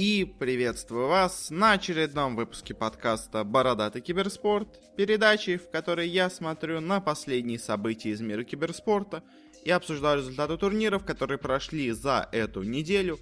И 0.00 0.24
приветствую 0.38 1.08
вас 1.08 1.50
на 1.50 1.72
очередном 1.72 2.36
выпуске 2.36 2.72
подкаста 2.72 3.42
«Бородатый 3.42 4.00
киберспорт», 4.00 4.68
передачи, 4.96 5.56
в 5.56 5.68
которой 5.72 6.08
я 6.08 6.30
смотрю 6.30 6.78
на 6.78 7.00
последние 7.00 7.58
события 7.58 8.10
из 8.10 8.20
мира 8.20 8.44
киберспорта 8.44 9.24
и 9.64 9.72
обсуждаю 9.72 10.18
результаты 10.18 10.56
турниров, 10.56 11.04
которые 11.04 11.38
прошли 11.38 11.90
за 11.90 12.28
эту 12.30 12.62
неделю. 12.62 13.18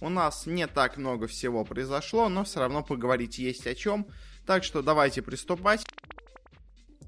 У 0.00 0.08
нас 0.08 0.46
не 0.46 0.68
так 0.68 0.98
много 0.98 1.26
всего 1.26 1.64
произошло, 1.64 2.28
но 2.28 2.44
все 2.44 2.60
равно 2.60 2.84
поговорить 2.84 3.38
есть 3.38 3.66
о 3.66 3.74
чем, 3.74 4.06
так 4.46 4.62
что 4.62 4.82
давайте 4.82 5.22
приступать. 5.22 5.84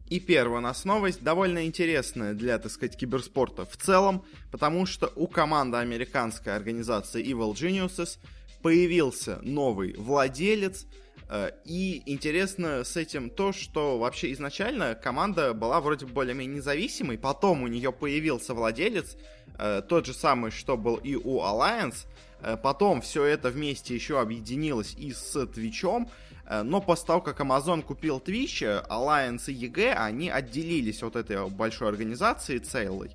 И 0.09 0.19
первая 0.19 0.59
у 0.59 0.63
нас 0.63 0.85
новость 0.85 1.23
довольно 1.23 1.65
интересная 1.65 2.35
для, 2.35 2.59
так 2.59 2.73
сказать, 2.73 2.99
киберспорта 2.99 3.67
в 3.67 3.77
целом, 3.77 4.25
потому 4.51 4.85
что 4.85 5.13
у 5.15 5.29
команды 5.29 5.77
американской 5.77 6.57
организации 6.57 7.25
Evil 7.25 7.53
Geniuses 7.53 8.19
появился 8.63 9.39
новый 9.43 9.95
владелец, 9.95 10.87
э, 11.29 11.51
и 11.65 12.03
интересно 12.07 12.85
с 12.85 12.97
этим 12.97 13.29
то, 13.29 13.53
что 13.53 13.99
вообще 13.99 14.33
изначально 14.33 14.95
команда 14.95 15.53
была 15.53 15.81
вроде 15.81 16.07
более-менее 16.07 16.57
независимой, 16.57 17.19
потом 17.19 17.63
у 17.63 17.67
нее 17.67 17.93
появился 17.93 18.55
владелец, 18.55 19.17
э, 19.59 19.83
тот 19.89 20.07
же 20.07 20.15
самый, 20.15 20.51
что 20.51 20.77
был 20.77 20.97
и 20.97 21.17
у 21.17 21.41
Alliance, 21.41 22.07
э, 22.41 22.57
потом 22.57 23.01
все 23.01 23.25
это 23.25 23.51
вместе 23.51 23.95
еще 23.95 24.21
объединилось 24.21 24.95
и 24.95 25.13
с 25.13 25.47
Твичом, 25.47 26.11
но 26.65 26.83
после 26.83 27.07
того, 27.07 27.21
как 27.23 27.41
Amazon 27.41 27.83
купил 27.83 28.19
Twitch, 28.19 28.87
Alliance 28.89 29.51
и 29.51 29.55
EG, 29.55 29.95
они 29.95 30.29
отделились 30.29 31.03
от 31.03 31.17
этой 31.17 31.49
большой 31.49 31.89
организации 31.89 32.59
целой 32.59 33.13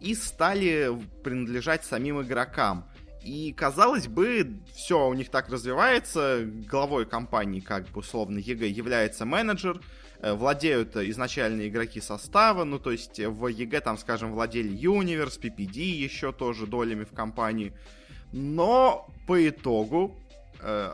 и 0.00 0.14
стали 0.14 0.90
принадлежать 1.22 1.84
самим 1.84 2.22
игрокам. 2.22 2.86
И, 3.22 3.52
казалось 3.52 4.08
бы, 4.08 4.60
все 4.74 5.06
у 5.06 5.14
них 5.14 5.28
так 5.28 5.48
развивается. 5.48 6.44
Главой 6.68 7.06
компании, 7.06 7.60
как 7.60 7.88
бы 7.88 8.00
условно, 8.00 8.38
EG 8.38 8.66
является 8.66 9.24
менеджер, 9.26 9.80
э, 10.20 10.32
владеют 10.32 10.96
изначальные 10.96 11.68
игроки 11.68 12.00
состава, 12.00 12.64
ну, 12.64 12.78
то 12.78 12.90
есть 12.90 13.18
в 13.20 13.46
EG, 13.46 13.80
там, 13.80 13.98
скажем, 13.98 14.32
владели 14.32 14.70
Universe, 14.70 15.40
PPD 15.40 15.80
еще 15.80 16.32
тоже 16.32 16.66
долями 16.66 17.04
в 17.04 17.12
компании. 17.14 17.74
Но 18.32 19.06
по 19.26 19.48
итогу 19.48 20.16
Э, 20.29 20.29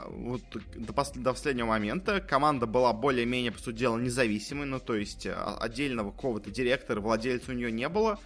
вот 0.09 0.43
до, 0.75 0.93
пос- 0.93 1.19
до 1.19 1.33
последнего 1.33 1.67
момента 1.67 2.21
команда 2.21 2.67
была 2.67 2.93
более-менее, 2.93 3.53
по 3.53 3.59
сути 3.59 3.77
дела, 3.77 3.99
независимой, 3.99 4.67
ну, 4.67 4.81
то 4.81 4.95
есть 4.95 5.27
э, 5.27 5.33
отдельного 5.33 6.11
какого-то 6.11 6.51
директора, 6.51 7.01
владельца 7.01 7.53
у 7.53 7.55
нее 7.55 7.73
не 7.73 7.89
было, 7.89 8.19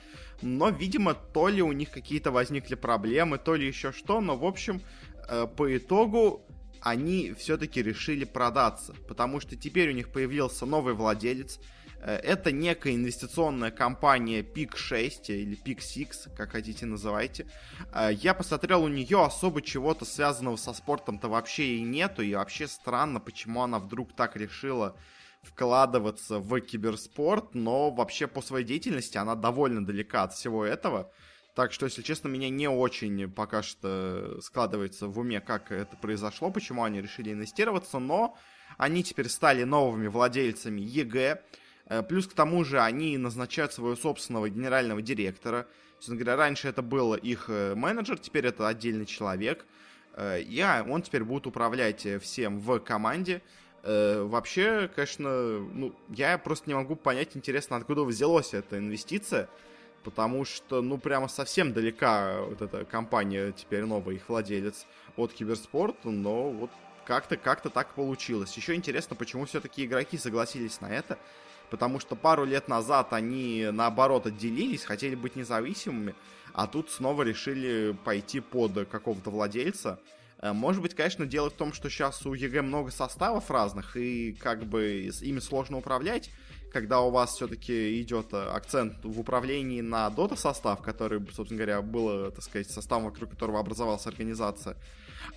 но, 0.43 0.69
видимо, 0.71 1.15
то 1.15 1.49
ли 1.49 1.63
у 1.63 1.73
них 1.73 1.91
какие-то 1.91 2.31
возникли 2.31 2.75
проблемы, 2.75 3.39
то 3.39 3.55
ли 3.55 3.67
еще 3.67 3.93
что, 3.93 4.21
но, 4.21 4.37
в 4.37 4.45
общем, 4.45 4.83
э, 5.29 5.47
по 5.47 5.77
итогу 5.77 6.43
они 6.81 7.35
все-таки 7.35 7.83
решили 7.83 8.25
продаться, 8.25 8.95
потому 9.07 9.41
что 9.41 9.57
теперь 9.57 9.91
у 9.91 9.93
них 9.93 10.11
появился 10.11 10.67
новый 10.67 10.95
владелец, 10.95 11.59
Э, 11.59 11.80
это 12.07 12.53
некая 12.53 12.95
инвестиционная 12.95 13.71
компания 13.71 14.43
PIC 14.43 14.77
6 14.77 15.31
или 15.31 15.59
PIC 15.63 15.81
6, 15.81 16.35
как 16.37 16.53
хотите 16.53 16.87
называйте. 16.87 17.47
Э, 17.93 18.11
я 18.13 18.35
посмотрел, 18.35 18.85
у 18.85 18.89
нее 18.89 19.23
особо 19.25 19.63
чего-то 19.63 20.05
связанного 20.05 20.57
со 20.57 20.73
спортом-то 20.73 21.29
вообще 21.29 21.77
и 21.77 21.83
нету, 21.83 22.23
и 22.23 22.35
вообще 22.35 22.67
странно, 22.69 23.21
почему 23.21 23.63
она 23.63 23.79
вдруг 23.79 24.15
так 24.15 24.37
решила 24.37 24.97
вкладываться 25.43 26.39
в 26.39 26.61
киберспорт, 26.61 27.55
но 27.55 27.91
вообще 27.91 28.27
по 28.27 28.43
своей 28.43 28.65
деятельности 28.65 29.17
она 29.17 29.35
довольно 29.35 29.85
далека 29.85 30.25
от 30.25 30.35
всего 30.35 30.65
этого. 30.65 31.11
Так 31.55 31.73
что, 31.73 31.87
если 31.87 32.03
честно, 32.03 32.29
меня 32.29 32.49
не 32.49 32.69
очень 32.69 33.31
пока 33.31 33.63
что 33.63 34.41
складывается 34.41 35.09
в 35.09 35.19
уме, 35.19 35.41
как 35.41 35.73
это 35.73 35.97
произошло, 35.97 36.51
почему 36.51 36.85
они 36.85 37.03
решили 37.03 37.33
инвестироваться, 37.33 37.99
но 37.99 38.37
они 38.79 39.03
теперь 39.03 39.29
стали 39.29 39.65
новыми 39.65 40.07
владельцами 40.07 40.81
ЕГЭ. 40.81 41.43
Э, 41.91 42.03
плюс 42.03 42.27
к 42.27 42.33
тому 42.33 42.65
же 42.65 42.81
они 42.81 43.19
назначают 43.19 43.75
своего 43.75 43.97
собственного 43.97 44.49
генерального 44.49 45.03
директора. 45.03 45.67
Говоря, 46.07 46.37
раньше 46.37 46.69
это 46.69 46.81
был 46.81 47.15
их 47.15 47.47
э, 47.49 47.75
менеджер, 47.75 48.19
теперь 48.19 48.47
это 48.47 48.67
отдельный 48.67 49.05
человек. 49.05 49.67
Э, 50.15 50.41
и 50.41 50.65
он 50.89 51.03
теперь 51.03 51.25
будет 51.25 51.47
управлять 51.47 52.07
всем 52.23 52.61
в 52.61 52.79
команде. 52.79 53.43
Вообще, 53.83 54.91
конечно, 54.95 55.59
ну, 55.59 55.95
я 56.11 56.37
просто 56.37 56.69
не 56.69 56.75
могу 56.75 56.97
понять, 56.97 57.35
интересно, 57.35 57.77
откуда 57.77 58.05
взялась 58.05 58.53
эта 58.53 58.77
инвестиция. 58.77 59.49
Потому 60.05 60.45
что, 60.45 60.83
ну, 60.83 60.99
прямо 60.99 61.29
совсем 61.29 61.73
далека 61.73 62.43
вот 62.43 62.61
эта 62.61 62.85
компания, 62.85 63.53
теперь 63.53 63.87
новый 63.87 64.17
их 64.17 64.29
владелец, 64.29 64.87
от 65.17 65.33
киберспорта, 65.33 66.11
но 66.11 66.51
вот 66.51 66.71
как-то 67.07 67.39
как-то 67.39 67.71
так 67.71 67.95
получилось. 67.95 68.55
Еще 68.55 68.75
интересно, 68.75 69.17
почему 69.17 69.47
все-таки 69.47 69.87
игроки 69.87 70.19
согласились 70.19 70.83
на 70.83 70.91
это 70.95 71.19
потому 71.71 72.01
что 72.01 72.17
пару 72.17 72.45
лет 72.45 72.69
назад 72.69 73.13
они, 73.13 73.69
наоборот, 73.73 74.27
отделились, 74.27 74.85
хотели 74.85 75.15
быть 75.15 75.37
независимыми, 75.37 76.15
а 76.53 76.67
тут 76.67 76.91
снова 76.91 77.23
решили 77.23 77.97
пойти 78.05 78.41
под 78.41 78.89
какого-то 78.89 79.31
владельца. 79.31 80.01
Э, 80.41 80.53
может 80.53 80.83
быть, 80.83 80.95
конечно, 80.95 81.27
дело 81.27 81.51
в 81.51 81.55
том, 81.55 81.73
что 81.73 81.89
сейчас 81.89 82.25
у 82.27 82.35
EG 82.35 82.63
много 82.63 82.91
составов 82.91 83.51
разных, 83.51 83.97
и 83.97 84.33
как 84.33 84.65
бы 84.65 85.11
ими 85.23 85.39
сложно 85.39 85.79
управлять, 85.79 86.31
когда 86.73 87.01
у 87.01 87.11
вас 87.11 87.35
все-таки 87.35 88.01
идет 88.01 88.33
акцент 88.33 89.05
в 89.05 89.19
управлении 89.19 89.81
на 89.81 90.09
Dota 90.09 90.37
состав, 90.37 90.83
который, 90.83 91.21
собственно 91.33 91.59
говоря, 91.59 91.83
был, 91.83 92.31
так 92.31 92.43
сказать, 92.43 92.71
составом, 92.71 93.05
вокруг 93.05 93.31
которого 93.31 93.61
образовалась 93.61 94.07
организация. 94.07 94.77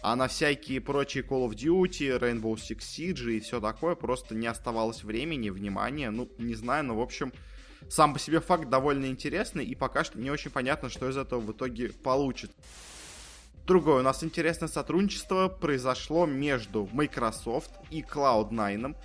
А 0.01 0.15
на 0.15 0.27
всякие 0.27 0.81
прочие 0.81 1.23
Call 1.23 1.47
of 1.47 1.55
Duty, 1.55 2.19
Rainbow 2.19 2.55
Six 2.55 2.79
Siege 2.79 3.33
и 3.33 3.39
все 3.39 3.59
такое 3.59 3.95
просто 3.95 4.35
не 4.35 4.47
оставалось 4.47 5.03
времени, 5.03 5.49
внимания. 5.49 6.09
Ну, 6.09 6.29
не 6.37 6.55
знаю, 6.55 6.85
но, 6.85 6.95
в 6.95 7.01
общем, 7.01 7.31
сам 7.89 8.13
по 8.13 8.19
себе 8.19 8.39
факт 8.39 8.69
довольно 8.69 9.05
интересный, 9.07 9.65
и 9.65 9.75
пока 9.75 10.03
что 10.03 10.19
не 10.19 10.31
очень 10.31 10.51
понятно, 10.51 10.89
что 10.89 11.09
из 11.09 11.17
этого 11.17 11.39
в 11.39 11.51
итоге 11.51 11.89
получит. 11.89 12.51
Другое 13.65 13.99
у 13.99 14.03
нас 14.03 14.23
интересное 14.23 14.67
сотрудничество 14.67 15.47
произошло 15.47 16.25
между 16.25 16.89
Microsoft 16.91 17.71
и 17.91 18.01
Cloud9, 18.01 18.95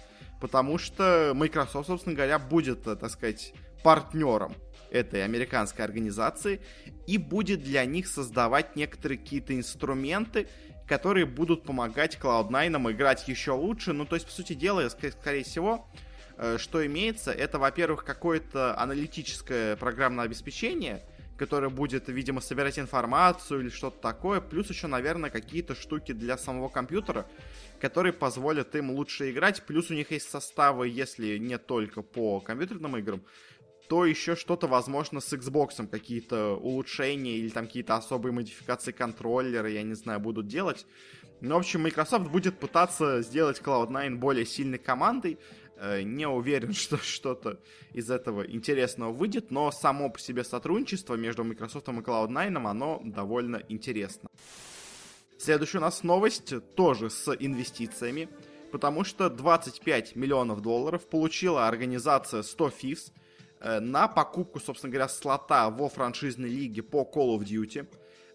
потому 0.40 0.78
что 0.78 1.32
Microsoft, 1.34 1.86
собственно 1.86 2.16
говоря, 2.16 2.40
будет, 2.40 2.82
так 2.82 3.10
сказать, 3.10 3.52
партнером 3.84 4.54
этой 4.90 5.24
американской 5.24 5.84
организации 5.84 6.60
и 7.06 7.18
будет 7.18 7.62
для 7.62 7.84
них 7.84 8.06
создавать 8.06 8.76
некоторые 8.76 9.18
какие-то 9.18 9.54
инструменты, 9.54 10.48
которые 10.86 11.26
будут 11.26 11.64
помогать 11.64 12.18
Cloud9 12.20 12.92
играть 12.92 13.28
еще 13.28 13.52
лучше. 13.52 13.92
Ну, 13.92 14.06
то 14.06 14.16
есть, 14.16 14.26
по 14.26 14.32
сути 14.32 14.54
дела, 14.54 14.88
скорее 14.88 15.44
всего, 15.44 15.86
э, 16.36 16.56
что 16.58 16.84
имеется, 16.86 17.30
это, 17.30 17.58
во-первых, 17.58 18.04
какое-то 18.04 18.78
аналитическое 18.78 19.76
программное 19.76 20.24
обеспечение, 20.24 21.02
которое 21.36 21.68
будет, 21.68 22.08
видимо, 22.08 22.40
собирать 22.40 22.78
информацию 22.78 23.60
или 23.60 23.68
что-то 23.68 24.00
такое, 24.00 24.40
плюс 24.40 24.68
еще, 24.70 24.88
наверное, 24.88 25.30
какие-то 25.30 25.74
штуки 25.74 26.12
для 26.12 26.36
самого 26.36 26.68
компьютера, 26.68 27.26
которые 27.80 28.12
позволят 28.12 28.74
им 28.74 28.90
лучше 28.90 29.30
играть, 29.30 29.62
плюс 29.62 29.90
у 29.90 29.94
них 29.94 30.10
есть 30.10 30.28
составы, 30.28 30.88
если 30.88 31.38
не 31.38 31.58
только 31.58 32.02
по 32.02 32.40
компьютерным 32.40 32.96
играм, 32.96 33.22
то 33.88 34.04
еще 34.04 34.36
что-то, 34.36 34.66
возможно, 34.66 35.20
с 35.20 35.32
Xbox, 35.32 35.86
какие-то 35.88 36.54
улучшения 36.56 37.36
или 37.38 37.48
там 37.48 37.66
какие-то 37.66 37.96
особые 37.96 38.32
модификации 38.32 38.92
контроллера, 38.92 39.68
я 39.68 39.82
не 39.82 39.94
знаю, 39.94 40.20
будут 40.20 40.46
делать. 40.46 40.86
Ну, 41.40 41.54
в 41.54 41.58
общем, 41.58 41.82
Microsoft 41.82 42.30
будет 42.30 42.58
пытаться 42.58 43.22
сделать 43.22 43.60
Cloud9 43.64 44.16
более 44.16 44.44
сильной 44.44 44.78
командой. 44.78 45.38
Э, 45.76 46.02
не 46.02 46.28
уверен, 46.28 46.72
что 46.74 46.98
что-то 46.98 47.60
из 47.94 48.10
этого 48.10 48.42
интересного 48.42 49.12
выйдет, 49.12 49.50
но 49.50 49.70
само 49.70 50.10
по 50.10 50.18
себе 50.18 50.44
сотрудничество 50.44 51.14
между 51.14 51.42
Microsoft 51.44 51.88
и 51.88 51.92
Cloud9, 51.92 52.68
оно 52.68 53.00
довольно 53.04 53.62
интересно. 53.68 54.28
Следующая 55.38 55.78
у 55.78 55.82
нас 55.82 56.02
новость 56.02 56.52
тоже 56.74 57.08
с 57.08 57.34
инвестициями, 57.38 58.28
потому 58.70 59.04
что 59.04 59.30
25 59.30 60.14
миллионов 60.16 60.60
долларов 60.60 61.08
получила 61.08 61.68
организация 61.68 62.42
100 62.42 62.68
Thieves– 62.68 63.12
Э, 63.22 63.27
на 63.60 64.08
покупку, 64.08 64.60
собственно 64.60 64.92
говоря, 64.92 65.08
слота 65.08 65.70
во 65.70 65.88
франшизной 65.88 66.48
лиге 66.48 66.82
по 66.82 67.02
Call 67.02 67.38
of 67.38 67.44
Duty. 67.44 67.86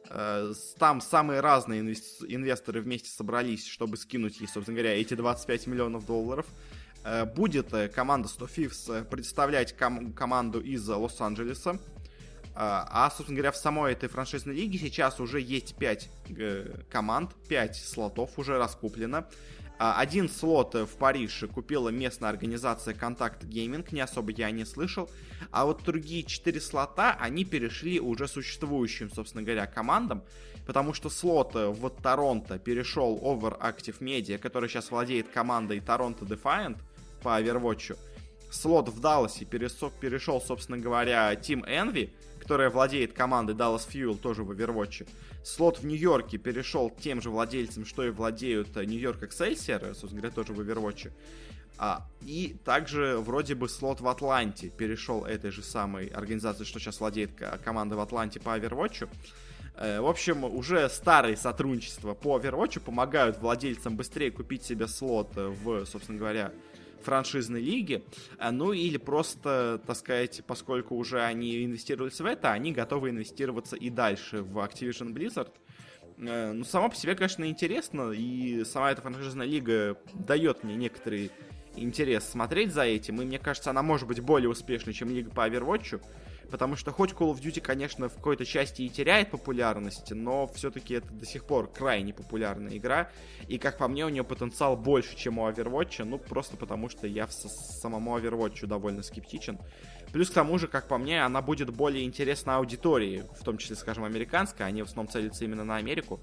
Э, 0.10 0.54
там 0.78 1.02
самые 1.02 1.40
разные 1.40 1.82
инвесторы 1.82 2.82
вместе 2.82 3.10
собрались, 3.10 3.68
чтобы 3.68 3.98
скинуть 3.98 4.40
ей, 4.40 4.48
собственно 4.48 4.78
говоря, 4.78 5.00
эти 5.00 5.14
25 5.14 5.68
миллионов 5.68 6.06
долларов. 6.06 6.46
Э, 7.04 7.26
будет 7.26 7.74
команда 7.94 8.28
100 8.28 8.46
Thieves 8.46 9.06
представлять 9.06 9.76
ком- 9.76 10.14
команду 10.14 10.62
из 10.62 10.88
Лос-Анджелеса. 10.88 11.80
А, 12.56 13.10
собственно 13.10 13.38
говоря, 13.38 13.52
в 13.52 13.58
самой 13.58 13.94
этой 13.94 14.08
франшизной 14.08 14.54
лиге 14.54 14.78
сейчас 14.78 15.20
уже 15.20 15.42
есть 15.42 15.74
5 15.76 16.08
команд, 16.92 17.32
5 17.50 17.76
слотов 17.78 18.38
уже 18.38 18.60
раскуплено. 18.60 19.26
А, 19.86 20.00
один 20.00 20.30
слот 20.30 20.76
в 20.76 20.96
Париже 20.96 21.50
купила 21.50 21.90
местная 21.90 22.30
организация 22.30 22.94
Контакт 22.94 23.44
Гейминг, 23.44 23.92
не 23.92 24.00
особо 24.00 24.32
я 24.32 24.50
не 24.50 24.64
слышал. 24.64 25.10
А 25.52 25.66
вот 25.66 25.84
другие 25.84 26.24
четыре 26.24 26.62
слота, 26.62 27.18
они 27.20 27.44
перешли 27.44 28.00
уже 28.00 28.30
существующим, 28.30 29.12
собственно 29.12 29.44
говоря, 29.44 29.68
командам. 29.68 30.24
Потому 30.66 30.94
что 30.94 31.10
слот 31.10 31.56
в 31.56 31.90
Торонто 32.02 32.60
перешел 32.60 33.20
Overactive 33.22 34.00
Media, 34.00 34.38
который 34.38 34.70
сейчас 34.70 34.90
владеет 34.90 35.28
командой 35.28 35.82
Торонто 35.82 36.24
Defiant 36.24 36.78
по 37.22 37.42
Overwatch. 37.42 37.98
Слот 38.54 38.88
в 38.90 39.00
Далласе 39.00 39.46
перешел, 39.46 40.40
собственно 40.40 40.78
говоря, 40.78 41.34
Team 41.34 41.68
Envy, 41.68 42.12
которая 42.40 42.70
владеет 42.70 43.14
командой 43.14 43.56
Dallas 43.56 43.88
Fuel, 43.92 44.16
тоже 44.16 44.44
в 44.44 44.52
Overwatch. 44.52 45.08
Слот 45.44 45.80
в 45.80 45.86
Нью-Йорке 45.86 46.38
перешел 46.38 46.92
тем 46.92 47.20
же 47.20 47.32
владельцам, 47.32 47.84
что 47.84 48.04
и 48.04 48.12
владеют 48.12 48.76
Нью-Йорк 48.76 49.24
Excelsior, 49.24 49.96
собственно 49.96 50.22
говоря, 50.22 50.36
тоже 50.36 50.54
в 50.54 50.60
Overwatch. 50.60 51.12
А, 51.80 52.08
и 52.22 52.56
также 52.64 53.18
вроде 53.18 53.56
бы 53.56 53.68
слот 53.68 54.02
в 54.02 54.08
Атланте 54.08 54.70
перешел 54.70 55.26
этой 55.26 55.50
же 55.50 55.64
самой 55.64 56.06
организации, 56.08 56.64
что 56.64 56.80
сейчас 56.80 57.00
владеет 57.00 57.32
команда 57.66 57.96
в 57.96 58.02
Атланте 58.02 58.40
по 58.40 58.56
Overwatch. 58.56 59.10
Э, 59.78 60.00
в 60.00 60.06
общем, 60.06 60.44
уже 60.44 60.88
старые 60.90 61.38
сотрудничества 61.38 62.14
по 62.14 62.38
Overwatch 62.38 62.80
помогают 62.80 63.40
владельцам 63.40 63.96
быстрее 63.96 64.30
купить 64.30 64.64
себе 64.64 64.88
слот 64.88 65.32
в, 65.36 65.86
собственно 65.86 66.20
говоря, 66.20 66.52
франшизной 67.04 67.62
лиги, 67.62 68.04
э, 68.40 68.52
ну 68.52 68.74
или 68.74 68.98
просто, 68.98 69.82
так 69.86 69.98
сказать, 69.98 70.42
поскольку 70.48 70.96
уже 70.96 71.22
они 71.22 71.64
инвестировались 71.64 72.20
в 72.20 72.26
это, 72.26 72.52
они 72.52 72.72
готовы 72.72 73.10
инвестироваться 73.10 73.76
и 73.76 73.90
дальше 73.90 74.42
в 74.42 74.58
Activision 74.58 75.14
Blizzard. 75.14 75.52
Э, 76.18 76.52
ну, 76.52 76.64
само 76.64 76.90
по 76.90 76.96
себе, 76.96 77.16
конечно, 77.16 77.46
интересно, 77.46 78.12
и 78.12 78.64
сама 78.66 78.92
эта 78.92 79.02
франшизная 79.02 79.48
лига 79.48 79.98
дает 80.14 80.64
мне 80.64 80.76
некоторый 80.76 81.32
интерес 81.76 82.26
смотреть 82.26 82.74
за 82.74 82.84
этим, 82.84 83.22
и 83.22 83.26
мне 83.26 83.40
кажется, 83.40 83.70
она 83.70 83.82
может 83.82 84.08
быть 84.08 84.20
более 84.20 84.50
успешной, 84.50 84.94
чем 84.94 85.10
лига 85.10 85.32
по 85.32 85.48
Overwatch, 85.48 86.02
потому 86.54 86.76
что 86.76 86.92
хоть 86.92 87.14
Call 87.14 87.34
of 87.34 87.42
Duty, 87.42 87.62
конечно, 87.62 88.10
в 88.10 88.14
какой-то 88.14 88.46
части 88.46 88.84
и 88.84 88.90
теряет 88.90 89.32
популярность, 89.32 90.12
но 90.12 90.46
все-таки 90.54 90.94
это 90.94 91.12
до 91.12 91.26
сих 91.26 91.46
пор 91.46 91.68
крайне 91.68 92.14
популярная 92.14 92.78
игра, 92.78 93.10
и, 93.48 93.58
как 93.58 93.80
по 93.80 93.88
мне, 93.88 94.06
у 94.06 94.10
нее 94.10 94.24
потенциал 94.24 94.78
больше, 94.78 95.18
чем 95.18 95.40
у 95.40 95.50
Overwatch, 95.50 96.04
ну, 96.04 96.20
просто 96.20 96.56
потому 96.56 96.90
что 96.90 97.08
я 97.08 97.26
в 97.26 97.32
самому 97.32 98.16
Overwatch 98.20 98.68
довольно 98.68 99.02
скептичен. 99.02 99.58
Плюс 100.12 100.30
к 100.30 100.34
тому 100.36 100.60
же, 100.60 100.68
как 100.68 100.88
по 100.88 101.00
мне, 101.00 101.26
она 101.26 101.42
будет 101.42 101.72
более 101.72 102.06
интересна 102.06 102.58
аудитории, 102.58 103.24
в 103.40 103.44
том 103.44 103.58
числе, 103.58 103.76
скажем, 103.76 104.04
американской, 104.04 104.64
они 104.64 104.84
в 104.84 104.86
основном 104.86 105.12
целятся 105.12 105.46
именно 105.46 105.64
на 105.64 105.78
Америку, 105.78 106.22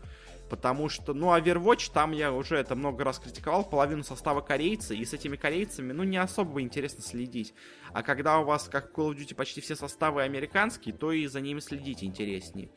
Потому 0.51 0.89
что, 0.89 1.15
ну, 1.15 1.29
Overwatch, 1.29 1.93
там 1.95 2.11
я 2.11 2.33
уже 2.33 2.57
это 2.57 2.75
много 2.75 3.05
раз 3.05 3.21
критиковал, 3.21 3.65
половину 3.65 4.03
состава 4.03 4.41
корейцы, 4.41 4.97
и 4.97 5.05
с 5.05 5.15
этими 5.15 5.37
корейцами, 5.37 5.93
ну, 5.93 6.03
не 6.03 6.17
особо 6.17 6.61
интересно 6.61 7.03
следить. 7.03 7.55
А 7.93 8.03
когда 8.03 8.41
у 8.41 8.45
вас, 8.45 8.69
как 8.69 8.91
в 8.91 8.99
Call 8.99 9.13
of 9.13 9.17
Duty, 9.17 9.37
почти 9.37 9.61
все 9.61 9.77
составы 9.77 10.23
американские, 10.23 10.93
то 10.93 11.13
и 11.13 11.27
за 11.29 11.41
ними 11.41 11.61
следить 11.61 12.03
интереснее. 12.03 12.69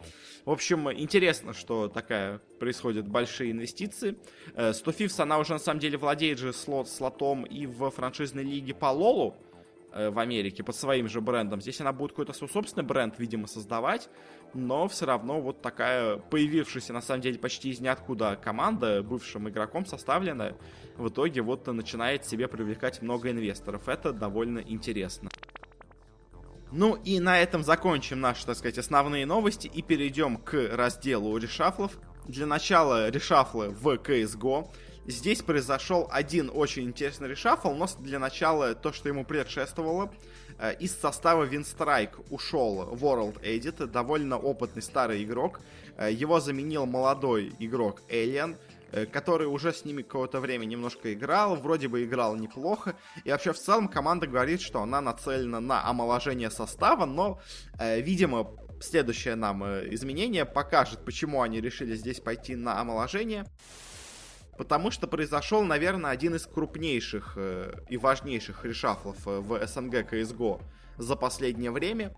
В 0.46 0.52
общем, 0.52 0.92
интересно, 0.92 1.54
что 1.54 1.88
такая 1.88 2.40
происходят 2.60 3.08
большие 3.08 3.52
инвестиции. 3.52 4.18
100 4.72 4.92
э, 4.92 5.08
она 5.18 5.40
уже 5.40 5.54
на 5.54 5.60
самом 5.60 5.80
деле 5.80 5.98
владеет 5.98 6.38
же 6.38 6.54
слот, 6.54 6.88
слотом 6.88 7.44
и 7.44 7.66
в 7.66 7.90
франшизной 7.90 8.44
лиге 8.44 8.75
по 8.75 8.92
Лолу, 8.92 9.36
в 9.94 10.19
Америке 10.19 10.63
под 10.63 10.75
своим 10.75 11.07
же 11.07 11.22
брендом. 11.22 11.62
Здесь 11.62 11.80
она 11.81 11.94
будет 11.94 12.12
какой-то 12.12 12.34
свой 12.34 12.50
собственный 12.50 12.86
бренд, 12.86 13.19
видимо, 13.19 13.48
создавать 13.48 14.10
но 14.54 14.88
все 14.88 15.06
равно 15.06 15.42
вот 15.42 15.62
такая 15.62 16.18
появившаяся 16.18 16.94
на 16.94 17.01
самом 17.01 17.22
деле 17.22 17.40
почти 17.40 17.69
из 17.69 17.80
ниоткуда 17.80 18.40
команда, 18.42 19.01
бывшим 19.01 19.50
игроком 19.50 19.86
составленная, 19.86 20.56
в 20.95 21.10
итоге 21.10 21.42
вот 21.42 21.66
начинает 21.68 22.25
себе 22.25 22.48
привлекать 22.48 23.01
много 23.01 23.31
инвесторов. 23.31 23.88
Это 23.90 24.13
довольно 24.13 24.60
интересно. 24.60 25.30
Ну 26.72 26.96
и 26.96 27.19
на 27.19 27.39
этом 27.39 27.63
закончим 27.63 28.19
наши, 28.19 28.46
так 28.46 28.57
сказать, 28.57 28.78
основные 28.78 29.25
новости 29.25 29.68
и 29.68 29.81
перейдем 29.81 30.38
к 30.38 30.54
разделу 30.75 31.38
решафлов. 31.38 31.98
Для 32.28 32.46
начала 32.46 33.10
решафлы 33.10 33.69
в 33.69 33.88
CSGO. 33.88 34.72
Здесь 35.05 35.41
произошел 35.41 36.07
один 36.11 36.50
очень 36.53 36.83
интересный 36.83 37.27
решафл, 37.27 37.73
но 37.73 37.88
для 38.00 38.19
начала 38.19 38.73
то, 38.75 38.94
что 38.94 39.09
ему 39.09 39.25
предшествовало– 39.25 40.11
Э, 40.59 40.73
из 40.79 40.97
состава 40.97 41.44
Винстрайк 41.44 42.19
ушел 42.29 42.94
World 42.94 43.41
Edit, 43.41 43.85
довольно 43.88 44.38
опытный 44.38 44.81
старый 44.81 45.23
игрок. 45.23 45.61
Э, 45.97 46.11
его 46.11 46.39
заменил 46.39 46.85
молодой 46.85 47.53
игрок 47.59 48.01
Alien, 48.09 48.57
э, 48.91 49.05
который 49.05 49.47
уже 49.47 49.73
с 49.73 49.85
ними 49.85 50.01
какое-то 50.01 50.39
время 50.39 50.65
немножко 50.65 51.13
играл, 51.13 51.55
вроде 51.55 51.88
бы 51.88 52.03
играл 52.03 52.35
неплохо. 52.35 52.95
И 53.23 53.31
вообще 53.31 53.53
в 53.53 53.59
целом 53.59 53.88
команда 53.88 54.27
говорит, 54.27 54.61
что 54.61 54.81
она 54.81 55.01
нацелена 55.01 55.59
на 55.59 55.88
омоложение 55.88 56.51
состава, 56.51 57.05
но, 57.05 57.39
видимо, 57.79 58.51
следующее 58.81 59.35
нам 59.35 59.63
изменение 59.94 60.45
покажет, 60.45 61.03
почему 61.05 61.41
они 61.41 61.61
решили 61.61 61.95
здесь 61.95 62.19
пойти 62.19 62.55
на 62.55 62.79
омоложение. 62.79 63.45
Потому 64.57 64.91
что 64.91 65.07
произошел, 65.07 65.63
наверное, 65.63 66.11
один 66.11 66.35
из 66.35 66.45
крупнейших 66.45 67.33
э, 67.35 67.73
и 67.89 67.97
важнейших 67.97 68.65
решафлов 68.65 69.17
э, 69.27 69.39
в 69.39 69.65
СНГ 69.65 70.11
CSGO 70.11 70.61
за 70.97 71.15
последнее 71.15 71.71
время. 71.71 72.15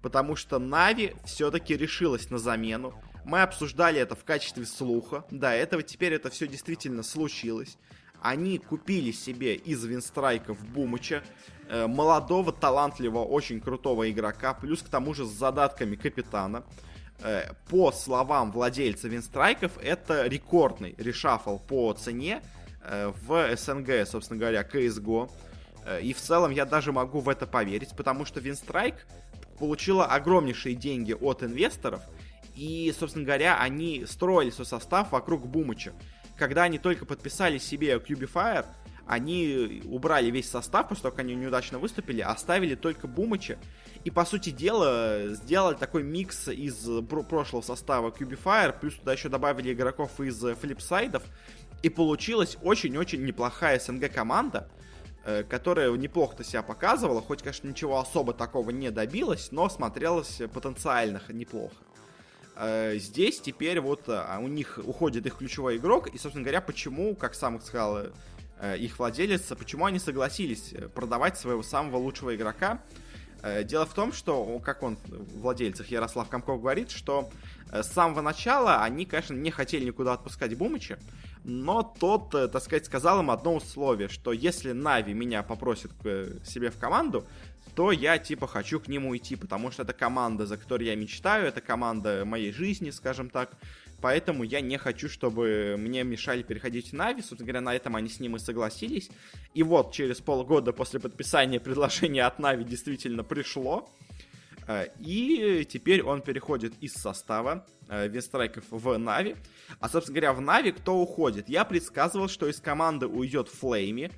Потому 0.00 0.36
что 0.36 0.58
Нави 0.58 1.14
все-таки 1.24 1.76
решилась 1.76 2.30
на 2.30 2.38
замену. 2.38 2.94
Мы 3.24 3.42
обсуждали 3.42 4.00
это 4.00 4.14
в 4.14 4.24
качестве 4.24 4.66
слуха. 4.66 5.24
До 5.30 5.50
этого 5.50 5.82
теперь 5.82 6.14
это 6.14 6.30
все 6.30 6.46
действительно 6.46 7.02
случилось. 7.02 7.78
Они 8.20 8.56
купили 8.56 9.12
себе 9.12 9.54
из 9.54 9.84
Винстрайков 9.84 10.58
Бумыча, 10.66 11.22
э, 11.68 11.86
молодого, 11.86 12.52
талантливого, 12.52 13.24
очень 13.24 13.60
крутого 13.60 14.10
игрока, 14.10 14.54
плюс 14.54 14.80
к 14.80 14.88
тому 14.88 15.12
же 15.12 15.26
с 15.26 15.30
задатками 15.30 15.96
капитана. 15.96 16.64
Э, 17.20 17.52
по 17.68 17.92
словам 17.92 18.50
владельца 18.52 19.08
Винстрайков, 19.08 19.78
это 19.82 20.26
рекордный 20.26 20.94
решафл 20.98 21.58
по 21.58 21.92
цене 21.92 22.42
э, 22.82 23.12
в 23.26 23.56
СНГ, 23.56 24.06
собственно 24.06 24.40
говоря, 24.40 24.62
CSGO. 24.62 25.30
Э, 25.84 26.00
и 26.02 26.12
в 26.12 26.20
целом 26.20 26.50
я 26.50 26.64
даже 26.64 26.92
могу 26.92 27.20
в 27.20 27.28
это 27.28 27.46
поверить, 27.46 27.90
потому 27.96 28.24
что 28.24 28.40
Винстрайк 28.40 29.06
получила 29.58 30.06
огромнейшие 30.06 30.74
деньги 30.74 31.12
от 31.12 31.42
инвесторов, 31.42 32.02
и, 32.56 32.92
собственно 32.98 33.24
говоря, 33.24 33.58
они 33.58 34.04
строили 34.06 34.50
свой 34.50 34.66
состав 34.66 35.12
вокруг 35.12 35.46
Бумыча. 35.46 35.92
Когда 36.36 36.64
они 36.64 36.78
только 36.78 37.06
подписали 37.06 37.58
себе 37.58 37.94
Cubifier, 37.94 38.66
они 39.06 39.82
убрали 39.84 40.30
весь 40.30 40.48
состав, 40.48 40.88
после 40.88 41.02
того, 41.02 41.12
как 41.12 41.20
они 41.20 41.34
неудачно 41.34 41.78
выступили, 41.78 42.20
оставили 42.20 42.74
только 42.74 43.06
Бумыча, 43.06 43.58
и, 44.04 44.10
по 44.10 44.26
сути 44.26 44.50
дела, 44.50 45.28
сделали 45.28 45.76
такой 45.76 46.02
микс 46.02 46.48
из 46.48 46.86
прошлого 47.08 47.62
состава 47.62 48.10
Cubifier, 48.10 48.78
плюс 48.78 48.94
туда 48.96 49.14
еще 49.14 49.30
добавили 49.30 49.72
игроков 49.72 50.20
из 50.20 50.38
флипсайдов, 50.60 51.22
и 51.82 51.88
получилась 51.88 52.58
очень-очень 52.62 53.24
неплохая 53.24 53.78
СНГ 53.78 54.12
команда, 54.12 54.68
э, 55.24 55.42
которая 55.42 55.90
неплохо-то 55.92 56.44
себя 56.44 56.62
показывала, 56.62 57.22
хоть, 57.22 57.40
конечно, 57.40 57.66
ничего 57.66 57.98
особо 57.98 58.34
такого 58.34 58.70
не 58.70 58.90
добилась, 58.90 59.48
но 59.52 59.70
смотрелась 59.70 60.40
потенциально 60.52 61.22
неплохо. 61.30 61.76
Э, 62.56 62.96
здесь 62.98 63.40
теперь 63.40 63.80
вот 63.80 64.02
а, 64.08 64.38
у 64.38 64.48
них 64.48 64.78
уходит 64.84 65.24
их 65.24 65.38
ключевой 65.38 65.78
игрок, 65.78 66.08
и, 66.08 66.18
собственно 66.18 66.44
говоря, 66.44 66.60
почему, 66.60 67.14
как 67.16 67.34
сам 67.34 67.58
сказал 67.60 67.98
э, 68.60 68.76
их 68.76 68.98
владелец, 68.98 69.44
почему 69.58 69.86
они 69.86 69.98
согласились 69.98 70.74
продавать 70.94 71.38
своего 71.38 71.62
самого 71.62 71.96
лучшего 71.96 72.34
игрока, 72.36 72.82
Э, 72.82 73.03
дело 73.64 73.84
в 73.84 73.92
том, 73.92 74.12
что, 74.12 74.58
как 74.60 74.82
он, 74.82 74.96
владельцах 75.06 75.88
Ярослав 75.88 76.28
Комков 76.28 76.60
говорит, 76.60 76.90
что 76.90 77.28
э, 77.70 77.82
с 77.82 77.88
самого 77.88 78.22
начала 78.22 78.82
они, 78.82 79.04
конечно, 79.04 79.34
не 79.34 79.50
хотели 79.50 79.84
никуда 79.84 80.14
отпускать 80.14 80.56
Бумыча, 80.56 80.98
но 81.44 81.82
тот, 81.82 82.34
э, 82.34 82.48
так 82.48 82.62
сказать, 82.62 82.86
сказал 82.86 83.20
им 83.20 83.30
одно 83.30 83.56
условие, 83.56 84.08
что 84.08 84.32
если 84.32 84.72
Нави 84.72 85.12
меня 85.12 85.42
попросит 85.42 85.92
к 86.02 86.44
себе 86.46 86.70
в 86.70 86.78
команду, 86.78 87.26
то 87.74 87.92
я, 87.92 88.18
типа, 88.18 88.46
хочу 88.46 88.80
к 88.80 88.88
нему 88.88 89.16
идти, 89.16 89.36
потому 89.36 89.70
что 89.70 89.82
это 89.82 89.92
команда, 89.92 90.46
за 90.46 90.56
которой 90.56 90.86
я 90.86 90.94
мечтаю, 90.94 91.46
это 91.46 91.60
команда 91.60 92.24
моей 92.24 92.52
жизни, 92.52 92.90
скажем 92.90 93.28
так, 93.28 93.50
поэтому 94.00 94.44
я 94.44 94.60
не 94.60 94.78
хочу, 94.78 95.08
чтобы 95.08 95.76
мне 95.78 96.04
мешали 96.04 96.42
переходить 96.42 96.90
в 96.90 96.92
Na'Vi. 96.94 97.20
Собственно 97.20 97.46
говоря, 97.46 97.60
на 97.60 97.74
этом 97.74 97.96
они 97.96 98.08
с 98.08 98.20
ним 98.20 98.36
и 98.36 98.38
согласились. 98.38 99.10
И 99.54 99.62
вот 99.62 99.92
через 99.92 100.20
полгода 100.20 100.72
после 100.72 101.00
подписания 101.00 101.60
предложения 101.60 102.24
от 102.24 102.38
Na'Vi 102.38 102.64
действительно 102.64 103.24
пришло. 103.24 103.90
Э, 104.66 104.86
и 105.00 105.66
теперь 105.68 106.02
он 106.02 106.22
переходит 106.22 106.74
из 106.80 106.94
состава 106.94 107.66
э, 107.88 108.08
Winstrike 108.08 108.54
ов 108.54 108.64
в 108.70 108.96
Na'Vi. 108.98 109.36
А, 109.80 109.88
собственно 109.88 110.20
говоря, 110.20 110.32
в 110.32 110.40
Na'Vi 110.40 110.72
кто 110.72 110.96
уходит? 110.96 111.48
Я 111.48 111.64
предсказывал, 111.64 112.28
что 112.28 112.48
из 112.48 112.60
команды 112.60 113.06
уйдет 113.06 113.48
Флейми. 113.48 114.10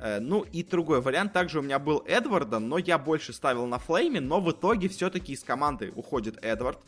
Э, 0.00 0.18
ну 0.20 0.42
и 0.42 0.62
другой 0.64 1.00
вариант 1.00 1.32
также 1.32 1.60
у 1.60 1.62
меня 1.62 1.78
был 1.78 2.02
Эдварда, 2.06 2.58
но 2.58 2.78
я 2.78 2.98
больше 2.98 3.32
ставил 3.32 3.66
на 3.66 3.78
Флейме, 3.78 4.20
но 4.20 4.40
в 4.40 4.50
итоге 4.50 4.88
все-таки 4.88 5.32
из 5.32 5.44
команды 5.44 5.92
уходит 5.94 6.38
Эдвард. 6.42 6.78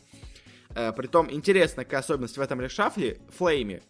Притом, 0.97 1.31
интересная 1.31 1.85
какая 1.85 2.01
особенность 2.01 2.37
в 2.37 2.41
этом 2.41 2.59
решафле, 2.59 3.19
Флейме 3.37 3.81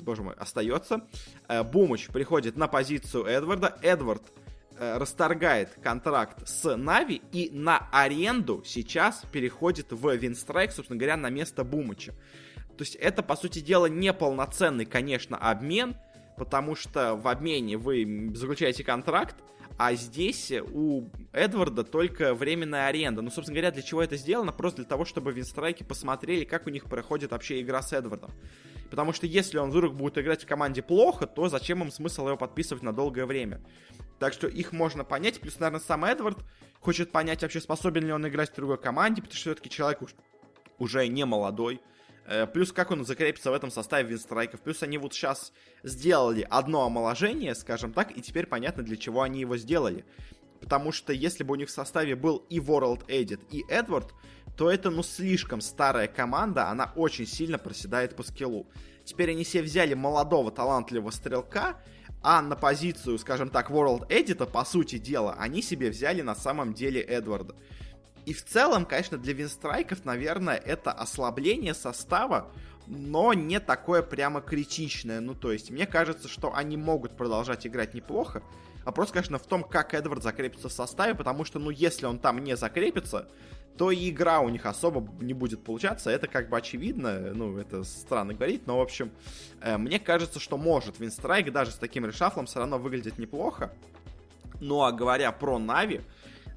боже 0.00 0.22
мой, 0.22 0.34
остается. 0.34 1.02
Э, 1.48 1.62
Бумыч 1.62 2.08
приходит 2.08 2.56
на 2.56 2.68
позицию 2.68 3.24
Эдварда. 3.24 3.78
Эдвард 3.82 4.22
э, 4.78 4.98
расторгает 4.98 5.70
контракт 5.82 6.46
с 6.48 6.76
Нави 6.76 7.22
и 7.32 7.50
на 7.52 7.88
аренду 7.92 8.62
сейчас 8.64 9.22
переходит 9.30 9.92
в 9.92 10.14
Винстрайк, 10.14 10.72
собственно 10.72 10.98
говоря, 10.98 11.16
на 11.16 11.30
место 11.30 11.64
Бумыча. 11.64 12.12
То 12.76 12.84
есть 12.84 12.94
это, 12.96 13.22
по 13.22 13.36
сути 13.36 13.60
дела, 13.60 13.86
неполноценный, 13.86 14.86
конечно, 14.86 15.36
обмен, 15.36 15.94
потому 16.36 16.74
что 16.74 17.14
в 17.14 17.28
обмене 17.28 17.76
вы 17.76 18.32
заключаете 18.34 18.82
контракт, 18.82 19.36
а 19.78 19.94
здесь 19.94 20.52
у 20.72 21.08
Эдварда 21.32 21.84
только 21.84 22.34
временная 22.34 22.86
аренда. 22.86 23.22
Ну, 23.22 23.30
собственно 23.30 23.54
говоря, 23.56 23.70
для 23.70 23.82
чего 23.82 24.02
это 24.02 24.16
сделано? 24.16 24.52
Просто 24.52 24.82
для 24.82 24.88
того, 24.88 25.04
чтобы 25.04 25.32
винстрайки 25.32 25.82
посмотрели, 25.82 26.44
как 26.44 26.66
у 26.66 26.70
них 26.70 26.84
проходит 26.84 27.32
вообще 27.32 27.60
игра 27.60 27.82
с 27.82 27.92
Эдвардом. 27.92 28.30
Потому 28.90 29.12
что 29.12 29.26
если 29.26 29.58
он 29.58 29.70
вдруг 29.70 29.94
будет 29.94 30.18
играть 30.18 30.42
в 30.42 30.46
команде 30.46 30.82
плохо, 30.82 31.26
то 31.26 31.48
зачем 31.48 31.82
им 31.82 31.90
смысл 31.90 32.26
его 32.26 32.36
подписывать 32.36 32.82
на 32.82 32.92
долгое 32.92 33.24
время? 33.24 33.60
Так 34.18 34.34
что 34.34 34.46
их 34.46 34.72
можно 34.72 35.02
понять. 35.02 35.40
Плюс, 35.40 35.58
наверное, 35.58 35.80
сам 35.80 36.04
Эдвард 36.04 36.38
хочет 36.80 37.10
понять, 37.10 37.42
вообще 37.42 37.60
способен 37.60 38.04
ли 38.06 38.12
он 38.12 38.28
играть 38.28 38.52
в 38.52 38.54
другой 38.54 38.78
команде, 38.78 39.22
потому 39.22 39.34
что 39.34 39.50
все-таки 39.50 39.70
человек 39.70 40.00
уже 40.78 41.06
не 41.08 41.24
молодой. 41.24 41.80
Э, 42.26 42.46
плюс 42.46 42.72
как 42.72 42.90
он 42.90 43.04
закрепится 43.04 43.50
в 43.50 43.54
этом 43.54 43.70
составе 43.70 44.08
винстрайков. 44.08 44.60
Плюс 44.60 44.82
они 44.82 44.98
вот 44.98 45.14
сейчас 45.14 45.52
сделали 45.82 46.46
одно 46.48 46.84
омоложение, 46.84 47.54
скажем 47.54 47.92
так, 47.92 48.16
и 48.16 48.22
теперь 48.22 48.46
понятно, 48.46 48.82
для 48.82 48.96
чего 48.96 49.22
они 49.22 49.40
его 49.40 49.56
сделали. 49.56 50.04
Потому 50.60 50.92
что 50.92 51.12
если 51.12 51.42
бы 51.42 51.52
у 51.52 51.56
них 51.56 51.68
в 51.68 51.72
составе 51.72 52.14
был 52.14 52.44
и 52.48 52.58
World 52.58 53.06
Edit, 53.08 53.40
и 53.50 53.64
Эдвард, 53.68 54.14
то 54.56 54.70
это, 54.70 54.90
ну, 54.90 55.02
слишком 55.02 55.60
старая 55.60 56.06
команда, 56.06 56.68
она 56.68 56.92
очень 56.94 57.26
сильно 57.26 57.58
проседает 57.58 58.14
по 58.14 58.22
скиллу. 58.22 58.68
Теперь 59.04 59.30
они 59.30 59.44
себе 59.44 59.64
взяли 59.64 59.94
молодого 59.94 60.52
талантливого 60.52 61.10
стрелка, 61.10 61.80
а 62.22 62.40
на 62.40 62.54
позицию, 62.54 63.18
скажем 63.18 63.50
так, 63.50 63.70
World 63.70 64.08
Edit, 64.08 64.46
по 64.46 64.64
сути 64.64 64.98
дела, 64.98 65.34
они 65.38 65.62
себе 65.62 65.90
взяли 65.90 66.22
на 66.22 66.36
самом 66.36 66.72
деле 66.74 67.00
Эдварда. 67.00 67.56
И 68.24 68.32
в 68.32 68.44
целом, 68.44 68.86
конечно, 68.86 69.18
для 69.18 69.32
винстрайков, 69.32 70.04
наверное, 70.04 70.56
это 70.56 70.92
ослабление 70.92 71.74
состава, 71.74 72.50
но 72.86 73.32
не 73.32 73.58
такое 73.60 74.02
прямо 74.02 74.40
критичное. 74.40 75.20
Ну, 75.20 75.34
то 75.34 75.52
есть, 75.52 75.70
мне 75.70 75.86
кажется, 75.86 76.28
что 76.28 76.54
они 76.54 76.76
могут 76.76 77.16
продолжать 77.16 77.66
играть 77.66 77.94
неплохо. 77.94 78.42
Вопрос, 78.84 79.10
конечно, 79.10 79.38
в 79.38 79.46
том, 79.46 79.62
как 79.64 79.94
Эдвард 79.94 80.22
закрепится 80.22 80.68
в 80.68 80.72
составе, 80.72 81.14
потому 81.14 81.44
что, 81.44 81.58
ну, 81.58 81.70
если 81.70 82.06
он 82.06 82.18
там 82.18 82.42
не 82.42 82.56
закрепится, 82.56 83.28
то 83.76 83.90
и 83.90 84.10
игра 84.10 84.40
у 84.40 84.48
них 84.48 84.66
особо 84.66 85.08
не 85.22 85.34
будет 85.34 85.64
получаться. 85.64 86.10
Это 86.10 86.26
как 86.26 86.48
бы 86.48 86.56
очевидно, 86.56 87.32
ну, 87.34 87.56
это 87.56 87.84
странно 87.84 88.34
говорить, 88.34 88.66
но, 88.66 88.78
в 88.78 88.82
общем, 88.82 89.10
э, 89.60 89.78
мне 89.78 89.98
кажется, 89.98 90.40
что 90.40 90.58
может 90.58 90.98
Винстрайк 91.00 91.52
даже 91.52 91.70
с 91.70 91.76
таким 91.76 92.04
решафлом 92.04 92.46
все 92.46 92.58
равно 92.58 92.78
выглядит 92.78 93.18
неплохо. 93.18 93.72
Ну, 94.60 94.82
а 94.82 94.92
говоря 94.92 95.32
про 95.32 95.58
Нави, 95.58 96.02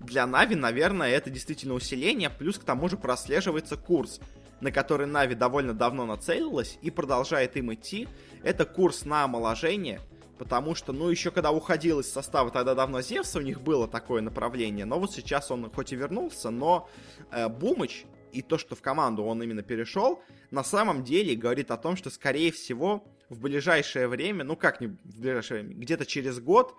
для 0.05 0.25
Нави, 0.25 0.55
наверное, 0.55 1.09
это 1.09 1.29
действительно 1.29 1.73
усиление, 1.73 2.29
плюс 2.29 2.57
к 2.57 2.63
тому 2.63 2.89
же 2.89 2.97
прослеживается 2.97 3.77
курс, 3.77 4.19
на 4.61 4.71
который 4.71 5.07
Нави 5.07 5.35
довольно 5.35 5.73
давно 5.73 6.05
нацелилась 6.05 6.77
и 6.81 6.91
продолжает 6.91 7.57
им 7.57 7.73
идти. 7.73 8.07
Это 8.43 8.65
курс 8.65 9.05
на 9.05 9.23
омоложение, 9.23 10.01
потому 10.37 10.75
что, 10.75 10.93
ну, 10.93 11.09
еще 11.09 11.31
когда 11.31 11.51
уходил 11.51 11.99
из 11.99 12.11
состава 12.11 12.51
тогда 12.51 12.75
давно 12.75 13.01
Зевса, 13.01 13.39
у 13.39 13.41
них 13.41 13.61
было 13.61 13.87
такое 13.87 14.21
направление, 14.21 14.85
но 14.85 14.99
вот 14.99 15.11
сейчас 15.11 15.51
он 15.51 15.69
хоть 15.71 15.91
и 15.91 15.95
вернулся, 15.95 16.49
но 16.49 16.89
э, 17.31 17.49
Бумыч 17.49 18.05
и 18.31 18.41
то, 18.41 18.57
что 18.57 18.75
в 18.75 18.81
команду 18.81 19.23
он 19.23 19.41
именно 19.41 19.63
перешел, 19.63 20.21
на 20.51 20.63
самом 20.63 21.03
деле 21.03 21.35
говорит 21.35 21.71
о 21.71 21.77
том, 21.77 21.95
что, 21.95 22.09
скорее 22.09 22.51
всего, 22.51 23.03
в 23.29 23.39
ближайшее 23.39 24.07
время, 24.07 24.43
ну 24.43 24.55
как 24.55 24.81
не 24.81 24.87
в 24.87 25.19
ближайшее 25.19 25.63
время, 25.63 25.75
где-то 25.81 26.05
через 26.05 26.39
год, 26.39 26.75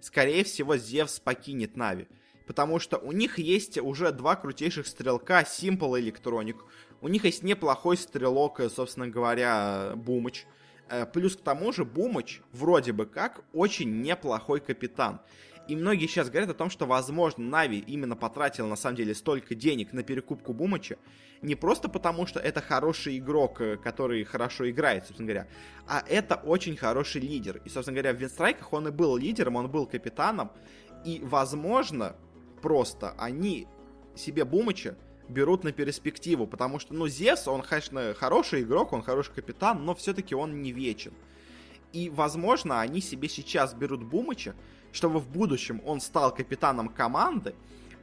скорее 0.00 0.44
всего, 0.44 0.76
Зевс 0.76 1.20
покинет 1.20 1.76
Нави 1.76 2.08
потому 2.46 2.78
что 2.78 2.98
у 2.98 3.12
них 3.12 3.38
есть 3.38 3.78
уже 3.78 4.12
два 4.12 4.36
крутейших 4.36 4.86
стрелка, 4.86 5.42
Simple 5.42 6.00
Electronic, 6.00 6.56
у 7.00 7.08
них 7.08 7.24
есть 7.24 7.42
неплохой 7.42 7.96
стрелок, 7.96 8.60
э, 8.60 8.68
собственно 8.68 9.08
говоря, 9.08 9.92
Бумыч, 9.96 10.46
э, 10.88 11.06
плюс 11.06 11.36
к 11.36 11.40
тому 11.40 11.72
же 11.72 11.84
Бумыч 11.84 12.40
вроде 12.52 12.92
бы 12.92 13.06
как 13.06 13.42
очень 13.52 14.00
неплохой 14.02 14.60
капитан. 14.60 15.20
И 15.66 15.76
многие 15.76 16.06
сейчас 16.06 16.28
говорят 16.28 16.50
о 16.50 16.54
том, 16.54 16.68
что, 16.68 16.84
возможно, 16.84 17.42
Нави 17.42 17.78
именно 17.78 18.16
потратил 18.16 18.66
на 18.66 18.76
самом 18.76 18.96
деле 18.96 19.14
столько 19.14 19.54
денег 19.54 19.94
на 19.94 20.02
перекупку 20.02 20.52
Бумыча, 20.52 20.98
не 21.40 21.54
просто 21.54 21.88
потому, 21.88 22.26
что 22.26 22.38
это 22.38 22.60
хороший 22.60 23.18
игрок, 23.18 23.60
э, 23.60 23.76
который 23.76 24.24
хорошо 24.24 24.68
играет, 24.68 25.06
собственно 25.06 25.26
говоря, 25.26 25.48
а 25.86 26.02
это 26.06 26.36
очень 26.36 26.76
хороший 26.76 27.22
лидер. 27.22 27.62
И, 27.64 27.68
собственно 27.70 27.94
говоря, 27.98 28.16
в 28.16 28.20
Винстрайках 28.20 28.72
он 28.72 28.88
и 28.88 28.90
был 28.90 29.16
лидером, 29.16 29.56
он 29.56 29.70
был 29.70 29.86
капитаном, 29.86 30.50
и, 31.04 31.20
возможно, 31.22 32.16
просто. 32.64 33.14
Они 33.18 33.68
себе 34.16 34.46
Бумыча 34.46 34.96
берут 35.28 35.64
на 35.64 35.72
перспективу, 35.72 36.46
потому 36.46 36.78
что, 36.78 36.94
ну, 36.94 37.06
Зевс, 37.08 37.46
он, 37.46 37.60
конечно, 37.60 38.14
хороший 38.14 38.62
игрок, 38.62 38.94
он 38.94 39.02
хороший 39.02 39.34
капитан, 39.34 39.84
но 39.84 39.94
все-таки 39.94 40.34
он 40.34 40.62
не 40.62 40.72
вечен. 40.72 41.12
И, 41.92 42.08
возможно, 42.08 42.80
они 42.80 43.02
себе 43.02 43.28
сейчас 43.28 43.74
берут 43.74 44.02
Бумыча, 44.02 44.54
чтобы 44.92 45.18
в 45.20 45.28
будущем 45.28 45.82
он 45.84 46.00
стал 46.00 46.34
капитаном 46.34 46.88
команды, 46.88 47.54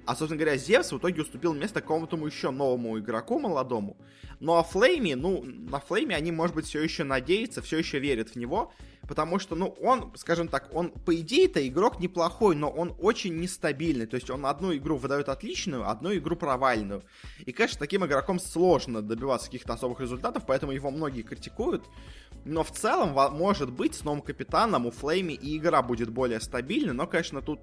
а, 0.06 0.16
собственно 0.16 0.40
говоря, 0.40 0.58
Зевс 0.58 0.92
в 0.92 0.98
итоге 1.00 1.24
уступил 1.24 1.56
место 1.56 1.82
какому-то 1.82 2.16
еще 2.28 2.52
новому 2.52 3.00
игроку 3.00 3.40
молодому. 3.40 3.98
Ну 4.40 4.54
а 4.58 4.64
Флейми, 4.64 5.16
ну, 5.16 5.44
на 5.44 5.80
Флейме 5.80 6.16
они, 6.16 6.32
может 6.32 6.56
быть, 6.56 6.66
все 6.68 6.84
еще 6.84 7.04
надеются, 7.04 7.64
все 7.64 7.80
еще 7.80 7.98
верят 7.98 8.30
в 8.30 8.36
него, 8.36 8.72
потому 9.12 9.40
что, 9.40 9.58
ну, 9.58 9.76
он, 9.82 10.14
скажем 10.16 10.48
так, 10.48 10.70
он, 10.72 10.90
по 10.92 11.14
идее-то, 11.14 11.68
игрок 11.68 12.00
неплохой, 12.00 12.56
но 12.56 12.70
он 12.70 12.96
очень 12.98 13.36
нестабильный, 13.42 14.06
то 14.06 14.16
есть 14.16 14.30
он 14.30 14.46
одну 14.46 14.74
игру 14.74 14.96
выдает 14.96 15.28
отличную, 15.28 15.90
одну 15.90 16.16
игру 16.16 16.38
провальную. 16.38 17.04
И, 17.46 17.52
конечно, 17.52 17.78
таким 17.78 18.06
игроком 18.06 18.40
сложно 18.40 19.02
добиваться 19.02 19.48
каких-то 19.48 19.74
особых 19.74 20.00
результатов, 20.00 20.46
поэтому 20.48 20.72
его 20.72 20.92
многие 20.92 21.24
критикуют, 21.24 21.84
но 22.46 22.64
в 22.64 22.72
целом, 22.72 23.12
может 23.36 23.74
быть, 23.74 23.96
с 23.96 24.06
новым 24.06 24.22
капитаном 24.22 24.86
у 24.86 24.92
Флейми 24.92 25.34
и 25.34 25.58
игра 25.58 25.82
будет 25.82 26.10
более 26.10 26.40
стабильной, 26.40 26.94
но, 26.94 27.06
конечно, 27.06 27.42
тут 27.42 27.60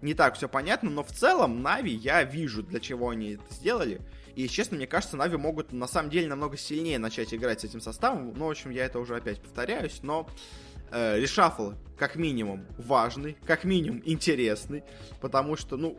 не 0.00 0.14
так 0.14 0.36
все 0.36 0.48
понятно, 0.48 0.88
но 0.88 1.02
в 1.02 1.12
целом 1.12 1.60
Нави 1.60 1.92
я 1.92 2.22
вижу, 2.22 2.62
для 2.62 2.80
чего 2.80 3.10
они 3.10 3.32
это 3.32 3.44
сделали. 3.52 4.00
И, 4.36 4.48
честно, 4.48 4.76
мне 4.76 4.86
кажется, 4.86 5.16
Нави 5.16 5.36
могут 5.36 5.72
на 5.72 5.88
самом 5.88 6.10
деле 6.10 6.28
намного 6.28 6.56
сильнее 6.56 6.98
начать 6.98 7.34
играть 7.34 7.60
с 7.60 7.64
этим 7.64 7.80
составом. 7.80 8.32
Ну, 8.34 8.46
в 8.46 8.50
общем, 8.50 8.70
я 8.70 8.84
это 8.86 9.00
уже 9.00 9.16
опять 9.16 9.42
повторяюсь, 9.42 9.98
но 10.02 10.28
э, 10.90 11.18
решафл, 11.18 11.72
как 11.96 12.16
минимум, 12.16 12.66
важный, 12.76 13.36
как 13.46 13.64
минимум, 13.64 14.02
интересный, 14.04 14.84
потому 15.20 15.56
что, 15.56 15.76
ну, 15.76 15.96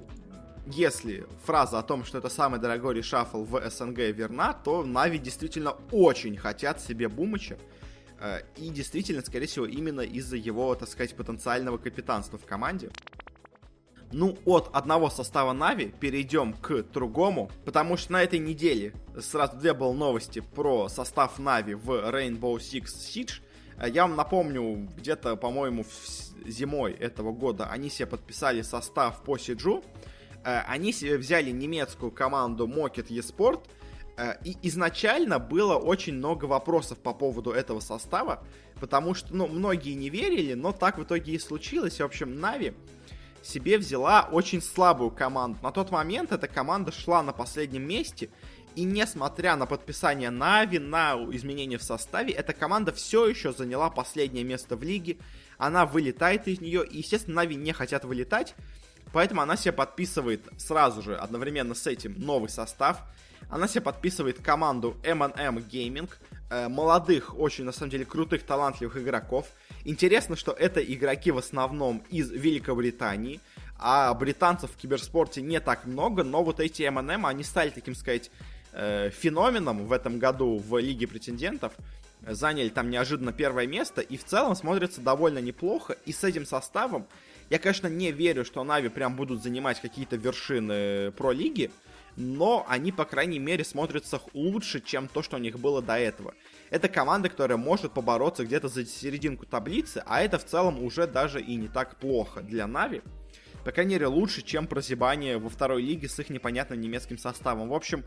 если 0.66 1.26
фраза 1.46 1.80
о 1.80 1.84
том, 1.84 2.06
что 2.06 2.20
это 2.20 2.30
самый 2.30 2.60
дорогой 2.60 2.96
решафл 2.96 3.44
в 3.44 3.70
СНГ 3.70 3.98
верна, 4.16 4.54
то 4.54 4.84
Нави 4.84 5.18
действительно 5.18 5.76
очень 5.92 6.38
хотят 6.38 6.80
себе 6.80 7.08
Бумыча, 7.08 7.58
э, 8.20 8.42
и 8.58 8.70
действительно, 8.70 9.22
скорее 9.22 9.48
всего, 9.48 9.66
именно 9.66 10.02
из-за 10.02 10.38
его, 10.38 10.76
так 10.76 10.90
сказать, 10.90 11.16
потенциального 11.16 11.78
капитанства 11.78 12.38
в 12.38 12.46
команде. 12.46 12.92
Ну, 14.12 14.38
от 14.46 14.70
одного 14.74 15.10
состава 15.10 15.54
Нави 15.54 15.94
перейдем 16.00 16.54
к 16.54 16.84
другому, 16.84 17.52
потому 17.64 17.96
что 17.96 18.14
на 18.14 18.24
этой 18.24 18.40
неделе 18.40 18.94
сразу 19.20 19.58
две 19.58 19.74
было 19.74 19.94
новости 19.94 20.40
про 20.40 20.90
состав 20.90 21.38
Нави 21.38 21.76
в 21.76 21.90
Rainbow 21.92 22.58
Six 22.58 22.86
Siege. 22.86 23.42
Э, 23.80 23.90
я 23.90 24.04
вам 24.04 24.16
напомню, 24.16 24.88
где-то, 24.98 25.36
по-моему, 25.36 25.86
зимой 26.46 26.94
этого 26.94 27.32
года 27.32 27.68
они 27.70 27.90
себе 27.90 28.08
подписали 28.08 28.62
состав 28.62 29.24
по 29.24 29.38
Сиджу. 29.38 29.84
Э, 30.44 30.62
они 30.68 30.92
себе 30.92 31.18
взяли 31.18 31.52
немецкую 31.52 32.12
команду 32.12 32.68
Mocket 32.68 33.08
eSport. 33.08 33.62
Э, 34.18 34.36
и 34.44 34.58
изначально 34.64 35.40
было 35.40 35.76
очень 35.76 36.14
много 36.14 36.46
вопросов 36.46 37.00
по 37.00 37.14
поводу 37.14 37.52
этого 37.52 37.80
состава, 37.80 38.44
потому 38.80 39.14
что, 39.14 39.34
ну, 39.34 39.48
многие 39.48 39.94
не 39.94 40.10
верили, 40.10 40.54
но 40.54 40.72
так 40.72 40.98
в 40.98 41.04
итоге 41.04 41.34
и 41.34 41.40
случилось. 41.40 42.00
В 42.00 42.04
общем, 42.04 42.40
Нави 42.40 42.74
себе 43.42 43.78
взяла 43.78 44.28
очень 44.30 44.62
слабую 44.62 45.12
команду. 45.12 45.60
На 45.64 45.72
тот 45.72 45.92
момент 45.92 46.34
эта 46.34 46.48
команда 46.48 46.92
шла 46.92 47.24
на 47.24 47.32
последнем 47.32 47.84
месте, 47.88 48.30
и 48.80 48.84
несмотря 48.86 49.58
на 49.58 49.66
подписание 49.66 50.30
Нави, 50.30 50.80
на 50.80 51.16
изменения 51.34 51.78
в 51.78 51.84
составе, 51.84 52.32
эта 52.32 52.54
команда 52.54 52.94
все 52.94 53.28
еще 53.28 53.52
заняла 53.52 53.90
последнее 53.90 54.46
место 54.46 54.78
в 54.78 54.84
лиге. 54.84 55.18
Она 55.58 55.86
вылетает 55.86 56.48
из 56.48 56.62
нее, 56.62 56.88
и, 56.88 57.00
естественно, 57.00 57.42
Нави 57.42 57.58
не 57.58 57.74
хотят 57.74 58.06
вылетать. 58.06 58.56
Поэтому 59.12 59.42
она 59.42 59.58
себе 59.58 59.74
подписывает 59.74 60.48
сразу 60.58 61.02
же, 61.02 61.18
одновременно 61.18 61.76
с 61.76 61.88
этим, 61.88 62.16
новый 62.18 62.48
состав. 62.48 63.02
Она 63.50 63.68
себе 63.68 63.82
подписывает 63.82 64.42
команду 64.42 64.96
M&M 65.04 65.58
Gaming, 65.58 66.10
э, 66.50 66.70
молодых, 66.70 67.38
очень, 67.38 67.66
на 67.66 67.74
самом 67.74 67.90
деле, 67.90 68.06
крутых, 68.06 68.44
талантливых 68.44 68.96
игроков. 68.96 69.48
Интересно, 69.84 70.38
что 70.38 70.54
это 70.54 70.80
игроки 70.80 71.32
в 71.32 71.38
основном 71.38 72.02
из 72.10 72.32
Великобритании, 72.32 73.42
а 73.78 74.14
британцев 74.14 74.72
в 74.72 74.78
киберспорте 74.78 75.42
не 75.42 75.60
так 75.60 75.86
много, 75.86 76.24
но 76.24 76.46
вот 76.46 76.62
эти 76.62 76.84
M&M, 76.84 77.26
они 77.26 77.44
стали, 77.44 77.72
таким 77.72 77.96
сказать, 77.96 78.32
феноменом 78.72 79.86
в 79.86 79.92
этом 79.92 80.20
году 80.20 80.58
в 80.58 80.78
Лиге 80.80 81.08
претендентов. 81.08 81.74
заняли 82.26 82.70
там 82.70 82.90
неожиданно 82.90 83.32
первое 83.32 83.68
место, 83.68 84.02
и 84.02 84.18
в 84.18 84.24
целом 84.24 84.56
смотрится 84.56 85.02
довольно 85.02 85.40
неплохо, 85.40 85.98
и 86.06 86.12
с 86.12 86.24
этим 86.24 86.46
составом 86.46 87.08
я, 87.50 87.58
конечно, 87.58 87.88
не 87.88 88.12
верю, 88.12 88.46
что 88.46 88.64
Нави 88.64 88.90
прям 88.90 89.16
будут 89.16 89.42
занимать 89.42 89.82
какие-то 89.82 90.18
вершины 90.18 91.12
про-лиги, 91.12 91.72
но 92.16 92.66
они, 92.68 92.92
по 92.92 93.06
крайней 93.06 93.40
мере, 93.40 93.64
смотрятся 93.64 94.22
лучше, 94.34 94.82
чем 94.82 95.08
то, 95.08 95.24
что 95.24 95.38
у 95.38 95.40
них 95.40 95.58
было 95.58 95.82
до 95.82 95.98
этого. 95.98 96.36
Это 96.70 96.90
команда, 96.90 97.30
которая 97.30 97.58
может 97.58 97.94
побороться 97.94 98.46
где-то 98.46 98.68
за 98.68 98.86
серединку 98.86 99.46
таблицы, 99.46 100.04
а 100.06 100.22
это 100.22 100.38
в 100.38 100.46
целом 100.46 100.84
уже 100.84 101.08
даже 101.08 101.42
и 101.42 101.56
не 101.56 101.68
так 101.68 101.96
плохо 101.96 102.42
для 102.42 102.68
Нави. 102.68 103.02
По 103.64 103.72
крайней 103.72 103.96
мере, 103.96 104.08
лучше, 104.08 104.42
чем 104.42 104.68
прозябание 104.68 105.38
во 105.38 105.50
второй 105.50 105.82
лиге 105.82 106.08
с 106.08 106.20
их 106.20 106.30
непонятным 106.30 106.80
немецким 106.80 107.18
составом. 107.18 107.70
В 107.70 107.74
общем, 107.74 108.04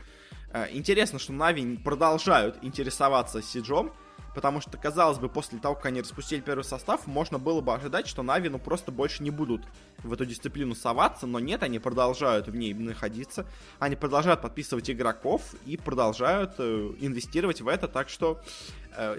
э, 0.51 0.67
интересно, 0.71 1.19
что 1.19 1.33
Нави 1.33 1.77
продолжают 1.77 2.57
интересоваться 2.61 3.41
Сиджом, 3.41 3.91
Потому 4.33 4.61
что, 4.61 4.77
казалось 4.77 5.19
бы, 5.19 5.29
после 5.29 5.59
того, 5.59 5.75
как 5.75 5.87
они 5.87 6.01
распустили 6.01 6.41
первый 6.41 6.63
состав, 6.63 7.05
можно 7.05 7.37
было 7.37 7.61
бы 7.61 7.73
ожидать, 7.73 8.07
что 8.07 8.23
Нави 8.23 8.49
ну 8.49 8.57
просто 8.57 8.91
больше 8.91 9.21
не 9.21 9.29
будут 9.29 9.61
в 9.99 10.11
эту 10.11 10.25
дисциплину 10.25 10.73
соваться, 10.73 11.27
но 11.27 11.39
нет, 11.39 11.61
они 11.61 11.77
продолжают 11.79 12.47
в 12.47 12.55
ней 12.55 12.73
находиться, 12.73 13.45
они 13.79 13.95
продолжают 13.95 14.41
подписывать 14.41 14.89
игроков 14.89 15.53
и 15.65 15.77
продолжают 15.77 16.55
э, 16.57 16.93
инвестировать 16.99 17.61
в 17.61 17.67
это, 17.67 17.87
так 17.87 18.09
что 18.09 18.41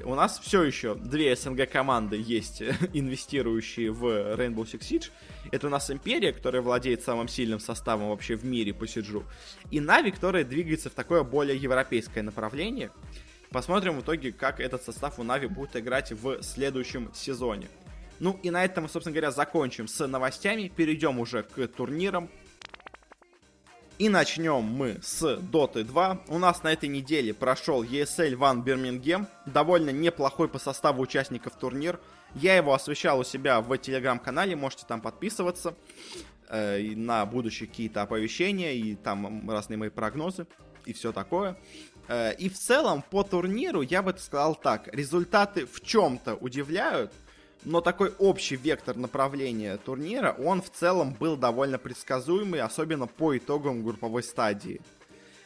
у 0.05 0.15
нас 0.15 0.39
все 0.39 0.63
еще 0.63 0.95
две 0.95 1.35
СНГ 1.35 1.69
команды 1.71 2.17
есть, 2.17 2.63
инвестирующие 2.93 3.91
в 3.91 4.05
Rainbow 4.05 4.65
Six 4.65 4.81
Siege. 4.81 5.11
Это 5.51 5.67
у 5.67 5.71
нас 5.71 5.91
Империя, 5.91 6.33
которая 6.33 6.63
владеет 6.63 7.03
самым 7.03 7.29
сильным 7.29 7.61
составом 7.61 8.11
вообще 8.11 8.37
в 8.37 8.45
мире 8.45 8.73
по 8.73 8.87
Сиджу, 8.87 9.25
и 9.71 9.81
Нави, 9.81 10.11
которая 10.11 10.45
двигается 10.45 10.91
в 10.91 10.95
такое 10.95 11.23
более 11.23 11.57
европейское 11.57 12.23
направление. 12.23 12.91
Посмотрим 13.51 13.99
в 13.99 14.03
итоге, 14.03 14.33
как 14.33 14.61
этот 14.61 14.83
состав 14.83 15.19
у 15.19 15.23
Нави 15.23 15.47
будет 15.47 15.77
играть 15.77 16.13
в 16.13 16.43
следующем 16.43 17.11
сезоне. 17.15 17.69
Ну 18.21 18.39
и 18.43 18.51
на 18.51 18.65
этом 18.65 18.85
мы, 18.85 18.89
собственно 18.89 19.13
говоря, 19.13 19.31
закончим 19.31 19.89
с 19.89 20.07
новостями. 20.07 20.73
Перейдем 20.75 21.19
уже 21.19 21.43
к 21.43 21.67
турнирам. 21.69 22.29
И 23.97 24.09
начнем 24.09 24.63
мы 24.63 24.99
с 25.03 25.23
Dota 25.23 25.85
2. 25.85 26.23
У 26.27 26.39
нас 26.39 26.65
на 26.65 26.73
этой 26.73 26.89
неделе 26.89 27.33
прошел 27.33 27.85
ESL 27.85 28.35
One 28.37 28.65
Birmingham. 28.65 29.29
Довольно 29.47 29.91
неплохой 29.91 30.49
по 30.49 30.59
составу 30.59 31.01
участников 31.01 31.55
турнир. 31.55 32.01
Я 32.35 32.57
его 32.57 32.75
освещал 32.75 33.21
у 33.21 33.25
себя 33.25 33.61
в 33.61 33.79
телеграм-канале, 33.79 34.57
можете 34.57 34.85
там 34.89 35.01
подписываться 35.01 35.77
э, 36.49 36.81
на 36.97 37.25
будущие 37.25 37.69
какие-то 37.69 38.03
оповещения 38.03 38.73
и 38.73 38.97
там 38.97 39.49
разные 39.49 39.77
мои 39.77 39.91
прогнозы 39.91 40.49
и 40.85 40.93
все 40.93 41.13
такое. 41.13 41.57
Э, 42.09 42.35
и 42.35 42.49
в 42.49 42.59
целом 42.59 43.05
по 43.09 43.23
турниру 43.23 43.83
я 43.83 44.03
бы 44.03 44.13
сказал 44.19 44.57
так, 44.57 44.93
результаты 44.93 45.67
в 45.67 45.81
чем-то 45.81 46.35
удивляют, 46.35 47.13
но 47.65 47.81
такой 47.81 48.13
общий 48.19 48.57
вектор 48.57 48.97
направления 48.97 49.77
турнира, 49.79 50.33
он 50.39 50.63
в 50.63 50.71
целом 50.71 51.15
был 51.15 51.37
довольно 51.37 51.79
предсказуемый, 51.79 52.61
особенно 52.61 53.07
по 53.07 53.37
итогам 53.37 53.85
групповой 53.85 54.23
стадии. 54.23 54.81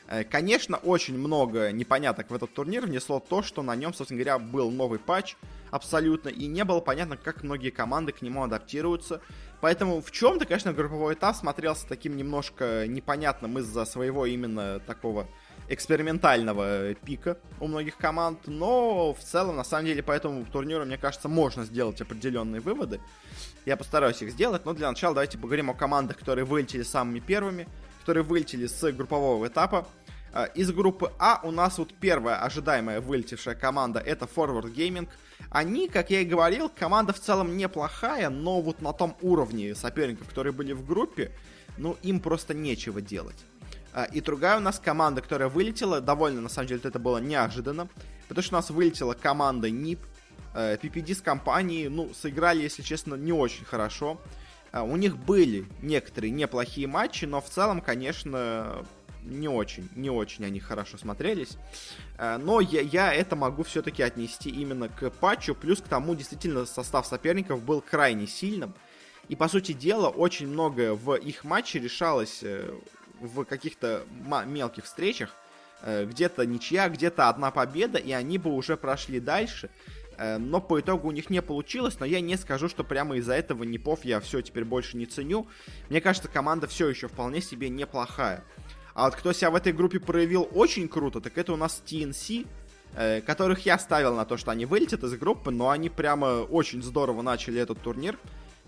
Э, 0.09 0.25
конечно, 0.25 0.79
очень 0.79 1.19
много 1.19 1.71
непоняток 1.71 2.31
в 2.31 2.35
этот 2.35 2.53
турнир 2.53 2.87
внесло 2.87 3.21
то, 3.21 3.43
что 3.43 3.63
на 3.63 3.77
нем, 3.77 3.95
собственно 3.95 4.19
говоря, 4.23 4.39
был 4.39 4.71
новый 4.71 4.99
патч 4.99 5.37
абсолютно, 5.71 6.31
и 6.31 6.47
не 6.47 6.65
было 6.65 6.81
понятно, 6.81 7.17
как 7.17 7.43
многие 7.43 7.71
команды 7.71 8.13
к 8.13 8.23
нему 8.23 8.43
адаптируются. 8.43 9.21
Поэтому 9.61 10.01
в 10.01 10.11
чем-то, 10.11 10.47
конечно, 10.47 10.73
групповой 10.73 11.15
этап 11.15 11.37
смотрелся 11.37 11.87
таким 11.87 12.17
немножко 12.17 12.87
непонятным 12.87 13.59
из-за 13.59 13.85
своего 13.85 14.25
именно 14.25 14.81
такого 14.81 15.27
экспериментального 15.69 16.95
пика 16.95 17.39
у 17.61 17.67
многих 17.67 17.97
команд, 17.97 18.47
но 18.47 19.13
в 19.13 19.21
целом, 19.23 19.57
на 19.57 19.65
самом 19.65 19.87
деле, 19.87 20.03
по 20.03 20.13
этому 20.13 20.45
турниру, 20.47 20.85
мне 20.85 20.99
кажется, 20.99 21.29
можно 21.29 21.65
сделать 21.65 22.01
определенные 22.01 22.61
выводы. 22.61 23.01
Я 23.67 23.77
постараюсь 23.77 24.23
их 24.23 24.31
сделать, 24.31 24.65
но 24.65 24.73
для 24.73 24.89
начала 24.89 25.15
давайте 25.15 25.37
поговорим 25.37 25.71
о 25.71 25.75
командах, 25.75 26.19
которые 26.19 26.45
вылетели 26.45 26.83
самыми 26.83 27.21
первыми, 27.21 27.69
которые 28.01 28.25
вылетели 28.25 28.67
с 28.67 28.93
группового 28.93 29.47
этапа. 29.47 29.87
А, 30.33 30.45
из 30.45 30.71
группы 30.73 31.13
А 31.19 31.41
у 31.43 31.51
нас 31.51 31.79
вот 31.79 31.95
первая 31.95 32.43
ожидаемая 32.43 33.01
вылетевшая 33.01 33.55
команда 33.55 33.99
это 33.99 34.27
Forward 34.27 34.73
Gaming. 34.75 35.09
Они, 35.51 35.89
как 35.89 36.11
я 36.11 36.21
и 36.21 36.25
говорил, 36.25 36.71
команда 36.71 37.13
в 37.13 37.21
целом 37.21 37.57
неплохая, 37.57 38.29
но 38.29 38.61
вот 38.61 38.83
на 38.83 38.93
том 38.93 39.17
уровне 39.21 39.75
соперников, 39.75 40.29
которые 40.29 40.53
были 40.53 40.73
в 40.73 40.87
группе, 40.87 41.33
ну, 41.77 41.97
им 42.03 42.21
просто 42.21 42.55
нечего 42.55 43.01
делать. 43.01 43.37
А, 43.93 44.05
и 44.05 44.21
другая 44.21 44.59
у 44.59 44.61
нас 44.61 44.79
команда, 44.79 45.21
которая 45.21 45.49
вылетела, 45.49 46.01
довольно, 46.01 46.41
на 46.41 46.49
самом 46.49 46.69
деле, 46.69 46.81
это 46.85 46.99
было 46.99 47.19
неожиданно, 47.19 47.89
потому 48.29 48.43
что 48.43 48.55
у 48.55 48.59
нас 48.59 48.71
вылетела 48.71 49.15
команда 49.15 49.69
NIP, 49.69 49.99
PPD 50.55 51.13
э, 51.13 51.15
с 51.15 51.21
компанией, 51.21 51.89
ну, 51.89 52.13
сыграли, 52.15 52.63
если 52.63 52.83
честно, 52.83 53.15
не 53.15 53.33
очень 53.33 53.65
хорошо. 53.65 54.21
А, 54.73 54.83
у 54.83 54.97
них 54.97 55.17
были 55.17 55.67
некоторые 55.83 56.31
неплохие 56.31 56.87
матчи, 56.87 57.25
но 57.25 57.41
в 57.41 57.49
целом, 57.49 57.81
конечно, 57.81 58.85
не 59.23 59.49
очень, 59.49 59.89
не 59.95 60.11
очень 60.11 60.45
они 60.45 60.61
хорошо 60.61 60.99
смотрелись. 60.99 61.57
А, 62.17 62.39
но 62.39 62.61
я, 62.61 62.81
я 62.81 63.13
это 63.13 63.37
могу 63.37 63.63
все-таки 63.63 64.03
отнести 64.03 64.51
именно 64.51 64.89
к 64.89 65.11
патчу, 65.11 65.55
плюс 65.55 65.81
к 65.81 65.89
тому, 65.89 66.15
действительно, 66.15 66.67
состав 66.67 67.07
соперников 67.07 67.63
был 67.63 67.81
крайне 67.81 68.27
сильным. 68.27 68.75
И, 69.29 69.37
по 69.37 69.49
сути 69.49 69.73
дела, 69.73 70.09
очень 70.09 70.49
многое 70.49 70.95
в 70.95 71.15
их 71.17 71.45
матче 71.45 71.79
решалось 71.79 72.41
э, 72.43 72.71
в 73.21 73.45
каких-то 73.45 74.05
мелких 74.47 74.85
встречах, 74.85 75.35
э, 75.83 76.05
где-то 76.07 76.47
ничья, 76.47 76.89
где-то 76.89 77.29
одна 77.29 77.51
победа, 77.51 77.99
и 77.99 78.13
они 78.13 78.39
бы 78.39 78.55
уже 78.55 78.77
прошли 78.77 79.21
дальше. 79.21 79.71
Э, 80.19 80.39
но 80.39 80.61
по 80.61 80.81
итогу 80.81 81.09
у 81.09 81.13
них 81.13 81.31
не 81.31 81.41
получилось, 81.41 81.99
но 82.01 82.07
я 82.07 82.21
не 82.21 82.37
скажу, 82.37 82.69
что 82.69 82.85
прямо 82.85 83.17
из-за 83.17 83.35
этого 83.35 83.63
Непов 83.63 84.05
я 84.05 84.21
все 84.21 84.43
теперь 84.43 84.65
больше 84.65 84.97
не 84.97 85.07
ценю. 85.07 85.47
Мне 85.89 86.01
кажется, 86.01 86.29
команда 86.29 86.67
все 86.67 86.89
еще 86.89 87.09
вполне 87.09 87.41
себе 87.41 87.69
неплохая. 87.69 88.45
А 88.95 89.05
вот 89.05 89.15
кто 89.15 89.33
себя 89.33 89.51
в 89.51 89.55
этой 89.55 89.73
группе 89.73 90.01
проявил 90.01 90.49
очень 90.53 90.89
круто, 90.89 91.21
так 91.21 91.39
это 91.39 91.53
у 91.53 91.57
нас 91.57 91.81
TNC, 91.87 92.49
э, 92.95 93.21
которых 93.21 93.65
я 93.65 93.79
ставил 93.79 94.17
на 94.17 94.25
то, 94.25 94.37
что 94.37 94.51
они 94.51 94.67
вылетят 94.67 95.05
из 95.05 95.15
группы, 95.15 95.53
но 95.53 95.71
они 95.71 95.89
прямо 95.89 96.43
очень 96.43 96.83
здорово 96.83 97.23
начали 97.23 97.61
этот 97.61 97.81
турнир 97.81 98.19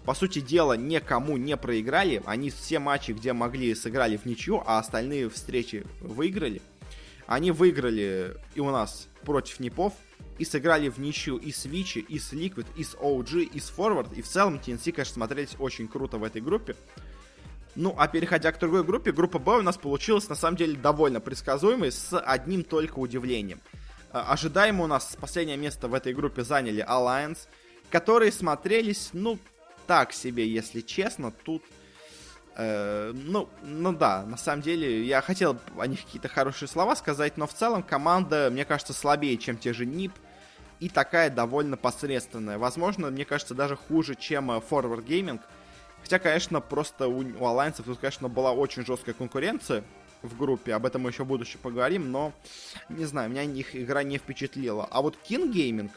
по 0.05 0.15
сути 0.15 0.41
дела, 0.41 0.75
никому 0.75 1.37
не 1.37 1.57
проиграли. 1.57 2.23
Они 2.27 2.51
все 2.51 2.79
матчи, 2.79 3.13
где 3.13 3.33
могли, 3.33 3.75
сыграли 3.75 4.17
в 4.17 4.25
ничью, 4.25 4.63
а 4.67 4.79
остальные 4.79 5.29
встречи 5.31 5.87
выиграли. 6.01 6.63
Они 7.27 7.53
выиграли 7.53 8.37
и 8.55 8.61
у 8.61 8.71
нас 8.71 9.09
против 9.23 9.61
Непов, 9.61 9.93
и 10.39 10.45
сыграли 10.45 10.89
в 10.89 10.99
ничью 10.99 11.37
и 11.37 11.53
с 11.53 11.67
Вичи, 11.67 11.99
и 11.99 12.19
с 12.19 12.33
Liquid, 12.33 12.67
и 12.77 12.83
с 12.83 12.95
OG, 12.95 13.43
и 13.43 13.61
с 13.61 13.71
Forward. 13.71 14.15
И 14.17 14.23
в 14.23 14.27
целом 14.27 14.57
TNC, 14.57 14.93
конечно, 14.93 15.15
смотрелись 15.15 15.55
очень 15.59 15.87
круто 15.87 16.17
в 16.17 16.25
этой 16.25 16.41
группе. 16.41 16.77
Ну, 17.77 17.95
а 17.97 18.09
переходя 18.09 18.51
к 18.51 18.59
другой 18.59 18.83
группе, 18.83 19.13
группа 19.13 19.39
Б 19.39 19.59
у 19.59 19.63
нас 19.63 19.77
получилась 19.77 20.29
на 20.29 20.35
самом 20.35 20.57
деле 20.57 20.77
довольно 20.77 21.21
предсказуемой, 21.21 21.93
с 21.93 22.19
одним 22.19 22.65
только 22.65 22.99
удивлением. 22.99 23.61
А, 24.13 24.33
ожидаемо 24.33 24.85
у 24.85 24.87
нас 24.87 25.17
последнее 25.21 25.57
место 25.57 25.89
в 25.89 25.95
этой 25.95 26.15
группе 26.15 26.43
заняли 26.43 26.85
Alliance, 26.89 27.47
которые 27.91 28.33
смотрелись, 28.33 29.11
ну, 29.13 29.39
так 29.87 30.13
себе, 30.13 30.49
если 30.49 30.81
честно. 30.81 31.31
Тут, 31.31 31.63
э, 32.57 33.13
ну, 33.15 33.49
ну 33.63 33.93
да, 33.93 34.25
на 34.25 34.37
самом 34.37 34.63
деле, 34.63 35.05
я 35.05 35.21
хотел 35.21 35.59
о 35.79 35.87
них 35.87 36.05
какие-то 36.05 36.29
хорошие 36.29 36.69
слова 36.69 36.97
сказать, 36.97 37.37
но 37.37 37.47
в 37.47 37.55
целом 37.55 37.83
команда, 37.83 38.49
мне 38.51 38.65
кажется, 38.65 38.93
слабее, 38.93 39.37
чем 39.37 39.57
те 39.57 39.73
же 39.73 39.87
НИП. 39.87 40.13
И 40.79 40.89
такая 40.89 41.29
довольно 41.29 41.77
посредственная. 41.77 42.57
Возможно, 42.57 43.11
мне 43.11 43.27
кажется, 43.27 43.55
даже 43.55 43.77
хуже, 43.77 44.15
чем 44.15 44.51
э, 44.51 44.61
Forward 44.61 45.05
Gaming. 45.05 45.41
Хотя, 46.03 46.19
конечно, 46.19 46.61
просто 46.61 47.07
у, 47.07 47.19
у 47.19 47.23
Alliance 47.23 47.83
тут, 47.83 47.99
конечно, 47.99 48.29
была 48.29 48.53
очень 48.53 48.87
жесткая 48.87 49.15
конкуренция 49.15 49.85
в 50.23 50.37
группе. 50.37 50.75
Об 50.75 50.87
этом 50.87 51.03
мы 51.03 51.11
еще 51.11 51.25
в 51.25 51.27
будущем 51.27 51.61
поговорим, 51.63 52.11
но, 52.11 52.33
не 52.89 53.05
знаю, 53.05 53.31
меня 53.31 53.43
их 53.43 53.77
игра 53.77 54.03
не 54.03 54.19
впечатлила. 54.19 54.89
А 54.91 55.03
вот 55.03 55.19
King 55.29 55.53
Gaming, 55.53 55.91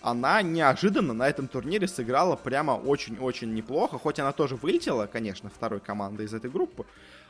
она 0.00 0.42
неожиданно 0.42 1.12
на 1.12 1.28
этом 1.28 1.48
турнире 1.48 1.88
сыграла 1.88 2.36
прямо 2.36 2.72
очень-очень 2.72 3.52
неплохо, 3.52 3.98
хоть 3.98 4.18
она 4.18 4.32
тоже 4.32 4.56
вылетела, 4.56 5.06
конечно, 5.06 5.50
второй 5.50 5.80
командой 5.80 6.26
из 6.26 6.34
этой 6.34 6.50
группы, 6.50 6.86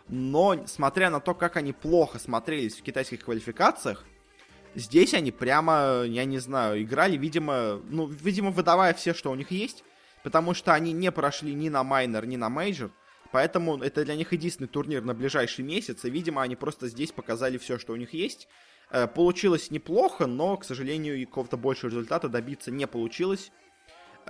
но 0.08 0.66
смотря 0.66 1.10
на 1.10 1.20
то, 1.20 1.34
как 1.34 1.56
они 1.56 1.72
плохо 1.72 2.18
смотрелись 2.18 2.76
в 2.76 2.82
китайских 2.82 3.24
квалификациях, 3.24 4.04
здесь 4.74 5.14
они 5.14 5.32
прямо, 5.32 6.02
я 6.04 6.24
не 6.24 6.38
знаю, 6.38 6.82
играли, 6.82 7.16
видимо, 7.16 7.80
ну, 7.88 8.06
видимо, 8.06 8.50
выдавая 8.50 8.94
все, 8.94 9.14
что 9.14 9.30
у 9.30 9.34
них 9.34 9.50
есть, 9.50 9.84
потому 10.22 10.54
что 10.54 10.74
они 10.74 10.92
не 10.92 11.10
прошли 11.10 11.54
ни 11.54 11.68
на 11.68 11.82
майнор, 11.84 12.26
ни 12.26 12.36
на 12.36 12.48
мейджор, 12.48 12.90
поэтому 13.32 13.78
это 13.78 14.04
для 14.04 14.14
них 14.14 14.32
единственный 14.32 14.68
турнир 14.68 15.02
на 15.02 15.14
ближайший 15.14 15.64
месяц, 15.64 16.04
и, 16.04 16.10
видимо, 16.10 16.42
они 16.42 16.56
просто 16.56 16.88
здесь 16.88 17.12
показали 17.12 17.56
все, 17.56 17.78
что 17.78 17.92
у 17.92 17.96
них 17.96 18.12
есть, 18.12 18.48
получилось 19.14 19.70
неплохо, 19.70 20.26
но, 20.26 20.56
к 20.56 20.64
сожалению, 20.64 21.16
и 21.16 21.24
какого-то 21.24 21.56
большего 21.56 21.90
результата 21.90 22.28
добиться 22.28 22.70
не 22.70 22.86
получилось. 22.86 23.52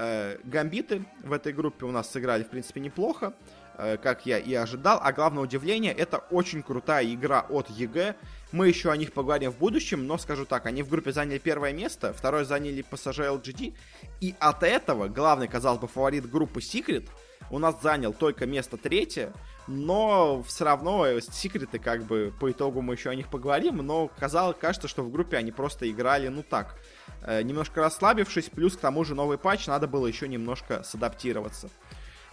Э, 0.01 0.39
гамбиты 0.45 1.05
в 1.25 1.33
этой 1.33 1.53
группе 1.53 1.85
у 1.85 1.91
нас 1.91 2.11
сыграли, 2.11 2.45
в 2.45 2.51
принципе, 2.51 2.81
неплохо. 2.81 3.35
э, 3.79 3.97
как 3.97 4.27
я 4.27 4.39
и 4.39 4.55
ожидал. 4.55 5.01
А 5.03 5.13
главное 5.13 5.43
удивление, 5.43 5.93
это 5.93 6.19
очень 6.19 6.63
крутая 6.63 7.07
игра 7.13 7.47
от 7.49 7.71
EG. 7.71 8.17
Мы 8.53 8.69
еще 8.69 8.91
о 8.91 8.97
них 8.97 9.13
поговорим 9.13 9.51
в 9.51 9.59
будущем, 9.59 10.07
но 10.07 10.19
скажу 10.19 10.45
так, 10.45 10.67
они 10.67 10.83
в 10.83 10.89
группе 10.89 11.13
заняли 11.13 11.39
первое 11.39 11.73
место, 11.73 12.13
второе 12.13 12.45
заняли 12.45 12.85
PSG 12.89 13.41
LGD, 13.41 13.75
и 14.21 14.35
от 14.41 14.63
этого 14.63 15.09
главный, 15.09 15.49
казалось 15.49 15.81
бы, 15.81 15.87
фаворит 15.87 16.29
группы 16.29 16.61
Secret 16.61 17.09
у 17.51 17.59
нас 17.59 17.81
занял 17.83 18.13
только 18.13 18.47
место 18.47 18.77
третье, 18.77 19.33
но 19.67 20.43
все 20.47 20.65
равно 20.65 21.21
секреты, 21.21 21.79
как 21.79 22.05
бы, 22.05 22.33
по 22.41 22.51
итогу 22.51 22.81
мы 22.81 22.95
еще 22.95 23.11
о 23.11 23.15
них 23.15 23.29
поговорим, 23.29 23.77
но 23.79 24.11
казалось, 24.19 24.57
кажется, 24.59 24.89
что 24.89 25.03
в 25.03 25.11
группе 25.11 25.37
они 25.37 25.53
просто 25.53 25.91
играли, 25.91 26.29
ну 26.29 26.43
так, 26.43 26.77
э, 27.23 27.43
немножко 27.43 27.81
расслабившись, 27.81 28.47
плюс 28.47 28.77
к 28.77 28.81
тому 28.81 29.05
же 29.05 29.15
новый 29.15 29.39
патч, 29.39 29.67
надо 29.67 29.87
было 29.87 30.07
еще 30.07 30.27
немножко 30.29 30.83
садаптироваться. 30.83 31.71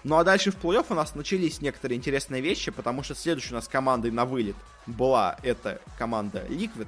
Ну 0.03 0.17
а 0.17 0.23
дальше 0.23 0.51
в 0.51 0.63
плей-офф 0.63 0.85
у 0.89 0.93
нас 0.93 1.15
начались 1.15 1.61
некоторые 1.61 1.97
интересные 1.97 2.41
вещи, 2.41 2.71
потому 2.71 3.03
что 3.03 3.15
следующей 3.15 3.53
у 3.53 3.55
нас 3.55 3.67
командой 3.67 4.11
на 4.11 4.25
вылет 4.25 4.55
была 4.85 5.35
эта 5.41 5.81
команда 5.97 6.45
Liquid, 6.47 6.87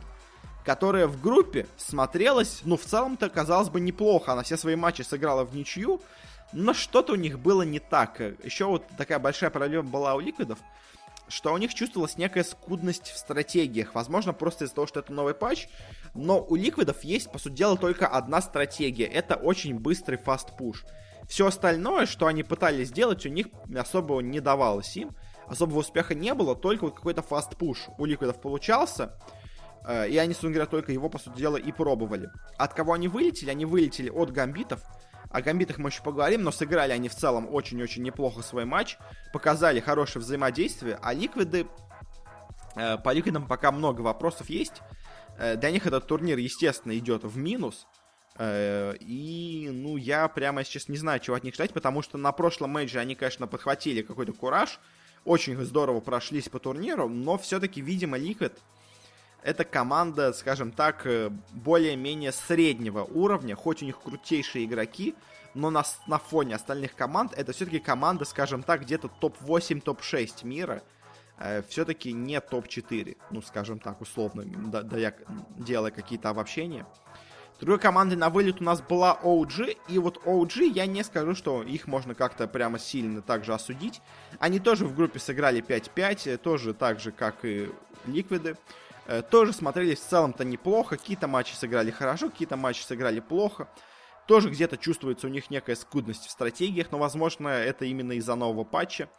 которая 0.64 1.08
в 1.08 1.20
группе 1.22 1.66
смотрелась, 1.78 2.62
ну, 2.64 2.78
в 2.78 2.84
целом-то, 2.84 3.30
казалось 3.30 3.70
бы, 3.70 3.80
неплохо. 3.80 4.34
Она 4.34 4.44
все 4.44 4.58
свои 4.58 4.76
матчи 4.76 5.02
сыграла 5.02 5.46
в 5.46 5.56
ничью, 5.56 6.02
но 6.54 6.74
что-то 6.74 7.14
у 7.14 7.16
них 7.16 7.40
было 7.40 7.64
не 7.64 7.80
так. 7.80 8.20
Еще 8.44 8.66
вот 8.66 8.84
такая 8.98 9.20
большая 9.20 9.50
проблема 9.50 9.90
была 9.90 10.16
у 10.16 10.20
ликвидов, 10.20 10.60
что 11.28 11.54
у 11.54 11.58
них 11.58 11.74
чувствовалась 11.74 12.18
некая 12.18 12.44
скудность 12.44 13.08
в 13.08 13.18
стратегиях. 13.18 13.94
Возможно, 13.96 14.34
просто 14.34 14.66
из-за 14.66 14.76
того, 14.76 14.88
что 14.88 15.00
это 15.00 15.12
новый 15.12 15.34
патч. 15.34 15.68
Но 16.14 16.42
у 16.42 16.56
ликвидов 16.56 17.04
есть, 17.04 17.32
по 17.32 17.38
сути 17.38 17.54
дела, 17.54 17.78
только 17.78 18.08
одна 18.08 18.42
стратегия. 18.42 19.06
Это 19.06 19.36
очень 19.36 19.78
быстрый 19.78 20.18
фаст-пуш. 20.18 20.86
Все 21.28 21.48
остальное, 21.48 22.06
что 22.06 22.28
они 22.28 22.44
пытались 22.44 22.88
сделать, 22.88 23.26
у 23.26 23.30
них 23.30 23.48
особо 23.76 24.22
не 24.22 24.40
давалось 24.40 24.96
им. 24.96 25.16
Особого 25.48 25.80
успеха 25.80 26.16
не 26.16 26.34
было, 26.34 26.56
только 26.56 26.86
вот 26.86 26.96
какой-то 26.96 27.22
фаст-пуш 27.22 27.90
у 27.98 28.06
ликвидов 28.06 28.42
получался. 28.42 29.18
Э, 29.86 30.08
и 30.08 30.18
они, 30.18 30.34
собственно 30.34 30.54
говоря, 30.54 30.70
только 30.70 30.92
его, 30.92 31.10
по 31.10 31.20
сути 31.20 31.38
дела, 31.38 31.58
и 31.58 31.72
пробовали. 31.72 32.30
От 32.58 32.74
кого 32.74 32.94
они 32.94 33.08
вылетели? 33.08 33.50
Они 33.50 33.66
вылетели 33.66 34.10
от 34.10 34.32
гамбитов. 34.32 34.82
О 35.30 35.42
гамбитах 35.42 35.78
мы 35.78 35.90
еще 35.90 36.02
поговорим, 36.02 36.44
но 36.44 36.52
сыграли 36.52 36.92
они 36.92 37.10
в 37.10 37.16
целом 37.16 37.48
очень-очень 37.54 38.04
неплохо 38.04 38.42
свой 38.42 38.66
матч. 38.66 38.98
Показали 39.34 39.80
хорошее 39.80 40.24
взаимодействие, 40.24 41.00
а 41.02 41.14
ликвиды... 41.14 41.68
Э, 42.76 42.98
по 42.98 43.12
ликвидам 43.12 43.48
пока 43.48 43.72
много 43.72 44.02
вопросов 44.02 44.50
есть. 44.50 44.82
Э, 45.38 45.56
для 45.56 45.72
них 45.72 45.86
этот 45.86 46.08
турнир, 46.08 46.38
естественно, 46.38 46.98
идет 46.98 47.24
в 47.24 47.38
минус. 47.38 47.88
Э, 48.38 48.96
и, 49.00 49.70
ну, 49.72 49.98
я 49.98 50.28
прямо 50.28 50.64
сейчас 50.64 50.88
не 50.88 50.98
знаю, 50.98 51.20
чего 51.20 51.36
от 51.36 51.44
них 51.44 51.56
ждать, 51.56 51.74
потому 51.74 52.02
что 52.02 52.18
на 52.18 52.32
прошлом 52.32 52.72
мейдже 52.72 53.00
они, 53.00 53.16
конечно, 53.16 53.48
подхватили 53.48 54.02
какой-то 54.02 54.34
кураж. 54.34 54.80
Очень 55.26 55.62
здорово 55.64 56.00
прошлись 56.00 56.48
по 56.48 56.60
турниру, 56.60 57.10
но 57.10 57.38
все-таки, 57.38 57.82
видимо, 57.82 58.18
Liquid 58.18 58.54
это 59.44 59.64
команда, 59.64 60.34
скажем 60.34 60.72
так, 60.72 61.06
э, 61.06 61.30
более-менее 61.52 62.32
среднего 62.32 63.04
уровня, 63.04 63.56
хоть 63.56 63.82
у 63.82 63.86
них 63.86 64.00
крутейшие 64.00 64.66
игроки, 64.66 65.16
но 65.54 65.70
на, 65.70 65.84
на 66.08 66.20
фоне 66.20 66.56
остальных 66.56 66.96
команд 66.96 67.34
это 67.36 67.54
все-таки 67.54 67.80
команда, 67.80 68.26
скажем 68.26 68.64
так, 68.64 68.82
где-то 68.82 69.08
топ-8, 69.08 69.82
топ-6 69.82 70.46
мира, 70.46 70.84
э, 71.40 71.64
все-таки 71.68 72.14
не 72.14 72.40
топ-4, 72.40 73.18
ну, 73.32 73.42
скажем 73.42 73.80
так, 73.80 74.02
условно, 74.02 74.44
да, 74.46 74.82
да 74.82 74.98
я 74.98 75.14
делая 75.58 75.92
какие-то 75.92 76.30
обобщения. 76.30 76.86
Другой 77.60 77.80
командой 77.80 78.14
на 78.16 78.30
вылет 78.30 78.62
у 78.62 78.64
нас 78.64 78.82
была 78.82 79.20
OG, 79.24 79.78
и 79.88 79.98
вот 79.98 80.22
OG, 80.26 80.72
я 80.74 80.86
не 80.86 81.04
скажу, 81.04 81.34
что 81.34 81.64
их 81.64 81.88
можно 81.88 82.14
как-то 82.14 82.48
прямо 82.48 82.78
сильно 82.78 83.24
также 83.24 83.54
осудить. 83.54 84.02
Они 84.38 84.60
тоже 84.60 84.86
в 84.86 84.96
группе 84.96 85.18
сыграли 85.18 85.64
5-5, 85.64 86.34
э, 86.34 86.38
тоже 86.38 86.76
так 86.76 87.00
же, 87.00 87.12
как 87.12 87.44
и 87.44 87.72
Ликвиды. 88.06 88.58
Э, 89.08 89.22
тоже 89.22 89.54
смотрелись 89.54 90.00
в 90.00 90.08
целом-то 90.08 90.44
неплохо. 90.44 90.98
Какие-то 90.98 91.28
матчи 91.28 91.54
сыграли 91.54 91.92
хорошо, 91.92 92.30
какие-то 92.30 92.58
матчи 92.58 92.82
сыграли 92.82 93.22
плохо. 93.22 93.70
Тоже 94.28 94.50
где-то 94.50 94.78
чувствуется 94.78 95.28
у 95.28 95.30
них 95.30 95.50
некая 95.50 95.76
скудность 95.76 96.26
в 96.26 96.30
стратегиях, 96.30 96.92
но, 96.92 96.98
возможно, 96.98 97.48
это 97.48 97.86
именно 97.86 98.12
из-за 98.14 98.36
нового 98.36 98.66
патча. 98.66 99.10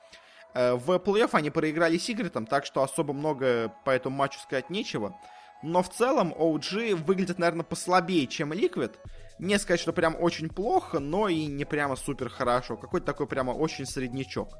Э, 0.55 0.74
в 0.74 0.90
плей-офф 0.96 1.31
они 1.33 1.51
проиграли 1.51 1.96
Сигритом, 1.96 2.46
так 2.46 2.66
что 2.66 2.83
особо 2.83 3.14
много 3.14 3.72
по 3.87 3.90
этому 3.90 4.16
матчу 4.16 4.38
сказать 4.40 4.68
нечего. 4.68 5.18
Но 5.62 5.83
в 5.83 5.88
целом 5.88 6.35
OG 6.38 6.94
выглядит, 6.94 7.38
наверное, 7.38 7.64
послабее, 7.64 8.27
чем 8.27 8.53
Liquid. 8.53 8.94
Не 9.38 9.59
сказать, 9.59 9.81
что 9.81 9.92
прям 9.94 10.16
очень 10.20 10.51
плохо, 10.51 10.98
но 10.98 11.29
и 11.29 11.46
не 11.46 11.64
прямо 11.64 11.96
супер 11.96 12.29
хорошо. 12.29 12.77
Какой-то 12.77 13.07
такой 13.07 13.27
прямо 13.27 13.53
очень 13.53 13.87
среднячок. 13.87 14.59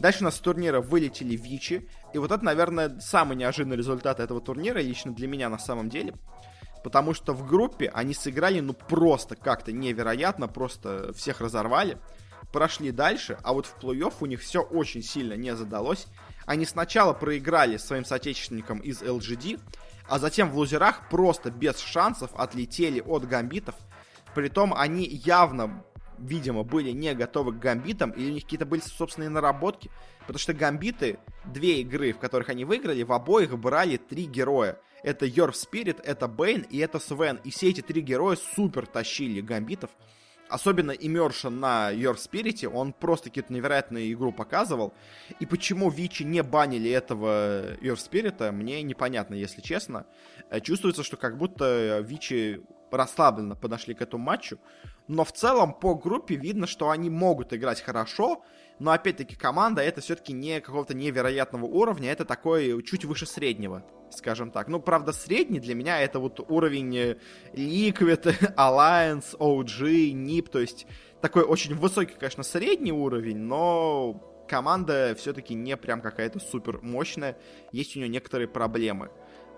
Дальше 0.00 0.22
у 0.22 0.24
нас 0.24 0.36
с 0.36 0.40
турнира 0.40 0.80
вылетели 0.80 1.36
Вичи. 1.36 1.86
И 2.14 2.18
вот 2.18 2.32
это, 2.32 2.42
наверное, 2.42 2.98
самый 3.00 3.36
неожиданный 3.36 3.76
результат 3.76 4.18
этого 4.18 4.40
турнира, 4.40 4.78
лично 4.78 5.12
для 5.12 5.28
меня 5.28 5.50
на 5.50 5.58
самом 5.58 5.90
деле. 5.90 6.14
Потому 6.82 7.12
что 7.12 7.34
в 7.34 7.46
группе 7.46 7.90
они 7.92 8.14
сыграли, 8.14 8.60
ну, 8.60 8.72
просто 8.72 9.36
как-то 9.36 9.72
невероятно, 9.72 10.48
просто 10.48 11.12
всех 11.12 11.42
разорвали. 11.42 11.98
Прошли 12.50 12.90
дальше, 12.90 13.38
а 13.42 13.52
вот 13.52 13.66
в 13.66 13.76
плей-офф 13.76 14.14
у 14.20 14.26
них 14.26 14.40
все 14.40 14.62
очень 14.62 15.02
сильно 15.02 15.34
не 15.34 15.54
задалось. 15.54 16.06
Они 16.46 16.64
сначала 16.64 17.12
проиграли 17.12 17.76
своим 17.76 18.06
соотечественникам 18.06 18.78
из 18.78 19.02
LGD, 19.02 19.60
а 20.08 20.18
затем 20.18 20.50
в 20.50 20.56
лузерах 20.56 21.08
просто 21.10 21.50
без 21.50 21.78
шансов 21.78 22.30
отлетели 22.34 23.00
от 23.00 23.28
гамбитов. 23.28 23.74
Притом 24.34 24.72
они 24.74 25.04
явно 25.04 25.84
видимо, 26.20 26.62
были 26.62 26.90
не 26.90 27.14
готовы 27.14 27.52
к 27.52 27.58
гамбитам, 27.58 28.10
или 28.10 28.30
у 28.30 28.34
них 28.34 28.44
какие-то 28.44 28.66
были 28.66 28.80
собственные 28.80 29.30
наработки, 29.30 29.90
потому 30.20 30.38
что 30.38 30.52
гамбиты, 30.52 31.18
две 31.44 31.80
игры, 31.80 32.12
в 32.12 32.18
которых 32.18 32.48
они 32.50 32.64
выиграли, 32.64 33.02
в 33.02 33.12
обоих 33.12 33.58
брали 33.58 33.96
три 33.96 34.26
героя. 34.26 34.78
Это 35.02 35.24
Йорф 35.24 35.56
Спирит, 35.56 35.98
это 36.04 36.28
Бейн 36.28 36.62
и 36.62 36.78
это 36.78 36.98
Свен. 36.98 37.40
И 37.44 37.50
все 37.50 37.70
эти 37.70 37.80
три 37.80 38.02
героя 38.02 38.36
супер 38.36 38.86
тащили 38.86 39.40
гамбитов. 39.40 39.90
Особенно 40.50 40.90
Immersion 40.90 41.50
на 41.50 41.92
Your 41.92 42.16
Spirit, 42.16 42.66
он 42.66 42.92
просто 42.92 43.30
какую-то 43.30 43.52
невероятную 43.52 44.12
игру 44.12 44.32
показывал. 44.32 44.92
И 45.38 45.46
почему 45.46 45.90
Вичи 45.90 46.24
не 46.24 46.42
банили 46.42 46.90
этого 46.90 47.76
Your 47.76 47.94
Spirit, 47.94 48.50
мне 48.50 48.82
непонятно, 48.82 49.34
если 49.34 49.60
честно. 49.60 50.06
Э, 50.50 50.60
чувствуется, 50.60 51.04
что 51.04 51.16
как 51.16 51.38
будто 51.38 52.00
Вичи 52.00 52.62
расслабленно 52.90 53.54
подошли 53.54 53.94
к 53.94 54.02
этому 54.02 54.24
матчу. 54.24 54.58
Но 55.10 55.24
в 55.24 55.32
целом 55.32 55.74
по 55.74 55.96
группе 55.96 56.36
видно, 56.36 56.68
что 56.68 56.88
они 56.88 57.10
могут 57.10 57.52
играть 57.52 57.80
хорошо, 57.80 58.44
но 58.78 58.92
опять-таки 58.92 59.34
команда 59.34 59.82
это 59.82 60.00
все-таки 60.00 60.32
не 60.32 60.60
какого-то 60.60 60.94
невероятного 60.94 61.64
уровня, 61.64 62.12
это 62.12 62.24
такой 62.24 62.80
чуть 62.84 63.04
выше 63.04 63.26
среднего, 63.26 63.84
скажем 64.12 64.52
так. 64.52 64.68
Ну, 64.68 64.78
правда, 64.78 65.10
средний 65.10 65.58
для 65.58 65.74
меня 65.74 66.00
это 66.00 66.20
вот 66.20 66.38
уровень 66.48 66.96
э, 66.96 67.16
Liquid, 67.54 68.54
Alliance, 68.56 69.36
OG, 69.36 70.12
NIP, 70.12 70.48
то 70.48 70.60
есть 70.60 70.86
такой 71.20 71.42
очень 71.42 71.74
высокий, 71.74 72.14
конечно, 72.14 72.44
средний 72.44 72.92
уровень, 72.92 73.38
но 73.38 74.44
команда 74.48 75.16
все-таки 75.18 75.54
не 75.54 75.76
прям 75.76 76.02
какая-то 76.02 76.38
супер 76.38 76.78
мощная, 76.82 77.36
есть 77.72 77.96
у 77.96 77.98
нее 77.98 78.08
некоторые 78.08 78.46
проблемы. 78.46 79.10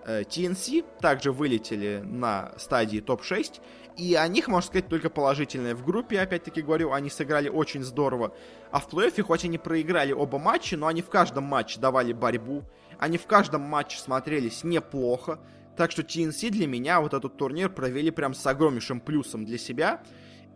TNC 0.07 0.81
э, 0.81 1.01
также 1.01 1.33
вылетели 1.33 2.03
на 2.05 2.53
стадии 2.57 3.01
топ-6, 3.01 3.61
и 3.97 4.15
о 4.15 4.27
них, 4.27 4.49
можно 4.49 4.67
сказать, 4.67 4.89
только 4.89 5.11
положительное. 5.11 5.75
В 5.75 5.85
группе, 5.85 6.21
опять-таки 6.21 6.63
говорю, 6.63 6.93
они 6.93 7.11
сыграли 7.11 7.49
очень 7.49 7.83
здорово. 7.83 8.35
А 8.71 8.81
в 8.81 8.89
плей-оффе, 8.89 9.23
хоть 9.23 9.45
они 9.45 9.59
проиграли 9.59 10.13
оба 10.13 10.39
матча, 10.39 10.77
но 10.77 10.87
они 10.87 11.03
в 11.03 11.11
каждом 11.11 11.45
матче 11.45 11.79
давали 11.79 12.13
борьбу, 12.13 12.65
они 12.99 13.19
в 13.19 13.27
каждом 13.27 13.63
матче 13.63 13.99
смотрелись 13.99 14.65
неплохо. 14.65 15.41
Так 15.77 15.91
что 15.91 16.03
TNC 16.03 16.51
для 16.51 16.67
меня 16.67 17.01
вот 17.01 17.15
этот 17.15 17.37
турнир 17.37 17.71
провели 17.71 18.11
прям 18.11 18.35
с 18.35 18.47
огромнейшим 18.47 19.01
плюсом 19.01 19.45
для 19.45 19.59
себя. 19.59 20.03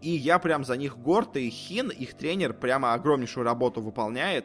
И 0.03 0.11
я 0.11 0.39
прям 0.39 0.65
за 0.65 0.77
них 0.77 0.99
горд, 0.99 1.37
и 1.37 1.49
Хин, 1.49 1.89
их 1.89 2.15
тренер, 2.15 2.53
прямо 2.53 2.93
огромнейшую 2.93 3.45
работу 3.45 3.81
выполняет. 3.81 4.45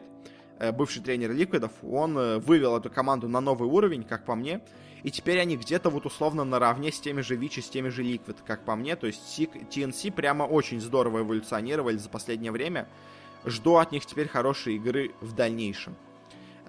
Э, 0.58 0.72
бывший 0.72 1.02
тренер 1.02 1.32
Ликвидов, 1.32 1.72
он 1.82 2.16
э, 2.16 2.38
вывел 2.38 2.76
эту 2.76 2.90
команду 2.90 3.28
на 3.28 3.40
новый 3.40 3.68
уровень, 3.68 4.02
как 4.02 4.24
по 4.24 4.34
мне 4.34 4.62
и 5.02 5.10
теперь 5.10 5.40
они 5.40 5.56
где-то 5.56 5.90
вот 5.90 6.06
условно 6.06 6.44
наравне 6.44 6.92
с 6.92 7.00
теми 7.00 7.22
же 7.22 7.34
Вичи, 7.34 7.60
с 7.60 7.68
теми 7.68 7.88
же 7.88 8.04
Liquid, 8.04 8.36
как 8.46 8.64
по 8.64 8.76
мне, 8.76 8.94
то 8.96 9.06
есть 9.06 9.38
TNC 9.38 10.12
прямо 10.12 10.44
очень 10.44 10.80
здорово 10.80 11.20
эволюционировали 11.20 11.96
за 11.96 12.08
последнее 12.08 12.52
время. 12.52 12.88
Жду 13.44 13.76
от 13.76 13.90
них 13.90 14.06
теперь 14.06 14.28
хорошей 14.28 14.76
игры 14.76 15.12
в 15.20 15.34
дальнейшем. 15.34 15.96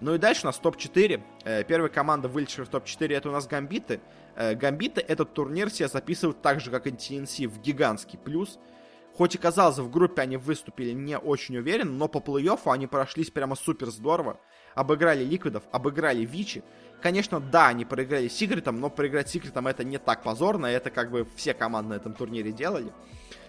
Ну 0.02 0.16
и 0.16 0.18
дальше 0.18 0.42
у 0.44 0.48
нас 0.48 0.58
топ-4. 0.58 1.22
Э, 1.46 1.64
первая 1.64 1.90
команда, 1.90 2.28
вылетевшая 2.28 2.66
в 2.66 2.70
топ-4, 2.70 3.14
это 3.14 3.30
у 3.30 3.32
нас 3.32 3.48
Гамбиты. 3.48 4.02
Э, 4.36 4.56
Гамбиты 4.56 5.00
этот 5.02 5.34
турнир 5.34 5.70
себе 5.70 5.88
записывают 5.88 6.42
так 6.42 6.60
же, 6.60 6.72
как 6.72 6.88
и 6.88 6.90
TNC, 6.90 7.48
в 7.48 7.62
гигантский 7.62 8.18
плюс. 8.18 8.60
Хоть 9.16 9.36
и 9.36 9.38
казалось, 9.38 9.78
в 9.78 9.92
группе 9.92 10.24
они 10.24 10.38
выступили 10.38 10.92
не 10.92 11.18
очень 11.18 11.58
уверенно, 11.58 11.92
но 11.92 12.08
по 12.08 12.18
плей-оффу 12.18 12.74
они 12.74 12.88
прошлись 12.88 13.30
прямо 13.30 13.56
супер 13.56 13.92
здорово. 13.92 14.40
Обыграли 14.74 15.24
Ликвидов, 15.24 15.64
обыграли 15.72 16.26
Вичи. 16.26 16.64
Конечно, 17.04 17.42
да, 17.42 17.68
они 17.68 17.84
проиграли 17.84 18.30
Сигритом, 18.30 18.80
но 18.80 18.90
проиграть 18.90 19.28
Сигритом 19.28 19.68
это 19.68 19.84
не 19.84 19.98
так 19.98 20.24
позорно, 20.24 20.68
это 20.68 20.90
как 20.90 21.12
бы 21.12 21.28
все 21.36 21.54
команды 21.54 21.90
на 21.90 21.94
этом 21.96 22.14
турнире 22.14 22.54
делали. 22.54 22.94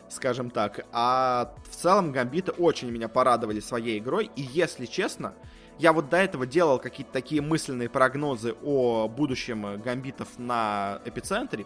скажем 0.09 0.51
так. 0.51 0.85
А 0.93 1.55
в 1.71 1.77
целом 1.77 2.11
гамбиты 2.11 2.51
очень 2.51 2.91
меня 2.91 3.09
порадовали 3.09 3.61
своей 3.61 4.01
игрой. 4.01 4.31
И 4.35 4.43
если 4.43 4.87
честно, 4.87 5.35
я 5.79 5.93
вот 5.93 6.09
до 6.09 6.17
этого 6.17 6.47
делал 6.47 6.81
какие-то 6.81 7.13
такие 7.13 7.41
мысленные 7.41 7.89
прогнозы 7.89 8.57
о 8.65 9.07
будущем 9.07 9.81
гамбитов 9.81 10.29
на 10.37 11.01
эпицентре. 11.05 11.65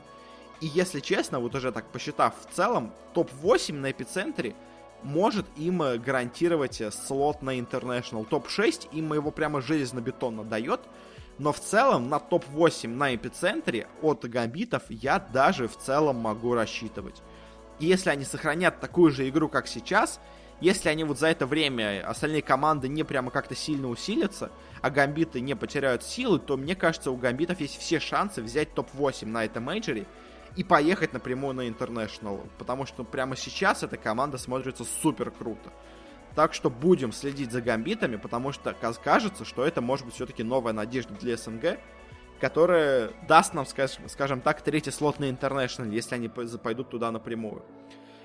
И 0.60 0.66
если 0.66 1.00
честно, 1.00 1.40
вот 1.40 1.54
уже 1.54 1.72
так 1.72 1.86
посчитав 1.86 2.34
в 2.46 2.54
целом, 2.54 2.92
топ-8 3.14 3.72
на 3.72 3.90
эпицентре 3.90 4.54
может 5.02 5.46
им 5.56 5.78
гарантировать 5.78 6.82
слот 6.92 7.40
на 7.40 7.58
International. 7.58 8.26
Топ-6 8.26 8.90
им 8.92 9.14
его 9.14 9.30
прямо 9.30 9.60
железно-бетонно 9.60 10.44
дает. 10.44 10.80
Но 11.38 11.52
в 11.52 11.60
целом 11.60 12.08
на 12.08 12.18
топ-8 12.18 12.88
на 12.88 13.14
эпицентре 13.14 13.86
от 14.02 14.24
гамбитов 14.24 14.82
я 14.88 15.18
даже 15.20 15.68
в 15.68 15.76
целом 15.76 16.16
могу 16.16 16.54
рассчитывать. 16.54 17.22
И 17.78 17.86
если 17.86 18.10
они 18.10 18.24
сохранят 18.24 18.80
такую 18.80 19.12
же 19.12 19.28
игру, 19.28 19.48
как 19.48 19.68
сейчас, 19.68 20.20
если 20.60 20.88
они 20.88 21.04
вот 21.04 21.20
за 21.20 21.28
это 21.28 21.46
время 21.46 22.04
остальные 22.08 22.42
команды 22.42 22.88
не 22.88 23.04
прямо 23.04 23.30
как-то 23.30 23.54
сильно 23.54 23.88
усилятся, 23.88 24.50
а 24.82 24.90
гамбиты 24.90 25.40
не 25.40 25.54
потеряют 25.54 26.02
силы, 26.02 26.40
то 26.40 26.56
мне 26.56 26.74
кажется, 26.74 27.12
у 27.12 27.16
гамбитов 27.16 27.60
есть 27.60 27.78
все 27.78 28.00
шансы 28.00 28.42
взять 28.42 28.74
топ-8 28.74 29.26
на 29.26 29.44
этом 29.44 29.64
мейджоре 29.64 30.06
и 30.56 30.64
поехать 30.64 31.12
напрямую 31.12 31.54
на 31.54 31.68
International. 31.68 32.44
Потому 32.58 32.84
что 32.84 33.04
прямо 33.04 33.36
сейчас 33.36 33.84
эта 33.84 33.96
команда 33.96 34.38
смотрится 34.38 34.84
супер 34.84 35.30
круто. 35.30 35.70
Так 36.34 36.54
что 36.54 36.70
будем 36.70 37.12
следить 37.12 37.50
за 37.50 37.60
гамбитами, 37.60 38.16
потому 38.16 38.52
что 38.52 38.74
кажется, 38.74 39.44
что 39.44 39.64
это 39.64 39.80
может 39.80 40.06
быть 40.06 40.14
все-таки 40.14 40.42
новая 40.42 40.72
надежда 40.72 41.14
для 41.14 41.36
СНГ, 41.36 41.78
которая 42.40 43.10
даст 43.26 43.54
нам, 43.54 43.66
скажем 43.66 44.40
так, 44.40 44.62
третий 44.62 44.92
слот 44.92 45.18
на 45.18 45.28
International, 45.28 45.90
если 45.90 46.14
они 46.14 46.28
пойдут 46.28 46.90
туда 46.90 47.10
напрямую. 47.10 47.64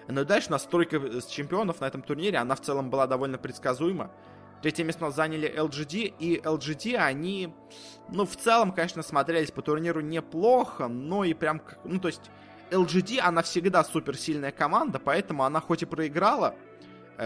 Ну 0.08 0.22
и 0.22 0.26
дальше 0.26 0.52
настройка 0.52 1.02
чемпионов 1.28 1.82
на 1.82 1.86
этом 1.86 2.02
турнире, 2.02 2.38
она 2.38 2.56
в 2.56 2.62
целом 2.62 2.90
была 2.90 3.08
довольно 3.08 3.38
предсказуема. 3.38 4.12
Третье 4.62 4.84
место 4.84 5.10
заняли 5.10 5.52
LGD, 5.54 6.14
и 6.20 6.38
LGD, 6.38 6.96
они, 6.96 7.54
ну, 8.10 8.26
в 8.26 8.36
целом, 8.38 8.72
конечно, 8.72 9.02
смотрелись 9.02 9.52
по 9.52 9.62
турниру 9.62 10.02
неплохо, 10.02 10.88
но 10.88 11.24
и 11.24 11.34
прям, 11.34 11.62
ну, 11.84 12.00
то 12.00 12.08
есть, 12.08 12.32
LGD, 12.72 13.20
она 13.20 13.42
всегда 13.42 13.84
суперсильная 13.84 14.52
команда, 14.52 15.00
поэтому 15.00 15.44
она 15.44 15.60
хоть 15.60 15.82
и 15.84 15.86
проиграла, 15.86 16.56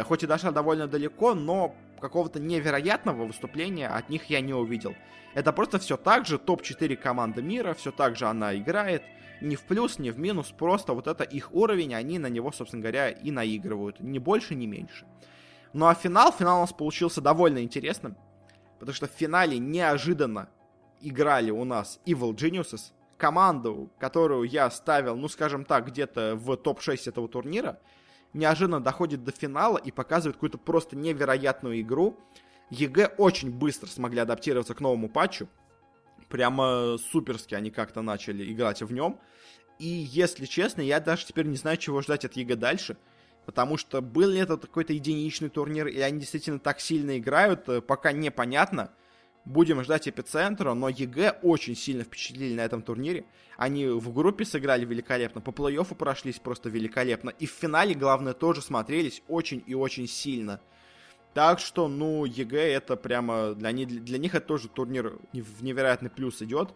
хоть 0.06 0.24
и 0.24 0.28
дошла 0.28 0.52
довольно 0.52 0.88
далеко, 0.88 1.34
но 1.34 1.76
какого-то 2.00 2.40
невероятного 2.40 3.26
выступления 3.26 3.88
от 3.88 4.10
них 4.10 4.26
я 4.26 4.42
не 4.42 4.54
увидел. 4.54 4.96
Это 5.34 5.52
просто 5.54 5.80
все 5.80 5.98
так 5.98 6.26
же 6.26 6.38
топ-4 6.38 6.96
команда 6.96 7.42
мира, 7.42 7.74
все 7.74 7.92
так 7.92 8.16
же 8.16 8.26
она 8.26 8.56
играет, 8.56 9.04
ни 9.42 9.56
в 9.56 9.62
плюс, 9.62 10.00
ни 10.00 10.10
в 10.10 10.20
минус, 10.20 10.52
просто 10.52 10.94
вот 10.94 11.08
это 11.08 11.24
их 11.24 11.54
уровень, 11.54 11.94
они 11.94 12.20
на 12.20 12.28
него, 12.28 12.52
собственно 12.52 12.82
говоря, 12.82 13.10
и 13.10 13.32
наигрывают, 13.32 14.00
ни 14.00 14.20
больше, 14.20 14.56
ни 14.56 14.66
меньше. 14.66 15.06
Ну 15.74 15.88
а 15.88 15.94
финал, 15.94 16.32
финал 16.32 16.58
у 16.58 16.62
нас 16.62 16.74
получился 16.74 17.22
довольно 17.22 17.62
интересным, 17.62 18.18
потому 18.80 18.96
что 18.96 19.08
в 19.08 19.12
финале 19.12 19.60
неожиданно 19.60 20.50
играли 21.02 21.52
у 21.52 21.64
нас 21.66 22.00
Evil 22.06 22.34
Geniuses, 22.34 22.94
команду, 23.18 23.92
которую 24.00 24.44
я 24.44 24.70
ставил, 24.70 25.16
ну 25.16 25.28
скажем 25.28 25.66
так, 25.66 25.88
где-то 25.88 26.36
в 26.36 26.56
топ-6 26.56 27.10
этого 27.10 27.28
турнира, 27.28 27.80
неожиданно 28.38 28.80
доходит 28.82 29.24
до 29.24 29.32
финала 29.32 29.78
и 29.78 29.92
показывает 29.92 30.36
какую-то 30.36 30.58
просто 30.58 30.96
невероятную 30.96 31.82
игру. 31.82 32.18
EG 32.70 33.16
очень 33.18 33.52
быстро 33.52 33.88
смогли 33.88 34.20
адаптироваться 34.20 34.74
к 34.76 34.82
новому 34.82 35.10
патчу, 35.10 35.48
прямо 36.30 36.98
суперски 37.12 37.56
они 37.56 37.72
как-то 37.72 38.02
начали 38.02 38.52
играть 38.52 38.82
в 38.82 38.92
нем. 38.92 39.20
И, 39.80 39.88
если 39.88 40.46
честно, 40.46 40.82
я 40.82 41.00
даже 41.00 41.26
теперь 41.26 41.46
не 41.46 41.56
знаю, 41.56 41.78
чего 41.78 42.02
ждать 42.02 42.26
от 42.26 42.34
EG 42.34 42.56
дальше. 42.56 42.98
Потому 43.46 43.78
что 43.78 44.02
был 44.02 44.30
ли 44.30 44.40
это 44.40 44.58
какой-то 44.58 44.92
единичный 44.92 45.50
турнир, 45.50 45.88
или 45.88 46.02
они 46.02 46.20
действительно 46.20 46.60
так 46.60 46.82
сильно 46.82 47.18
играют, 47.18 47.70
э, 47.70 47.80
пока 47.80 48.12
непонятно. 48.12 48.92
Будем 49.48 49.82
ждать 49.82 50.10
эпицентра, 50.10 50.74
но 50.74 50.90
EG 50.90 51.40
очень 51.42 51.74
сильно 51.74 52.04
впечатлили 52.04 52.54
на 52.54 52.66
этом 52.66 52.82
турнире. 52.82 53.24
Они 53.56 53.88
в 53.88 54.12
группе 54.12 54.44
сыграли 54.44 54.84
великолепно, 54.84 55.40
по 55.40 55.52
плей-оффу 55.52 55.96
прошлись 55.96 56.38
просто 56.38 56.68
великолепно. 56.68 57.30
И 57.30 57.46
в 57.46 57.52
финале, 57.52 57.96
главное, 57.96 58.34
тоже 58.34 58.62
смотрелись 58.62 59.24
очень 59.30 59.64
и 59.66 59.74
очень 59.74 60.06
сильно. 60.06 60.60
Так 61.34 61.62
что, 61.62 61.88
ну, 61.88 62.26
EG 62.26 62.74
это 62.74 62.98
прямо... 62.98 63.54
Для, 63.54 63.72
них, 63.72 64.04
для 64.04 64.18
них 64.18 64.36
это 64.36 64.46
тоже 64.46 64.68
турнир 64.68 65.18
в 65.32 65.64
невероятный 65.64 66.10
плюс 66.10 66.42
идет. 66.42 66.74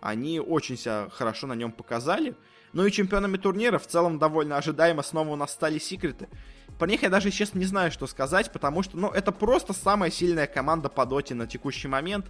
Они 0.00 0.38
очень 0.38 0.76
себя 0.76 1.08
хорошо 1.10 1.48
на 1.48 1.54
нем 1.54 1.72
показали. 1.72 2.36
Ну 2.74 2.84
и 2.84 2.90
чемпионами 2.90 3.36
турнира 3.36 3.78
в 3.78 3.86
целом 3.86 4.18
довольно 4.18 4.56
ожидаемо 4.56 5.02
снова 5.02 5.30
у 5.30 5.36
нас 5.36 5.52
стали 5.52 5.78
секреты. 5.78 6.28
Про 6.76 6.88
них 6.88 7.02
я 7.02 7.08
даже, 7.08 7.30
честно, 7.30 7.60
не 7.60 7.66
знаю, 7.66 7.92
что 7.92 8.08
сказать, 8.08 8.50
потому 8.52 8.82
что, 8.82 8.98
ну, 8.98 9.10
это 9.10 9.30
просто 9.30 9.72
самая 9.72 10.10
сильная 10.10 10.48
команда 10.48 10.88
по 10.88 11.06
доте 11.06 11.36
на 11.36 11.46
текущий 11.46 11.86
момент. 11.86 12.26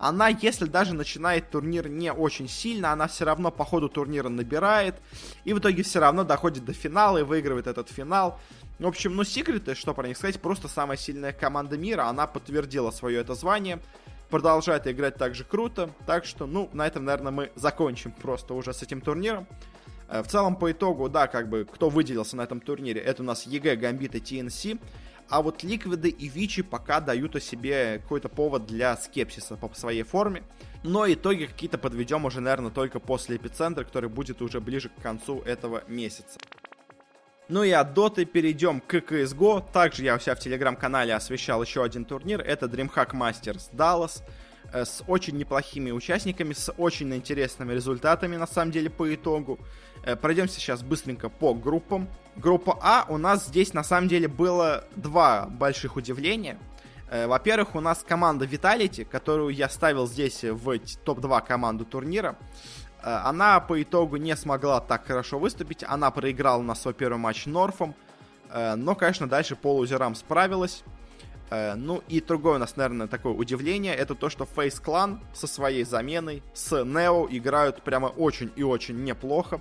Она, 0.00 0.28
если 0.28 0.66
даже 0.66 0.94
начинает 0.94 1.48
турнир 1.48 1.88
не 1.88 2.12
очень 2.12 2.48
сильно, 2.48 2.90
она 2.90 3.06
все 3.06 3.24
равно 3.24 3.52
по 3.52 3.64
ходу 3.64 3.88
турнира 3.88 4.28
набирает, 4.28 4.96
и 5.44 5.52
в 5.52 5.60
итоге 5.60 5.84
все 5.84 6.00
равно 6.00 6.24
доходит 6.24 6.64
до 6.64 6.72
финала 6.72 7.18
и 7.18 7.22
выигрывает 7.22 7.68
этот 7.68 7.88
финал. 7.88 8.40
В 8.80 8.88
общем, 8.88 9.14
ну, 9.14 9.22
секреты, 9.22 9.76
что 9.76 9.94
про 9.94 10.08
них 10.08 10.16
сказать, 10.16 10.40
просто 10.40 10.66
самая 10.66 10.96
сильная 10.96 11.32
команда 11.32 11.78
мира, 11.78 12.08
она 12.08 12.26
подтвердила 12.26 12.90
свое 12.90 13.20
это 13.20 13.36
звание, 13.36 13.78
продолжает 14.28 14.88
играть 14.88 15.14
так 15.14 15.36
же 15.36 15.44
круто, 15.44 15.90
так 16.04 16.24
что, 16.24 16.46
ну, 16.46 16.68
на 16.72 16.84
этом, 16.84 17.04
наверное, 17.04 17.30
мы 17.30 17.52
закончим 17.54 18.10
просто 18.10 18.54
уже 18.54 18.74
с 18.74 18.82
этим 18.82 19.00
турниром. 19.00 19.46
Э, 20.08 20.22
в 20.22 20.28
целом, 20.28 20.56
по 20.56 20.70
итогу, 20.70 21.08
да, 21.08 21.26
как 21.26 21.48
бы, 21.48 21.64
кто 21.64 21.88
выделился 21.88 22.36
на 22.36 22.42
этом 22.42 22.60
турнире, 22.60 23.00
это 23.00 23.22
у 23.22 23.26
нас 23.26 23.46
EG, 23.46 23.76
Gambit 23.76 24.14
и 24.14 24.20
TNC, 24.20 24.66
а 25.28 25.42
вот 25.42 25.62
Ликвиды 25.62 26.08
и 26.10 26.28
Вичи 26.28 26.62
пока 26.62 27.00
дают 27.00 27.36
о 27.36 27.40
себе 27.40 27.98
какой-то 28.02 28.28
повод 28.28 28.66
для 28.66 28.96
скепсиса 28.96 29.56
по 29.56 29.72
своей 29.74 30.02
форме. 30.02 30.42
Но 30.82 31.10
итоги 31.10 31.46
какие-то 31.46 31.78
подведем 31.78 32.26
уже, 32.26 32.40
наверное, 32.40 32.70
только 32.70 33.00
после 33.00 33.36
эпицентра, 33.36 33.84
который 33.84 34.10
будет 34.10 34.42
уже 34.42 34.60
ближе 34.60 34.90
к 34.90 35.02
концу 35.02 35.40
этого 35.40 35.82
месяца. 35.88 36.38
Ну 37.48 37.62
и 37.62 37.70
от 37.70 37.94
Доты 37.94 38.24
перейдем 38.24 38.80
к 38.80 38.94
CSGO. 38.94 39.64
Также 39.72 40.04
я 40.04 40.16
у 40.16 40.18
себя 40.18 40.34
в 40.34 40.40
телеграм-канале 40.40 41.14
освещал 41.14 41.62
еще 41.62 41.82
один 41.82 42.04
турнир. 42.04 42.40
Это 42.40 42.66
DreamHack 42.66 43.12
Masters 43.12 43.70
Dallas 43.72 44.22
э, 44.72 44.84
с 44.84 45.02
очень 45.06 45.36
неплохими 45.36 45.90
участниками, 45.90 46.54
с 46.54 46.72
очень 46.72 47.14
интересными 47.14 47.72
результатами, 47.72 48.36
на 48.36 48.46
самом 48.46 48.72
деле, 48.72 48.88
по 48.88 49.14
итогу. 49.14 49.58
Э, 50.04 50.16
пройдемся 50.16 50.60
сейчас 50.60 50.82
быстренько 50.82 51.28
по 51.28 51.54
группам. 51.54 52.08
Группа 52.36 52.78
А 52.80 53.06
у 53.08 53.16
нас 53.16 53.46
здесь, 53.46 53.72
на 53.72 53.82
самом 53.82 54.08
деле, 54.08 54.28
было 54.28 54.84
два 54.96 55.46
больших 55.46 55.96
удивления. 55.96 56.58
Э, 57.10 57.26
во-первых, 57.26 57.74
у 57.74 57.80
нас 57.80 58.04
команда 58.06 58.44
Vitality, 58.44 59.04
которую 59.04 59.54
я 59.54 59.68
ставил 59.68 60.06
здесь 60.06 60.44
в 60.44 60.78
топ-2 61.04 61.46
команду 61.46 61.84
турнира. 61.86 62.36
Э, 63.02 63.20
она 63.24 63.60
по 63.60 63.82
итогу 63.82 64.16
не 64.16 64.36
смогла 64.36 64.80
так 64.80 65.06
хорошо 65.06 65.38
выступить. 65.38 65.84
Она 65.84 66.10
проиграла 66.10 66.60
на 66.60 66.74
свой 66.74 66.92
первый 66.92 67.18
матч 67.18 67.46
Норфом. 67.46 67.94
Но, 68.76 68.94
конечно, 68.94 69.28
дальше 69.28 69.56
по 69.56 69.74
лузерам 69.74 70.14
справилась. 70.14 70.84
Э, 71.50 71.74
ну 71.74 72.02
и 72.08 72.20
другое 72.20 72.56
у 72.56 72.58
нас, 72.58 72.76
наверное, 72.76 73.06
такое 73.06 73.32
удивление. 73.32 73.94
Это 73.94 74.14
то, 74.14 74.28
что 74.28 74.44
Face 74.44 74.82
Clan 74.82 75.18
со 75.32 75.46
своей 75.46 75.84
заменой 75.84 76.42
с 76.54 76.84
Нео 76.84 77.26
играют 77.30 77.82
прямо 77.82 78.06
очень 78.06 78.50
и 78.56 78.62
очень 78.62 79.02
неплохо. 79.04 79.60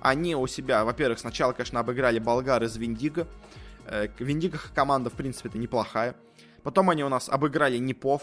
Они 0.00 0.34
у 0.34 0.46
себя, 0.46 0.84
во-первых, 0.84 1.18
сначала, 1.18 1.52
конечно, 1.52 1.80
обыграли 1.80 2.18
болгар 2.18 2.62
из 2.64 2.76
Виндиго. 2.76 3.26
Виндиго 4.18 4.58
команда, 4.74 5.10
в 5.10 5.14
принципе, 5.14 5.48
это 5.48 5.58
неплохая. 5.58 6.16
Потом 6.62 6.90
они 6.90 7.04
у 7.04 7.08
нас 7.08 7.28
обыграли 7.28 7.78
Непов, 7.78 8.22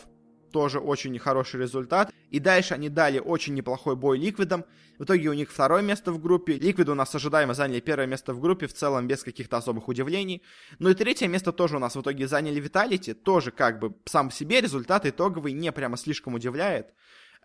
тоже 0.51 0.79
очень 0.79 1.17
хороший 1.19 1.61
результат. 1.61 2.11
И 2.29 2.39
дальше 2.39 2.73
они 2.73 2.89
дали 2.89 3.19
очень 3.19 3.53
неплохой 3.53 3.95
бой 3.95 4.19
Ликвидам. 4.19 4.65
В 4.97 5.03
итоге 5.03 5.29
у 5.29 5.33
них 5.33 5.49
второе 5.51 5.81
место 5.81 6.11
в 6.11 6.19
группе. 6.19 6.53
Ликвиды 6.53 6.91
у 6.91 6.95
нас 6.95 7.13
ожидаемо 7.15 7.53
заняли 7.53 7.79
первое 7.79 8.05
место 8.05 8.33
в 8.33 8.39
группе, 8.39 8.67
в 8.67 8.73
целом 8.73 9.07
без 9.07 9.23
каких-то 9.23 9.57
особых 9.57 9.87
удивлений. 9.87 10.43
Ну 10.77 10.89
и 10.89 10.93
третье 10.93 11.27
место 11.27 11.51
тоже 11.51 11.77
у 11.77 11.79
нас 11.79 11.95
в 11.95 12.01
итоге 12.01 12.27
заняли 12.27 12.59
Виталити. 12.59 13.13
Тоже 13.13 13.51
как 13.51 13.79
бы 13.79 13.95
сам 14.05 14.29
по 14.29 14.35
себе 14.35 14.61
результат 14.61 15.05
итоговый 15.05 15.53
не 15.53 15.71
прямо 15.71 15.97
слишком 15.97 16.35
удивляет. 16.35 16.93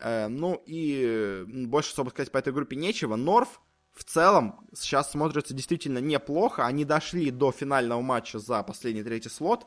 Э, 0.01 0.29
ну 0.29 0.63
и 0.67 1.45
больше 1.47 1.93
особо 1.93 2.11
сказать 2.11 2.31
по 2.31 2.39
этой 2.39 2.53
группе 2.53 2.77
нечего. 2.77 3.17
Норф 3.17 3.61
в 3.95 4.05
целом 4.05 4.69
сейчас 4.75 5.13
смотрится 5.13 5.55
действительно 5.55 5.99
неплохо. 5.99 6.67
Они 6.67 6.85
дошли 6.85 7.31
до 7.31 7.53
финального 7.53 8.01
матча 8.01 8.39
за 8.39 8.63
последний 8.63 9.05
третий 9.05 9.29
слот. 9.29 9.67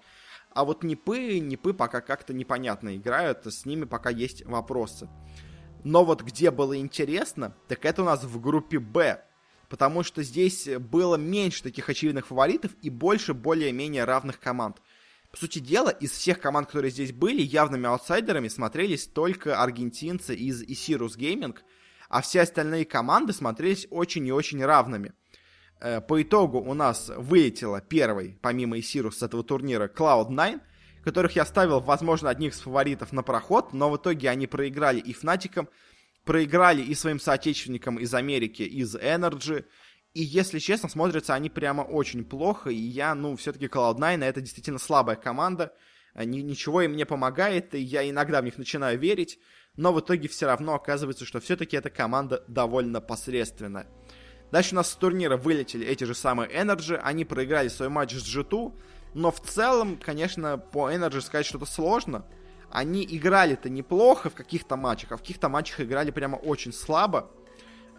А 0.58 0.65
вот 0.65 0.82
Непы, 0.82 1.38
Непы 1.38 1.72
пока 1.72 2.02
как-то 2.02 2.34
непонятно 2.34 2.98
играют, 2.98 3.46
с 3.46 3.67
ними 3.67 3.86
пока 3.86 4.10
есть 4.10 4.43
вопросы. 4.43 5.08
Но 5.84 6.04
вот 6.04 6.24
где 6.24 6.50
было 6.50 6.76
интересно, 6.80 7.56
так 7.67 7.86
это 7.86 8.02
у 8.02 8.06
нас 8.06 8.24
в 8.24 8.41
группе 8.41 8.80
Б. 8.80 9.24
Потому 9.70 10.02
что 10.02 10.24
здесь 10.24 10.67
было 10.80 11.15
меньше 11.15 11.62
таких 11.62 11.88
очевидных 11.89 12.26
фаворитов 12.26 12.72
и 12.82 12.89
больше 12.89 13.36
более-менее 13.36 14.06
равных 14.06 14.39
команд. 14.39 14.82
По 15.30 15.38
сути 15.38 15.60
дела, 15.60 15.89
из 15.89 16.10
всех 16.10 16.39
команд, 16.39 16.65
которые 16.65 16.89
здесь 16.89 17.12
были, 17.12 17.43
явными 17.43 17.86
аутсайдерами 17.86 18.48
смотрелись 18.48 19.06
только 19.06 19.62
аргентинцы 19.62 20.34
из 20.34 20.63
Isirus 20.63 21.20
Gaming, 21.20 21.56
а 22.10 22.24
все 22.24 22.41
остальные 22.41 22.86
команды 22.86 23.32
смотрелись 23.32 23.86
очень 23.91 24.26
и 24.26 24.32
очень 24.32 24.65
равными. 24.65 25.13
Э, 25.79 26.01
по 26.01 26.21
итогу 26.21 26.59
у 26.59 26.73
нас 26.73 27.11
вылетела 27.15 27.81
первой, 27.81 28.37
помимо 28.41 28.79
Исирус 28.79 29.19
с 29.19 29.23
этого 29.23 29.43
турнира, 29.43 29.87
Cloud9, 29.87 30.59
которых 31.03 31.35
я 31.35 31.45
ставил, 31.45 31.79
возможно, 31.79 32.29
одних 32.29 32.53
из 32.53 32.59
фаворитов 32.59 33.13
на 33.13 33.23
проход, 33.23 33.73
но 33.73 33.89
в 33.89 33.97
итоге 33.97 34.29
они 34.29 34.47
проиграли 34.47 34.99
и 34.99 35.13
Фнатикам, 35.13 35.69
проиграли 36.25 36.81
и 36.81 36.95
своим 36.95 37.19
соотечественникам 37.19 37.97
из 37.97 38.13
Америки, 38.13 38.63
из 38.63 38.95
Energy, 38.95 39.65
и, 40.13 40.23
если 40.23 40.57
честно, 40.59 40.89
смотрятся 40.89 41.35
они 41.35 41.49
прямо 41.49 41.83
очень 41.83 42.25
плохо, 42.25 42.71
и 42.71 42.75
я, 42.75 43.13
ну, 43.13 43.35
все-таки 43.35 43.67
Cloud9 43.67 44.23
это 44.23 44.41
действительно 44.41 44.79
слабая 44.79 45.15
команда, 45.15 45.73
ни, 46.15 46.39
ничего 46.39 46.81
им 46.81 46.95
не 46.95 47.05
помогает, 47.05 47.75
и 47.75 47.79
я 47.79 48.09
иногда 48.09 48.41
в 48.41 48.45
них 48.45 48.57
начинаю 48.57 48.97
верить, 48.97 49.37
но 49.75 49.93
в 49.93 49.99
итоге 49.99 50.27
все 50.27 50.47
равно 50.47 50.73
оказывается, 50.73 51.23
что 51.23 51.39
все-таки 51.39 51.77
эта 51.77 51.91
команда 51.91 52.43
довольно 52.47 52.99
посредственная. 52.99 53.87
Дальше 54.51 54.73
у 54.73 54.77
нас 54.77 54.91
с 54.91 54.95
турнира 54.95 55.38
вылетели 55.38 55.86
эти 55.86 56.03
же 56.05 56.15
самые 56.15 56.49
Energy, 56.49 56.95
они 56.95 57.25
проиграли 57.25 57.67
свой 57.67 57.89
матч 57.89 58.13
с 58.13 58.23
G2, 58.23 58.73
но 59.13 59.31
в 59.31 59.39
целом, 59.41 59.97
конечно, 59.97 60.57
по 60.57 60.89
Energy 60.91 61.21
сказать 61.21 61.45
что-то 61.45 61.65
сложно. 61.65 62.25
Они 62.69 63.05
играли-то 63.10 63.69
неплохо 63.69 64.29
в 64.29 64.36
каких-то 64.36 64.75
матчах, 64.75 65.13
а 65.13 65.17
в 65.17 65.21
каких-то 65.21 65.49
матчах 65.49 65.81
играли 65.81 66.12
прямо 66.12 66.36
очень 66.36 66.73
слабо. 66.73 67.29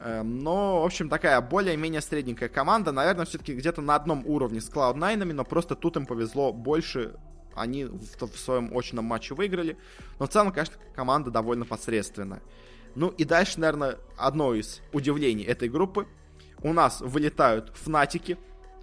Эм, 0.00 0.40
но, 0.40 0.82
в 0.82 0.84
общем, 0.84 1.08
такая 1.08 1.40
более-менее 1.40 2.00
средненькая 2.00 2.48
команда. 2.48 2.92
Наверное, 2.92 3.24
все-таки 3.24 3.54
где-то 3.54 3.80
на 3.80 3.94
одном 3.94 4.24
уровне 4.26 4.60
с 4.60 4.70
Cloud9, 4.70 5.32
но 5.32 5.44
просто 5.44 5.74
тут 5.74 5.96
им 5.96 6.06
повезло 6.06 6.52
больше. 6.52 7.16
Они 7.54 7.84
в, 7.84 7.98
в 7.98 8.38
своем 8.38 8.76
очном 8.76 9.04
матче 9.06 9.34
выиграли. 9.34 9.76
Но 10.18 10.26
в 10.26 10.28
целом, 10.28 10.52
конечно, 10.52 10.76
команда 10.94 11.30
довольно 11.30 11.64
посредственная. 11.64 12.42
Ну 12.94 13.08
и 13.08 13.24
дальше, 13.24 13.58
наверное, 13.58 13.98
одно 14.16 14.54
из 14.54 14.80
удивлений 14.92 15.44
этой 15.44 15.68
группы. 15.68 16.06
У 16.62 16.72
нас 16.72 17.00
вылетают 17.00 17.72
Фнатики, 17.74 18.36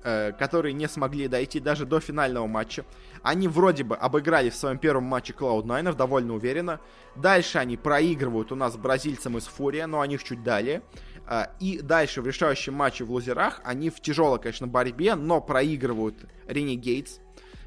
э, 0.04 0.32
которые 0.34 0.74
не 0.74 0.88
смогли 0.88 1.28
дойти 1.28 1.60
даже 1.60 1.86
до 1.86 2.00
финального 2.00 2.48
матча. 2.48 2.86
Они 3.22 3.48
вроде 3.48 3.84
бы 3.84 3.96
обыграли 3.96 4.50
в 4.50 4.56
своем 4.56 4.78
первом 4.78 5.04
матче 5.04 5.34
Cloud9 5.34 5.96
довольно 5.96 6.34
уверенно. 6.36 6.80
Дальше 7.16 7.58
они 7.58 7.78
проигрывают 7.78 8.52
у 8.52 8.56
нас 8.56 8.78
бразильцам 8.78 9.38
из 9.38 9.46
Фурия, 9.46 9.88
но 9.88 10.02
они 10.02 10.14
них 10.14 10.24
чуть 10.24 10.44
далее. 10.44 10.84
Э, 11.28 11.48
и 11.60 11.80
дальше 11.82 12.22
в 12.22 12.28
решающем 12.28 12.74
матче 12.74 13.04
в 13.04 13.12
лузерах 13.12 13.62
они 13.66 13.90
в 13.90 14.00
тяжелой, 14.00 14.40
конечно, 14.40 14.68
борьбе, 14.68 15.16
но 15.16 15.42
проигрывают 15.42 16.16
Ренегейтс 16.48 17.20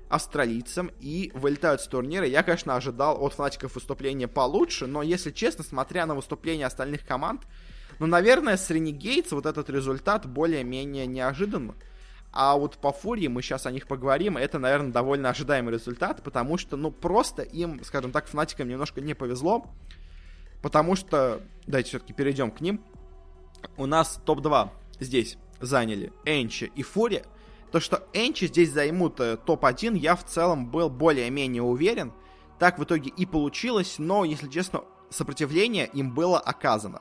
австралийцам 0.09 0.91
и 1.01 1.31
вылетают 1.35 1.81
с 1.81 1.87
турнира. 1.87 2.27
Я, 2.27 2.43
конечно, 2.43 2.75
ожидал 2.75 3.23
от 3.23 3.35
фанатиков 3.35 3.75
выступления 3.75 4.29
получше, 4.29 4.87
но, 4.87 5.03
если 5.03 5.31
честно, 5.31 5.65
смотря 5.65 6.07
на 6.07 6.15
выступления 6.15 6.67
остальных 6.67 7.07
команд, 7.07 7.43
ну, 7.99 8.07
наверное, 8.07 8.57
с 8.57 8.71
Renegades 8.71 9.29
вот 9.33 9.47
этот 9.47 9.71
результат 9.71 10.27
более-менее 10.27 11.07
неожиданно. 11.07 11.75
А 12.33 12.57
вот 12.57 12.77
по 12.77 12.93
Фурии, 12.93 13.27
мы 13.27 13.43
сейчас 13.43 13.67
о 13.67 13.73
них 13.73 13.87
поговорим, 13.87 14.37
это, 14.37 14.59
наверное, 14.59 14.93
довольно 14.93 15.31
ожидаемый 15.31 15.73
результат, 15.73 16.23
потому 16.23 16.59
что, 16.59 16.77
ну, 16.77 16.91
просто 16.91 17.43
им, 17.43 17.83
скажем 17.85 18.13
так, 18.13 18.27
фнатикам 18.27 18.69
немножко 18.69 19.01
не 19.01 19.15
повезло, 19.15 19.67
потому 20.63 20.95
что, 20.95 21.41
давайте 21.67 21.89
все-таки 21.89 22.13
перейдем 22.13 22.51
к 22.51 22.61
ним. 22.61 22.81
У 23.77 23.87
нас 23.87 24.21
топ-2 24.25 24.69
здесь 25.01 25.39
заняли 25.61 26.13
Энчи 26.25 26.71
и 26.75 26.83
Фурия. 26.83 27.25
То, 27.73 27.81
что 27.81 28.07
Энчи 28.13 28.47
здесь 28.47 28.71
займут 28.71 29.21
э, 29.21 29.37
топ-1, 29.37 29.97
я 29.97 30.15
в 30.15 30.25
целом 30.25 30.71
был 30.71 30.89
более-менее 30.89 31.63
уверен. 31.63 32.13
Так 32.59 32.79
в 32.79 32.85
итоге 32.85 33.11
и 33.11 33.27
получилось, 33.27 33.97
но, 33.99 34.25
если 34.25 34.49
честно, 34.49 34.85
сопротивление 35.11 35.87
им 35.87 36.15
было 36.15 36.39
оказано. 36.39 37.01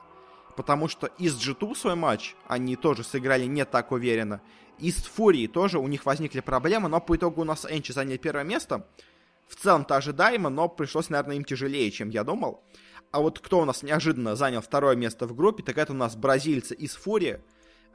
Потому 0.58 0.88
что 0.88 1.06
из 1.18 1.36
G2 1.36 1.76
свой 1.76 1.94
матч 1.94 2.34
они 2.48 2.74
тоже 2.74 3.04
сыграли 3.04 3.44
не 3.44 3.64
так 3.64 3.92
уверенно. 3.92 4.40
И 4.80 4.90
с 4.90 5.04
Фурией 5.04 5.46
тоже 5.46 5.78
у 5.78 5.86
них 5.86 6.04
возникли 6.04 6.40
проблемы, 6.40 6.88
но 6.88 7.00
по 7.00 7.14
итогу 7.14 7.42
у 7.42 7.44
нас 7.44 7.64
Энчи 7.64 7.92
заняли 7.92 8.16
первое 8.16 8.42
место. 8.42 8.84
В 9.46 9.54
целом-то 9.54 9.94
ожидаемо, 9.94 10.50
но 10.50 10.68
пришлось, 10.68 11.10
наверное, 11.10 11.36
им 11.36 11.44
тяжелее, 11.44 11.92
чем 11.92 12.08
я 12.08 12.24
думал. 12.24 12.64
А 13.12 13.20
вот 13.20 13.38
кто 13.38 13.60
у 13.60 13.64
нас 13.64 13.84
неожиданно 13.84 14.34
занял 14.34 14.60
второе 14.60 14.96
место 14.96 15.28
в 15.28 15.36
группе, 15.36 15.62
так 15.62 15.78
это 15.78 15.92
у 15.92 15.96
нас 15.96 16.16
бразильцы 16.16 16.74
из 16.74 16.96
Фурии. 16.96 17.38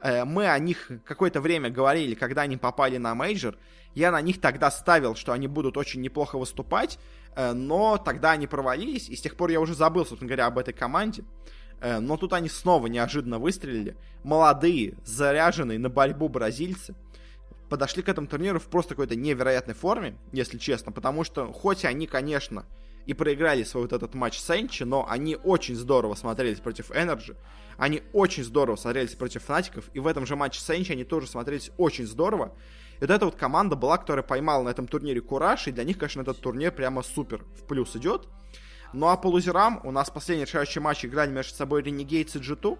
Э, 0.00 0.24
мы 0.24 0.48
о 0.48 0.58
них 0.58 0.90
какое-то 1.04 1.42
время 1.42 1.68
говорили, 1.68 2.14
когда 2.14 2.42
они 2.42 2.56
попали 2.56 2.96
на 2.96 3.14
мейджор. 3.14 3.58
Я 3.92 4.10
на 4.10 4.22
них 4.22 4.40
тогда 4.40 4.70
ставил, 4.70 5.16
что 5.16 5.32
они 5.32 5.48
будут 5.48 5.76
очень 5.76 6.00
неплохо 6.00 6.38
выступать, 6.38 6.98
э, 7.36 7.52
но 7.52 7.98
тогда 7.98 8.30
они 8.30 8.46
провалились, 8.46 9.10
и 9.10 9.16
с 9.16 9.20
тех 9.20 9.36
пор 9.36 9.50
я 9.50 9.60
уже 9.60 9.74
забыл, 9.74 10.06
собственно 10.06 10.28
говоря, 10.28 10.46
об 10.46 10.58
этой 10.58 10.72
команде. 10.72 11.24
Э, 11.80 11.98
но 11.98 12.16
тут 12.16 12.32
они 12.32 12.48
снова 12.48 12.86
неожиданно 12.86 13.38
выстрелили. 13.38 13.96
Молодые, 14.22 14.94
заряженные 15.04 15.78
на 15.78 15.90
борьбу 15.90 16.28
бразильцы 16.28 16.94
подошли 17.68 18.02
к 18.02 18.08
этому 18.08 18.26
турниру 18.26 18.58
в 18.58 18.66
просто 18.66 18.90
какой-то 18.90 19.16
невероятной 19.16 19.74
форме, 19.74 20.16
если 20.32 20.58
честно, 20.58 20.92
потому 20.92 21.24
что 21.24 21.52
хоть 21.52 21.84
они, 21.84 22.06
конечно, 22.06 22.66
и 23.06 23.14
проиграли 23.14 23.64
свой 23.64 23.82
вот 23.84 23.92
этот 23.92 24.14
матч 24.14 24.38
с 24.38 24.50
Энчи, 24.50 24.84
но 24.84 25.06
они 25.08 25.36
очень 25.36 25.74
здорово 25.74 26.14
смотрелись 26.14 26.60
против 26.60 26.90
Energy, 26.90 27.36
они 27.76 28.02
очень 28.12 28.44
здорово 28.44 28.76
смотрелись 28.76 29.14
против 29.14 29.42
Фнатиков, 29.44 29.84
и 29.92 30.00
в 30.00 30.06
этом 30.06 30.26
же 30.26 30.36
матче 30.36 30.60
с 30.60 30.70
Энчи 30.74 30.92
они 30.92 31.04
тоже 31.04 31.26
смотрелись 31.26 31.70
очень 31.76 32.06
здорово. 32.06 32.54
И 32.96 33.00
вот 33.00 33.10
эта 33.10 33.24
вот 33.24 33.34
команда 33.34 33.76
была, 33.76 33.98
которая 33.98 34.22
поймала 34.22 34.62
на 34.62 34.68
этом 34.68 34.86
турнире 34.86 35.20
кураж, 35.20 35.66
и 35.66 35.72
для 35.72 35.84
них, 35.84 35.98
конечно, 35.98 36.22
этот 36.22 36.40
турнир 36.40 36.72
прямо 36.72 37.02
супер 37.02 37.44
в 37.58 37.66
плюс 37.66 37.94
идет. 37.96 38.28
Ну 38.94 39.08
а 39.08 39.16
по 39.16 39.26
лузерам 39.26 39.80
у 39.82 39.90
нас 39.90 40.08
последний 40.08 40.44
решающий 40.44 40.78
матч 40.78 41.04
играли 41.04 41.28
между 41.28 41.52
собой 41.52 41.82
Renegades 41.82 42.38
и 42.38 42.40
G2. 42.40 42.78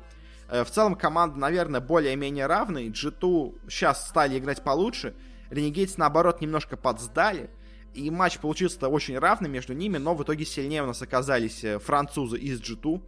Э, 0.48 0.62
в 0.62 0.70
целом 0.70 0.94
команды, 0.94 1.40
наверное, 1.40 1.80
более-менее 1.80 2.46
равные. 2.46 2.88
G2 2.88 3.68
сейчас 3.68 4.08
стали 4.08 4.38
играть 4.38 4.62
получше. 4.62 5.14
Renegades, 5.50 5.94
наоборот, 5.96 6.40
немножко 6.40 6.76
подсдали. 6.76 7.50
И 7.94 8.10
матч 8.12 8.38
получился 8.38 8.88
очень 8.88 9.18
равный 9.18 9.48
между 9.48 9.72
ними, 9.72 9.98
но 9.98 10.14
в 10.14 10.22
итоге 10.22 10.44
сильнее 10.44 10.84
у 10.84 10.86
нас 10.86 11.02
оказались 11.02 11.64
э, 11.64 11.80
французы 11.80 12.38
из 12.38 12.60
G2. 12.60 13.02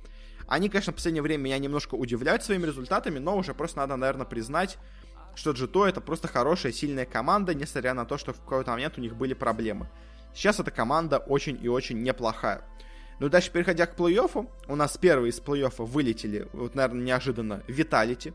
Они, 0.48 0.68
конечно, 0.68 0.92
в 0.92 0.96
последнее 0.96 1.22
время 1.22 1.42
меня 1.42 1.58
немножко 1.58 1.94
удивляют 1.94 2.42
своими 2.42 2.66
результатами, 2.66 3.20
но 3.20 3.36
уже 3.36 3.54
просто 3.54 3.78
надо, 3.78 3.94
наверное, 3.94 4.26
признать, 4.26 4.78
что 5.36 5.52
G2 5.52 5.90
это 5.90 6.00
просто 6.00 6.26
хорошая, 6.26 6.72
сильная 6.72 7.06
команда, 7.06 7.54
несмотря 7.54 7.94
на 7.94 8.04
то, 8.04 8.18
что 8.18 8.32
в 8.32 8.40
какой-то 8.40 8.72
момент 8.72 8.98
у 8.98 9.00
них 9.00 9.14
были 9.14 9.34
проблемы. 9.34 9.88
Сейчас 10.34 10.58
эта 10.58 10.72
команда 10.72 11.18
очень 11.18 11.56
и 11.62 11.68
очень 11.68 12.02
неплохая. 12.02 12.64
Ну, 13.18 13.28
дальше, 13.28 13.50
переходя 13.50 13.86
к 13.86 13.96
плей-оффу, 13.96 14.48
у 14.68 14.76
нас 14.76 14.96
первые 14.98 15.30
из 15.30 15.40
плей-оффа 15.40 15.84
вылетели, 15.84 16.48
вот, 16.52 16.74
наверное, 16.74 17.02
неожиданно, 17.02 17.62
Виталити. 17.66 18.34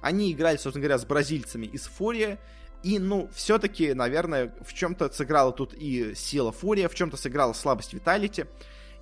Они 0.00 0.32
играли, 0.32 0.56
собственно 0.56 0.82
говоря, 0.82 0.98
с 0.98 1.04
бразильцами 1.04 1.66
из 1.66 1.86
Фурия. 1.86 2.38
И, 2.82 2.98
ну, 2.98 3.28
все-таки, 3.34 3.92
наверное, 3.92 4.54
в 4.66 4.72
чем-то 4.72 5.10
сыграла 5.12 5.52
тут 5.52 5.74
и 5.74 6.14
сила 6.14 6.52
Фурия, 6.52 6.88
в 6.88 6.94
чем-то 6.94 7.16
сыграла 7.16 7.52
слабость 7.52 7.92
Виталити. 7.92 8.46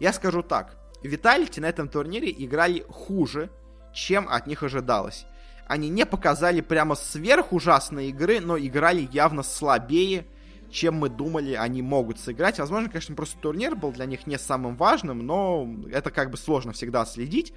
Я 0.00 0.12
скажу 0.12 0.42
так, 0.42 0.76
Виталити 1.02 1.60
на 1.60 1.66
этом 1.66 1.88
турнире 1.88 2.34
играли 2.36 2.84
хуже, 2.88 3.50
чем 3.94 4.28
от 4.28 4.46
них 4.46 4.62
ожидалось. 4.62 5.26
Они 5.66 5.90
не 5.90 6.06
показали 6.06 6.62
прямо 6.62 6.94
сверхужасной 6.94 8.08
игры, 8.08 8.40
но 8.40 8.58
играли 8.58 9.08
явно 9.12 9.42
слабее, 9.42 10.24
чем 10.70 10.94
мы 10.94 11.08
думали, 11.08 11.54
они 11.54 11.82
могут 11.82 12.18
сыграть. 12.18 12.58
Возможно, 12.58 12.88
конечно, 12.88 13.14
просто 13.14 13.38
турнир 13.38 13.74
был 13.74 13.92
для 13.92 14.06
них 14.06 14.26
не 14.26 14.38
самым 14.38 14.76
важным, 14.76 15.26
но 15.26 15.68
это 15.90 16.10
как 16.10 16.30
бы 16.30 16.36
сложно 16.36 16.72
всегда 16.72 17.04
следить. 17.06 17.52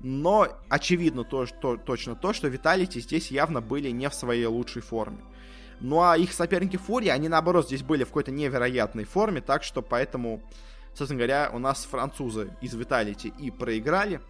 Но 0.00 0.48
очевидно 0.68 1.24
то, 1.24 1.46
что, 1.46 1.76
точно 1.76 2.16
то, 2.16 2.32
что 2.32 2.48
Виталити 2.48 3.00
здесь 3.00 3.30
явно 3.30 3.60
были 3.60 3.90
не 3.90 4.08
в 4.08 4.14
своей 4.14 4.46
лучшей 4.46 4.82
форме. 4.82 5.18
Ну 5.80 6.00
а 6.02 6.16
их 6.16 6.32
соперники 6.32 6.76
Фури, 6.76 7.08
они 7.08 7.28
наоборот 7.28 7.66
здесь 7.66 7.82
были 7.82 8.04
в 8.04 8.08
какой-то 8.08 8.30
невероятной 8.30 9.04
форме, 9.04 9.40
так 9.40 9.64
что 9.64 9.82
поэтому, 9.82 10.40
собственно 10.94 11.18
говоря, 11.18 11.50
у 11.52 11.58
нас 11.58 11.84
французы 11.84 12.56
из 12.60 12.74
Виталити 12.74 13.32
и 13.38 13.50
проиграли. 13.50 14.20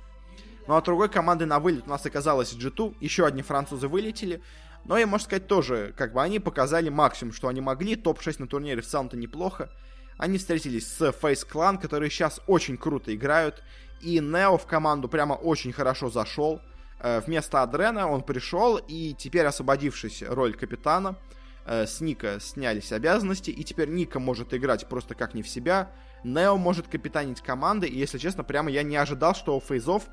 Ну 0.66 0.76
а 0.76 0.82
другой 0.82 1.08
команды 1.08 1.44
на 1.44 1.58
вылет 1.58 1.86
у 1.86 1.90
нас 1.90 2.06
оказалось 2.06 2.54
G2, 2.54 2.96
еще 3.00 3.26
одни 3.26 3.42
французы 3.42 3.88
вылетели. 3.88 4.42
Но 4.84 4.98
и, 4.98 5.04
можно 5.04 5.24
сказать, 5.24 5.46
тоже, 5.46 5.94
как 5.96 6.12
бы 6.12 6.22
они 6.22 6.40
показали 6.40 6.88
максимум, 6.88 7.32
что 7.32 7.48
они 7.48 7.60
могли. 7.60 7.96
Топ-6 7.96 8.36
на 8.38 8.46
турнире 8.46 8.82
в 8.82 8.86
целом-то 8.86 9.16
неплохо. 9.16 9.70
Они 10.18 10.38
встретились 10.38 10.86
с 10.86 11.00
Face 11.00 11.46
Clan, 11.48 11.80
которые 11.80 12.10
сейчас 12.10 12.40
очень 12.46 12.76
круто 12.76 13.14
играют. 13.14 13.62
И 14.00 14.18
Нео 14.18 14.58
в 14.58 14.66
команду 14.66 15.08
прямо 15.08 15.34
очень 15.34 15.72
хорошо 15.72 16.10
зашел. 16.10 16.60
Э, 16.98 17.20
вместо 17.24 17.62
Адрена 17.62 18.08
он 18.08 18.22
пришел, 18.22 18.76
и 18.76 19.14
теперь, 19.14 19.46
освободившись 19.46 20.22
роль 20.26 20.54
капитана, 20.54 21.16
э, 21.66 21.86
с 21.86 22.00
Ника 22.00 22.38
снялись 22.40 22.92
обязанности, 22.92 23.50
и 23.50 23.64
теперь 23.64 23.88
Ника 23.88 24.18
может 24.18 24.54
играть 24.54 24.88
просто 24.88 25.14
как 25.14 25.34
не 25.34 25.42
в 25.42 25.48
себя. 25.48 25.90
Нео 26.24 26.56
может 26.56 26.88
капитанить 26.88 27.40
команды, 27.40 27.88
и, 27.88 27.98
если 27.98 28.18
честно, 28.18 28.44
прямо 28.44 28.70
я 28.70 28.82
не 28.82 28.96
ожидал, 28.96 29.34
что 29.34 29.56
у 29.56 29.60
фейзов 29.60 30.04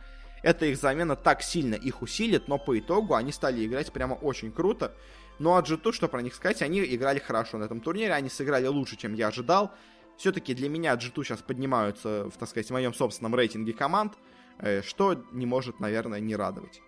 эта 0.42 0.66
их 0.66 0.78
замена 0.78 1.16
так 1.16 1.42
сильно 1.42 1.76
их 1.76 2.02
усилит, 2.02 2.48
но 2.48 2.58
по 2.58 2.78
итогу 2.78 3.16
они 3.16 3.32
стали 3.32 3.66
играть 3.66 3.92
прямо 3.92 4.14
очень 4.14 4.52
круто. 4.52 4.94
Ну 5.40 5.56
а 5.56 5.62
G2, 5.62 5.94
что 5.94 6.08
про 6.08 6.22
них 6.22 6.36
сказать, 6.36 6.62
они 6.62 6.84
играли 6.84 7.20
хорошо 7.20 7.58
на 7.58 7.64
этом 7.64 7.80
турнире, 7.80 8.14
они 8.14 8.30
сыграли 8.30 8.68
лучше, 8.68 8.98
чем 8.98 9.14
я 9.14 9.28
ожидал. 9.28 9.72
Все-таки 10.18 10.54
для 10.54 10.68
меня 10.68 10.96
G2 10.96 11.24
сейчас 11.24 11.40
поднимаются, 11.40 12.30
в, 12.30 12.38
так 12.38 12.50
сказать, 12.50 12.68
в 12.68 12.74
моем 12.74 12.94
собственном 12.94 13.36
рейтинге 13.36 13.72
команд, 13.72 14.14
э, 14.60 14.82
что 14.82 15.24
не 15.32 15.46
может, 15.46 15.80
наверное, 15.80 16.20
не 16.20 16.36
радовать. 16.36 16.82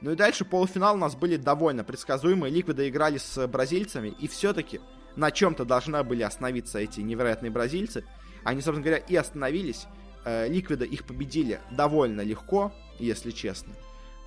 Ну 0.00 0.12
и 0.12 0.16
дальше 0.16 0.46
полуфинал 0.46 0.94
у 0.94 0.98
нас 0.98 1.14
были 1.14 1.36
довольно 1.36 1.84
предсказуемые. 1.84 2.50
Ликвиды 2.50 2.88
играли 2.88 3.18
с 3.18 3.46
бразильцами, 3.46 4.14
и 4.18 4.28
все-таки 4.28 4.80
на 5.16 5.30
чем-то 5.30 5.66
должны 5.66 6.02
были 6.02 6.22
остановиться 6.22 6.78
эти 6.78 7.00
невероятные 7.00 7.50
бразильцы. 7.50 8.04
Они, 8.44 8.62
собственно 8.62 8.84
говоря, 8.86 9.04
и 9.06 9.14
остановились. 9.14 9.86
Э, 10.24 10.48
Ликвиды 10.48 10.84
их 10.84 11.04
победили 11.04 11.60
довольно 11.70 12.20
легко, 12.20 12.72
если 12.98 13.30
честно. 13.30 13.72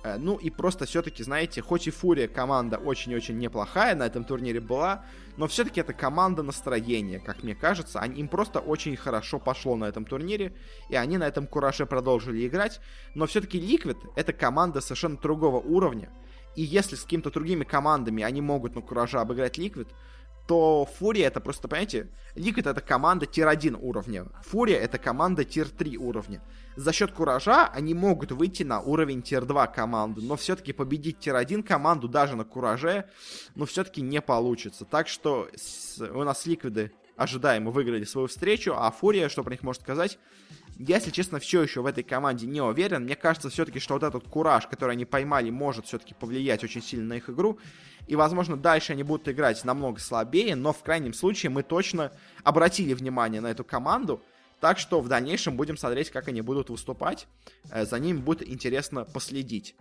Э, 0.02 0.16
ну 0.18 0.36
и 0.36 0.50
просто 0.50 0.86
все-таки, 0.86 1.22
знаете, 1.22 1.62
хоть 1.62 1.86
и 1.86 1.90
Фурия 1.90 2.28
команда 2.28 2.76
очень-очень 2.76 3.38
неплохая 3.38 3.94
на 3.94 4.04
этом 4.04 4.24
турнире 4.24 4.60
была, 4.60 5.04
но 5.36 5.46
все-таки 5.46 5.80
это 5.80 5.92
команда 5.92 6.42
настроения, 6.42 7.20
как 7.20 7.42
мне 7.42 7.54
кажется. 7.54 8.00
Они, 8.00 8.20
им 8.20 8.28
просто 8.28 8.60
очень 8.60 8.96
хорошо 8.96 9.38
пошло 9.38 9.76
на 9.76 9.86
этом 9.86 10.04
турнире, 10.04 10.52
и 10.88 10.96
они 10.96 11.16
на 11.16 11.24
этом 11.24 11.46
кураже 11.46 11.86
продолжили 11.86 12.46
играть. 12.46 12.80
Но 13.14 13.26
все-таки 13.26 13.58
Liquid 13.58 13.96
это 14.16 14.32
команда 14.32 14.80
совершенно 14.80 15.16
другого 15.16 15.58
уровня. 15.58 16.10
И 16.54 16.62
если 16.62 16.94
с 16.94 17.02
какими-то 17.02 17.30
другими 17.30 17.64
командами 17.64 18.22
они 18.22 18.40
могут 18.40 18.76
на 18.76 18.80
кураже 18.80 19.18
обыграть 19.18 19.58
Liquid, 19.58 19.88
то 20.46 20.86
Фурия 20.98 21.28
это 21.28 21.40
просто, 21.40 21.68
понимаете, 21.68 22.08
Liquid 22.34 22.68
это 22.68 22.80
команда 22.80 23.26
тир-1 23.26 23.78
уровня, 23.80 24.26
Фурия 24.42 24.78
это 24.78 24.98
команда 24.98 25.44
тир-3 25.44 25.96
уровня. 25.96 26.42
За 26.76 26.92
счет 26.92 27.12
куража 27.12 27.66
они 27.68 27.94
могут 27.94 28.32
выйти 28.32 28.62
на 28.62 28.80
уровень 28.80 29.22
тир-2 29.22 29.72
команду, 29.74 30.20
но 30.22 30.36
все-таки 30.36 30.72
победить 30.72 31.18
тир-1 31.20 31.62
команду 31.62 32.08
даже 32.08 32.36
на 32.36 32.44
кураже, 32.44 33.08
ну, 33.54 33.64
все-таки 33.64 34.02
не 34.02 34.20
получится. 34.20 34.84
Так 34.84 35.08
что 35.08 35.48
с, 35.54 36.00
у 36.00 36.24
нас 36.24 36.44
Ликвиды 36.46 36.92
ожидаемо 37.16 37.70
выиграли 37.70 38.04
свою 38.04 38.26
встречу, 38.26 38.74
а 38.76 38.90
Фурия, 38.90 39.28
что 39.28 39.44
про 39.44 39.52
них 39.52 39.62
может 39.62 39.82
сказать, 39.82 40.18
я, 40.78 40.96
если 40.96 41.10
честно, 41.10 41.38
все 41.38 41.62
еще 41.62 41.82
в 41.82 41.86
этой 41.86 42.02
команде 42.02 42.46
не 42.46 42.60
уверен. 42.60 43.04
Мне 43.04 43.14
кажется 43.14 43.48
все-таки, 43.48 43.78
что 43.78 43.94
вот 43.94 44.02
этот 44.02 44.26
кураж, 44.26 44.66
который 44.66 44.92
они 44.92 45.04
поймали, 45.04 45.50
может 45.50 45.86
все-таки 45.86 46.14
повлиять 46.14 46.64
очень 46.64 46.82
сильно 46.82 47.06
на 47.06 47.12
их 47.14 47.30
игру. 47.30 47.58
И, 48.08 48.16
возможно, 48.16 48.56
дальше 48.56 48.92
они 48.92 49.02
будут 49.04 49.28
играть 49.28 49.64
намного 49.64 50.00
слабее, 50.00 50.56
но 50.56 50.72
в 50.72 50.82
крайнем 50.82 51.14
случае 51.14 51.50
мы 51.50 51.62
точно 51.62 52.12
обратили 52.42 52.92
внимание 52.92 53.40
на 53.40 53.48
эту 53.48 53.64
команду. 53.64 54.20
Так 54.60 54.78
что 54.78 55.00
в 55.00 55.08
дальнейшем 55.08 55.56
будем 55.56 55.76
смотреть, 55.76 56.10
как 56.10 56.28
они 56.28 56.40
будут 56.40 56.70
выступать. 56.70 57.28
Э, 57.70 57.84
за 57.84 57.98
ними 57.98 58.18
будет 58.18 58.48
интересно 58.48 59.04
последить. 59.04 59.76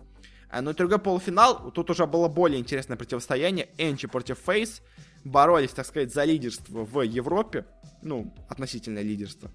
Э, 0.52 0.62
ну 0.62 0.72
и 0.72 0.74
другой 0.74 1.00
полуфинал. 1.00 1.72
Тут 1.72 1.90
уже 1.90 2.06
было 2.06 2.28
более 2.28 2.60
интересное 2.60 2.98
противостояние. 2.98 3.70
Энчи 3.78 4.08
против 4.08 4.38
Фейс. 4.46 4.82
Боролись, 5.24 5.72
так 5.72 5.86
сказать, 5.86 6.14
за 6.14 6.24
лидерство 6.26 6.84
в 6.84 7.02
Европе. 7.02 7.66
Ну, 8.02 8.34
относительное 8.50 9.04
лидерство. 9.04 9.50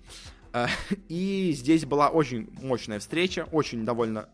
Э, 0.59 0.69
и 1.09 1.53
здесь 1.53 1.85
была 1.85 2.09
очень 2.09 2.49
мощная 2.63 2.99
встреча. 2.99 3.49
Очень 3.53 3.85
довольно 3.85 4.29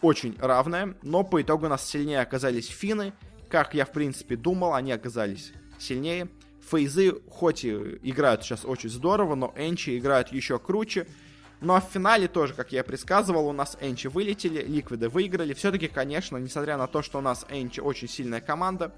очень 0.00 0.34
равная, 0.38 0.96
но 1.02 1.24
по 1.24 1.42
итогу 1.42 1.68
нас 1.68 1.86
сильнее 1.86 2.20
оказались 2.20 2.68
финны. 2.68 3.12
Как 3.50 3.74
я, 3.74 3.84
в 3.84 3.92
принципе, 3.92 4.36
думал, 4.36 4.74
они 4.74 4.92
оказались 4.92 5.52
сильнее. 5.78 6.28
Фейзы, 6.70 7.20
хоть 7.28 7.64
и 7.64 7.70
играют 8.02 8.44
сейчас 8.44 8.64
очень 8.64 8.88
здорово, 8.90 9.34
но 9.34 9.52
Энчи 9.56 9.98
играют 9.98 10.28
еще 10.28 10.58
круче. 10.58 11.06
Ну 11.60 11.74
а 11.74 11.80
в 11.80 11.90
финале 11.92 12.28
тоже, 12.28 12.54
как 12.54 12.72
я 12.72 12.82
предсказывал, 12.82 13.48
у 13.48 13.52
нас 13.52 13.76
Энчи 13.80 14.06
вылетели, 14.06 14.62
Ликвиды 14.62 15.08
выиграли. 15.08 15.52
Все-таки, 15.52 15.88
конечно, 15.88 16.38
несмотря 16.38 16.78
на 16.78 16.86
то, 16.86 17.02
что 17.02 17.18
у 17.18 17.22
нас 17.22 17.44
Энчи 17.50 17.80
очень 17.80 18.08
сильная 18.08 18.40
команда, 18.40 18.94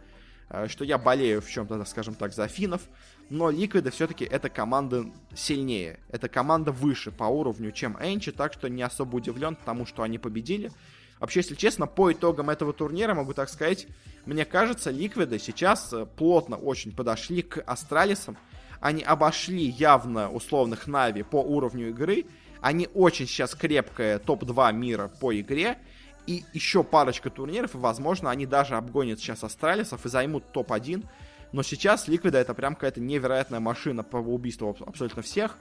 что 0.69 0.85
я 0.85 0.99
болею 0.99 1.41
в 1.41 1.49
чем-то, 1.49 1.85
скажем 1.85 2.15
так, 2.15 2.33
за 2.33 2.49
финнов, 2.49 2.83
но 3.31 3.51
Ликвиды 3.51 3.91
все-таки 3.91 4.25
это 4.25 4.51
команда 4.51 5.07
сильнее. 5.35 6.01
Это 6.11 6.29
команда 6.29 6.73
выше 6.73 7.11
по 7.11 7.25
уровню, 7.25 7.73
чем 7.73 7.97
Энчи, 8.01 8.33
так 8.33 8.53
что 8.53 8.69
не 8.69 8.83
особо 8.83 9.17
удивлен 9.17 9.57
тому, 9.57 9.87
что 9.87 10.03
они 10.03 10.19
победили. 10.19 10.71
Вообще, 11.19 11.39
если 11.41 11.55
честно, 11.55 11.87
по 11.87 12.13
итогам 12.13 12.51
этого 12.51 12.73
турнира, 12.73 13.15
могу 13.15 13.33
так 13.33 13.49
сказать, 13.49 13.87
мне 14.27 14.45
кажется, 14.45 14.91
Ликвиды 14.91 15.39
сейчас 15.39 15.93
э, 15.93 16.05
плотно 16.05 16.57
очень 16.57 16.95
подошли 16.95 17.43
к 17.43 17.63
Астралисам. 17.63 18.37
Они 18.81 19.03
обошли 19.05 19.65
явно 19.65 20.29
условных 20.29 20.89
Нави 20.89 21.23
по 21.23 21.37
уровню 21.41 21.91
игры. 21.91 22.27
Они 22.61 22.89
очень 22.93 23.29
сейчас 23.29 23.55
крепкая 23.55 24.19
топ-2 24.19 24.73
мира 24.73 25.13
по 25.21 25.33
игре. 25.39 25.79
И 26.27 26.45
еще 26.53 26.85
парочка 26.85 27.31
турниров, 27.31 27.75
и, 27.75 27.79
возможно, 27.79 28.31
они 28.31 28.47
даже 28.47 28.77
обгонят 28.77 29.19
сейчас 29.19 29.43
Астралисов 29.43 30.07
и 30.07 30.09
займут 30.09 30.53
топ-1. 30.53 31.05
Но 31.53 31.63
сейчас 31.63 32.09
Ликвида 32.09 32.39
это 32.39 32.55
прям 32.55 32.75
какая-то 32.75 33.01
невероятная 33.01 33.61
машина 33.61 34.03
по 34.03 34.17
убийству 34.17 34.77
абсолютно 34.87 35.23
всех. 35.23 35.59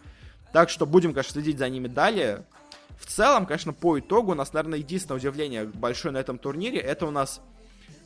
Так 0.53 0.69
что 0.69 0.85
будем, 0.85 1.13
конечно, 1.13 1.33
следить 1.33 1.57
за 1.57 1.69
ними 1.69 1.87
далее. 1.87 2.45
В 2.97 3.05
целом, 3.05 3.45
конечно, 3.45 3.73
по 3.73 3.99
итогу 3.99 4.31
у 4.31 4.35
нас, 4.35 4.53
наверное, 4.53 4.79
единственное 4.79 5.17
удивление 5.17 5.65
большое 5.65 6.13
на 6.13 6.19
этом 6.19 6.37
турнире, 6.37 6.79
это 6.79 7.07
у 7.07 7.11
нас 7.11 7.41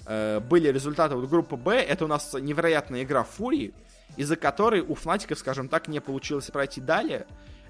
э, 0.05 0.39
были 0.39 0.69
результаты 0.69 1.15
вот 1.15 1.29
группы 1.29 1.57
Б, 1.57 1.75
это 1.75 2.05
у 2.05 2.07
нас 2.07 2.33
невероятная 2.33 3.03
игра 3.03 3.23
Фурии, 3.23 3.73
из-за 4.15 4.35
которой 4.35 4.81
у 4.81 4.95
Фнатиков, 4.95 5.37
скажем 5.37 5.67
так, 5.67 5.87
не 5.87 5.99
получилось 5.99 6.45
пройти 6.45 6.79
далее. 6.79 7.27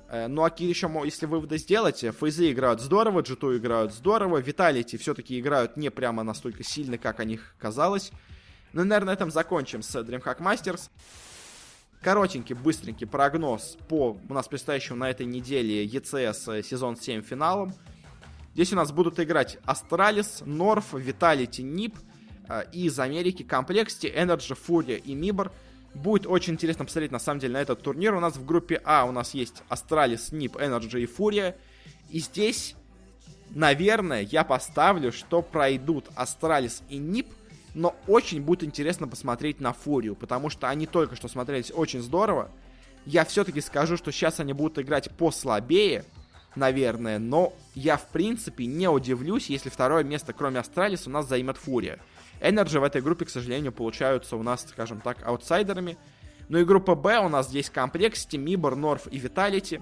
Э, 0.10 0.28
ну 0.28 0.44
а 0.44 0.54
еще, 0.58 0.92
если 1.04 1.26
выводы 1.26 1.58
сделать, 1.58 2.00
Фейзы 2.00 2.52
играют 2.52 2.82
здорово, 2.82 3.22
G2 3.22 3.58
играют 3.58 3.94
здорово, 3.94 4.38
Vitality 4.38 4.98
все-таки 4.98 5.40
играют 5.40 5.78
не 5.78 5.90
прямо 5.90 6.24
настолько 6.24 6.64
сильно, 6.64 6.98
как 6.98 7.20
о 7.20 7.26
них 7.26 7.56
казалось. 7.58 8.12
Ну, 8.74 8.84
наверное, 8.84 9.08
на 9.08 9.14
этом 9.14 9.32
закончим 9.32 9.82
с 9.82 9.96
DreamHack 9.96 10.40
Masters. 10.40 10.90
Коротенький, 12.02 12.56
быстренький 12.56 13.08
прогноз 13.08 13.78
по 13.88 14.20
у 14.30 14.34
нас 14.34 14.48
предстоящему 14.48 15.00
на 15.00 15.10
этой 15.10 15.26
неделе 15.26 15.86
ECS 15.86 16.62
сезон 16.62 16.98
7 16.98 17.24
финалом. 17.24 17.74
Здесь 18.54 18.74
у 18.74 18.76
нас 18.76 18.92
будут 18.92 19.20
играть 19.20 19.58
Astralis, 19.66 20.44
North, 20.46 20.94
Vitality, 20.94 21.62
NiP 21.62 21.96
и 22.72 22.86
из 22.86 23.00
Америки 23.00 23.44
Complexity, 23.44 24.14
NRG, 24.16 24.56
Furia 24.56 24.98
и 24.98 25.16
MIBR. 25.16 25.52
Будет 25.96 26.28
очень 26.28 26.54
интересно 26.54 26.86
посмотреть 26.86 27.12
на 27.12 27.20
самом 27.20 27.40
деле 27.40 27.54
на 27.54 27.62
этот 27.62 27.82
турнир. 27.82 28.14
У 28.14 28.20
нас 28.20 28.36
в 28.36 28.46
группе 28.46 28.82
А 28.86 29.06
у 29.06 29.12
нас 29.12 29.34
есть 29.34 29.64
Astralis, 29.70 30.32
NiP, 30.32 30.56
NRG 30.58 31.02
и 31.02 31.06
FURIA. 31.08 31.56
И 32.10 32.20
здесь, 32.20 32.76
наверное, 33.50 34.22
я 34.22 34.44
поставлю, 34.44 35.12
что 35.12 35.42
пройдут 35.42 36.06
Astralis 36.16 36.84
и 36.90 36.98
NiP– 36.98 37.28
но 37.76 37.94
очень 38.08 38.42
будет 38.42 38.64
интересно 38.64 39.08
посмотреть 39.08 39.60
на 39.60 39.74
FURIA 39.74 40.00
ю, 40.00 40.16
потому 40.16 40.50
что 40.50 40.70
они 40.70 40.88
только 40.88 41.16
что 41.16 41.28
смотрелись 41.28 41.72
очень 41.76 42.02
здорово. 42.02 42.50
Я 43.06 43.26
все-таки 43.26 43.62
скажу, 43.62 43.98
что 43.98 44.12
сейчас 44.12 44.40
они 44.40 44.54
будут 44.54 44.80
играть 44.80 45.12
послабее, 45.12 46.06
наверное, 46.56 47.20
но 47.20 47.54
я, 47.76 47.98
в 47.98 48.08
принципе, 48.08 48.66
не 48.66 48.88
удивлюсь, 48.88 49.50
если 49.50 49.70
второе 49.70 50.04
место, 50.04 50.34
кроме 50.34 50.60
Astralis, 50.60 51.06
у 51.06 51.10
нас 51.10 51.28
займет 51.28 51.58
FURIA. 51.58 52.00
NRG 52.48 52.80
в 52.80 52.84
этой 52.84 53.02
группе, 53.02 53.26
к 53.26 53.30
сожалению, 53.30 53.72
получаются 53.72 54.36
у 54.36 54.44
нас, 54.44 54.68
скажем 54.70 55.02
так, 55.02 55.26
аутсайдерами. 55.26 55.98
Ну 56.48 56.60
и 56.60 56.64
группа 56.64 56.96
Б 56.96 57.20
у 57.20 57.30
нас 57.30 57.48
здесь 57.48 57.70
Complexity, 57.70 58.38
MIBR, 58.38 58.76
North 58.76 59.08
и 59.12 59.18
Vitality. 59.18 59.82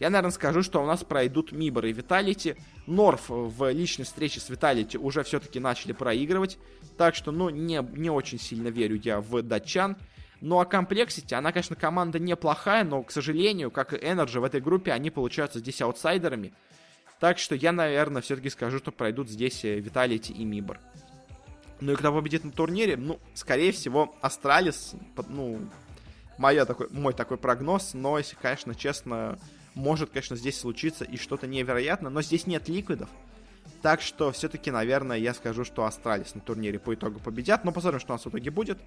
Я, 0.00 0.10
наверное, 0.10 0.32
скажу, 0.32 0.62
что 0.62 0.82
у 0.82 0.86
нас 0.86 1.04
пройдут 1.04 1.52
MIBR 1.52 1.86
и 1.86 1.92
Vitality. 1.92 2.56
North 2.86 3.28
в 3.28 3.70
личной 3.70 4.04
встрече 4.04 4.40
с 4.40 4.48
Vitality 4.48 4.96
уже 4.96 5.22
все-таки 5.22 5.60
начали 5.60 5.92
проигрывать. 5.92 6.58
Так 6.96 7.14
что, 7.14 7.30
ну, 7.30 7.48
не, 7.48 7.86
не 7.92 8.10
очень 8.10 8.40
сильно 8.40 8.68
верю 8.68 8.98
я 9.02 9.20
в 9.20 9.42
датчан. 9.42 9.96
Ну 10.40 10.58
а 10.58 10.64
Complexity, 10.64 11.34
она, 11.34 11.52
конечно, 11.52 11.76
команда 11.76 12.18
неплохая, 12.18 12.82
но, 12.82 13.02
к 13.02 13.10
сожалению, 13.12 13.70
как 13.70 13.92
и 13.92 13.96
NRG 13.96 14.40
в 14.40 14.44
этой 14.44 14.60
группе, 14.60 14.90
они 14.90 15.10
получаются 15.10 15.58
здесь 15.58 15.82
аутсайдерами. 15.82 16.54
Так 17.20 17.38
что 17.38 17.54
я, 17.54 17.72
наверное, 17.72 18.22
все-таки 18.22 18.48
скажу, 18.48 18.78
что 18.78 18.90
пройдут 18.90 19.28
здесь 19.28 19.62
Vitality 19.62 20.32
и 20.32 20.44
MIBR. 20.44 20.80
Ну 21.80 21.92
и 21.92 21.96
кто 21.96 22.12
победит 22.12 22.44
на 22.44 22.52
турнире? 22.52 22.96
Ну, 22.96 23.18
скорее 23.34 23.72
всего, 23.72 24.14
Astralis, 24.20 24.94
ну, 25.28 25.58
моя 26.36 26.64
такой, 26.66 26.88
мой 26.90 27.14
такой 27.14 27.36
прогноз, 27.36 27.94
но, 27.94 28.18
если, 28.18 28.36
конечно, 28.36 28.74
честно, 28.74 29.38
может, 29.74 30.10
конечно, 30.10 30.36
здесь 30.36 30.58
случиться 30.58 31.04
и 31.04 31.16
что-то 31.16 31.46
невероятное, 31.46 32.10
но 32.10 32.22
здесь 32.22 32.46
нет 32.46 32.68
Liquid 32.68 32.95
ов. 32.95 33.08
Так 33.82 34.02
что 34.02 34.30
все-таки, 34.32 34.70
наверное, 34.70 35.16
я 35.16 35.32
скажу, 35.32 35.64
что 35.64 35.84
Astralis 35.84 36.34
на 36.34 36.40
турнире 36.40 36.78
по 36.78 36.94
итогу 36.94 37.18
победят. 37.18 37.64
Но 37.64 37.72
посмотрим, 37.72 38.00
что 38.00 38.12
у 38.12 38.16
нас 38.16 38.24
в 38.24 38.28
итоге 38.28 38.50
будет. 38.50 38.78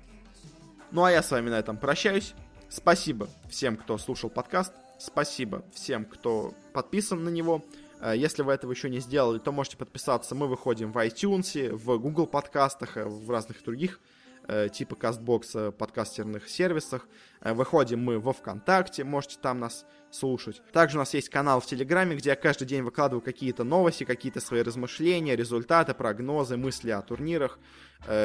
Ну 0.92 1.04
а 1.04 1.12
я 1.12 1.24
с 1.24 1.32
вами 1.32 1.50
на 1.50 1.58
этом 1.58 1.78
прощаюсь. 1.78 2.34
Спасибо 2.70 3.28
всем, 3.50 3.76
кто 3.76 3.98
слушал 3.98 4.30
подкаст. 4.30 4.74
Спасибо 5.00 5.64
всем, 5.74 6.06
кто 6.06 6.54
подписан 6.74 7.24
на 7.24 7.30
него. 7.30 7.64
Э, 8.04 8.14
если 8.16 8.44
вы 8.44 8.54
этого 8.54 8.72
еще 8.72 8.90
не 8.90 9.00
сделали, 9.00 9.40
то 9.40 9.52
можете 9.52 9.78
подписаться. 9.78 10.36
Мы 10.36 10.48
выходим 10.48 10.92
в 10.92 10.98
iTunes, 10.98 11.74
в 11.74 11.98
Google 11.98 12.28
подкастах, 12.28 12.98
э, 12.98 13.06
в 13.06 13.30
разных 13.30 13.64
других 13.64 14.00
Э, 14.46 14.68
типа 14.68 14.96
CastBox 14.96 15.72
подкастерных 15.72 16.50
сервисах. 16.50 17.08
Выходим 17.40 18.04
мы 18.04 18.20
во 18.20 18.34
ВКонтакте, 18.34 19.06
можете 19.06 19.38
там 19.42 19.62
нас 19.62 19.86
слушать. 20.12 20.62
Также 20.74 20.98
у 20.98 21.00
нас 21.00 21.14
есть 21.14 21.30
канал 21.30 21.62
в 21.62 21.66
Телеграме, 21.66 22.18
где 22.18 22.32
я 22.32 22.36
каждый 22.36 22.68
день 22.68 22.84
выкладываю 22.84 23.22
какие-то 23.22 23.64
новости, 23.64 24.04
какие-то 24.04 24.42
свои 24.42 24.62
размышления, 24.62 25.38
результаты, 25.38 25.94
прогнозы, 25.94 26.58
мысли 26.58 26.90
о 26.90 27.02
турнирах. 27.02 27.58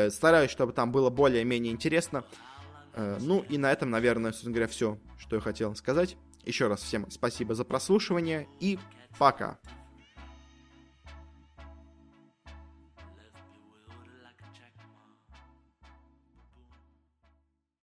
Стараюсь, 0.09 0.51
чтобы 0.51 0.73
там 0.73 0.91
было 0.91 1.09
более-менее 1.09 1.73
интересно. 1.73 2.25
Ну 2.97 3.45
и 3.49 3.57
на 3.57 3.71
этом, 3.71 3.91
наверное, 3.91 4.33
собственно 4.33 4.55
говоря, 4.55 4.69
все, 4.69 4.99
что 5.19 5.37
я 5.37 5.41
хотел 5.41 5.77
сказать. 5.77 6.17
Еще 6.45 6.67
раз 6.67 6.81
всем 6.81 7.09
спасибо 7.11 7.55
за 7.55 7.65
прослушивание 7.65 8.49
и 8.59 8.79
пока. 9.17 9.59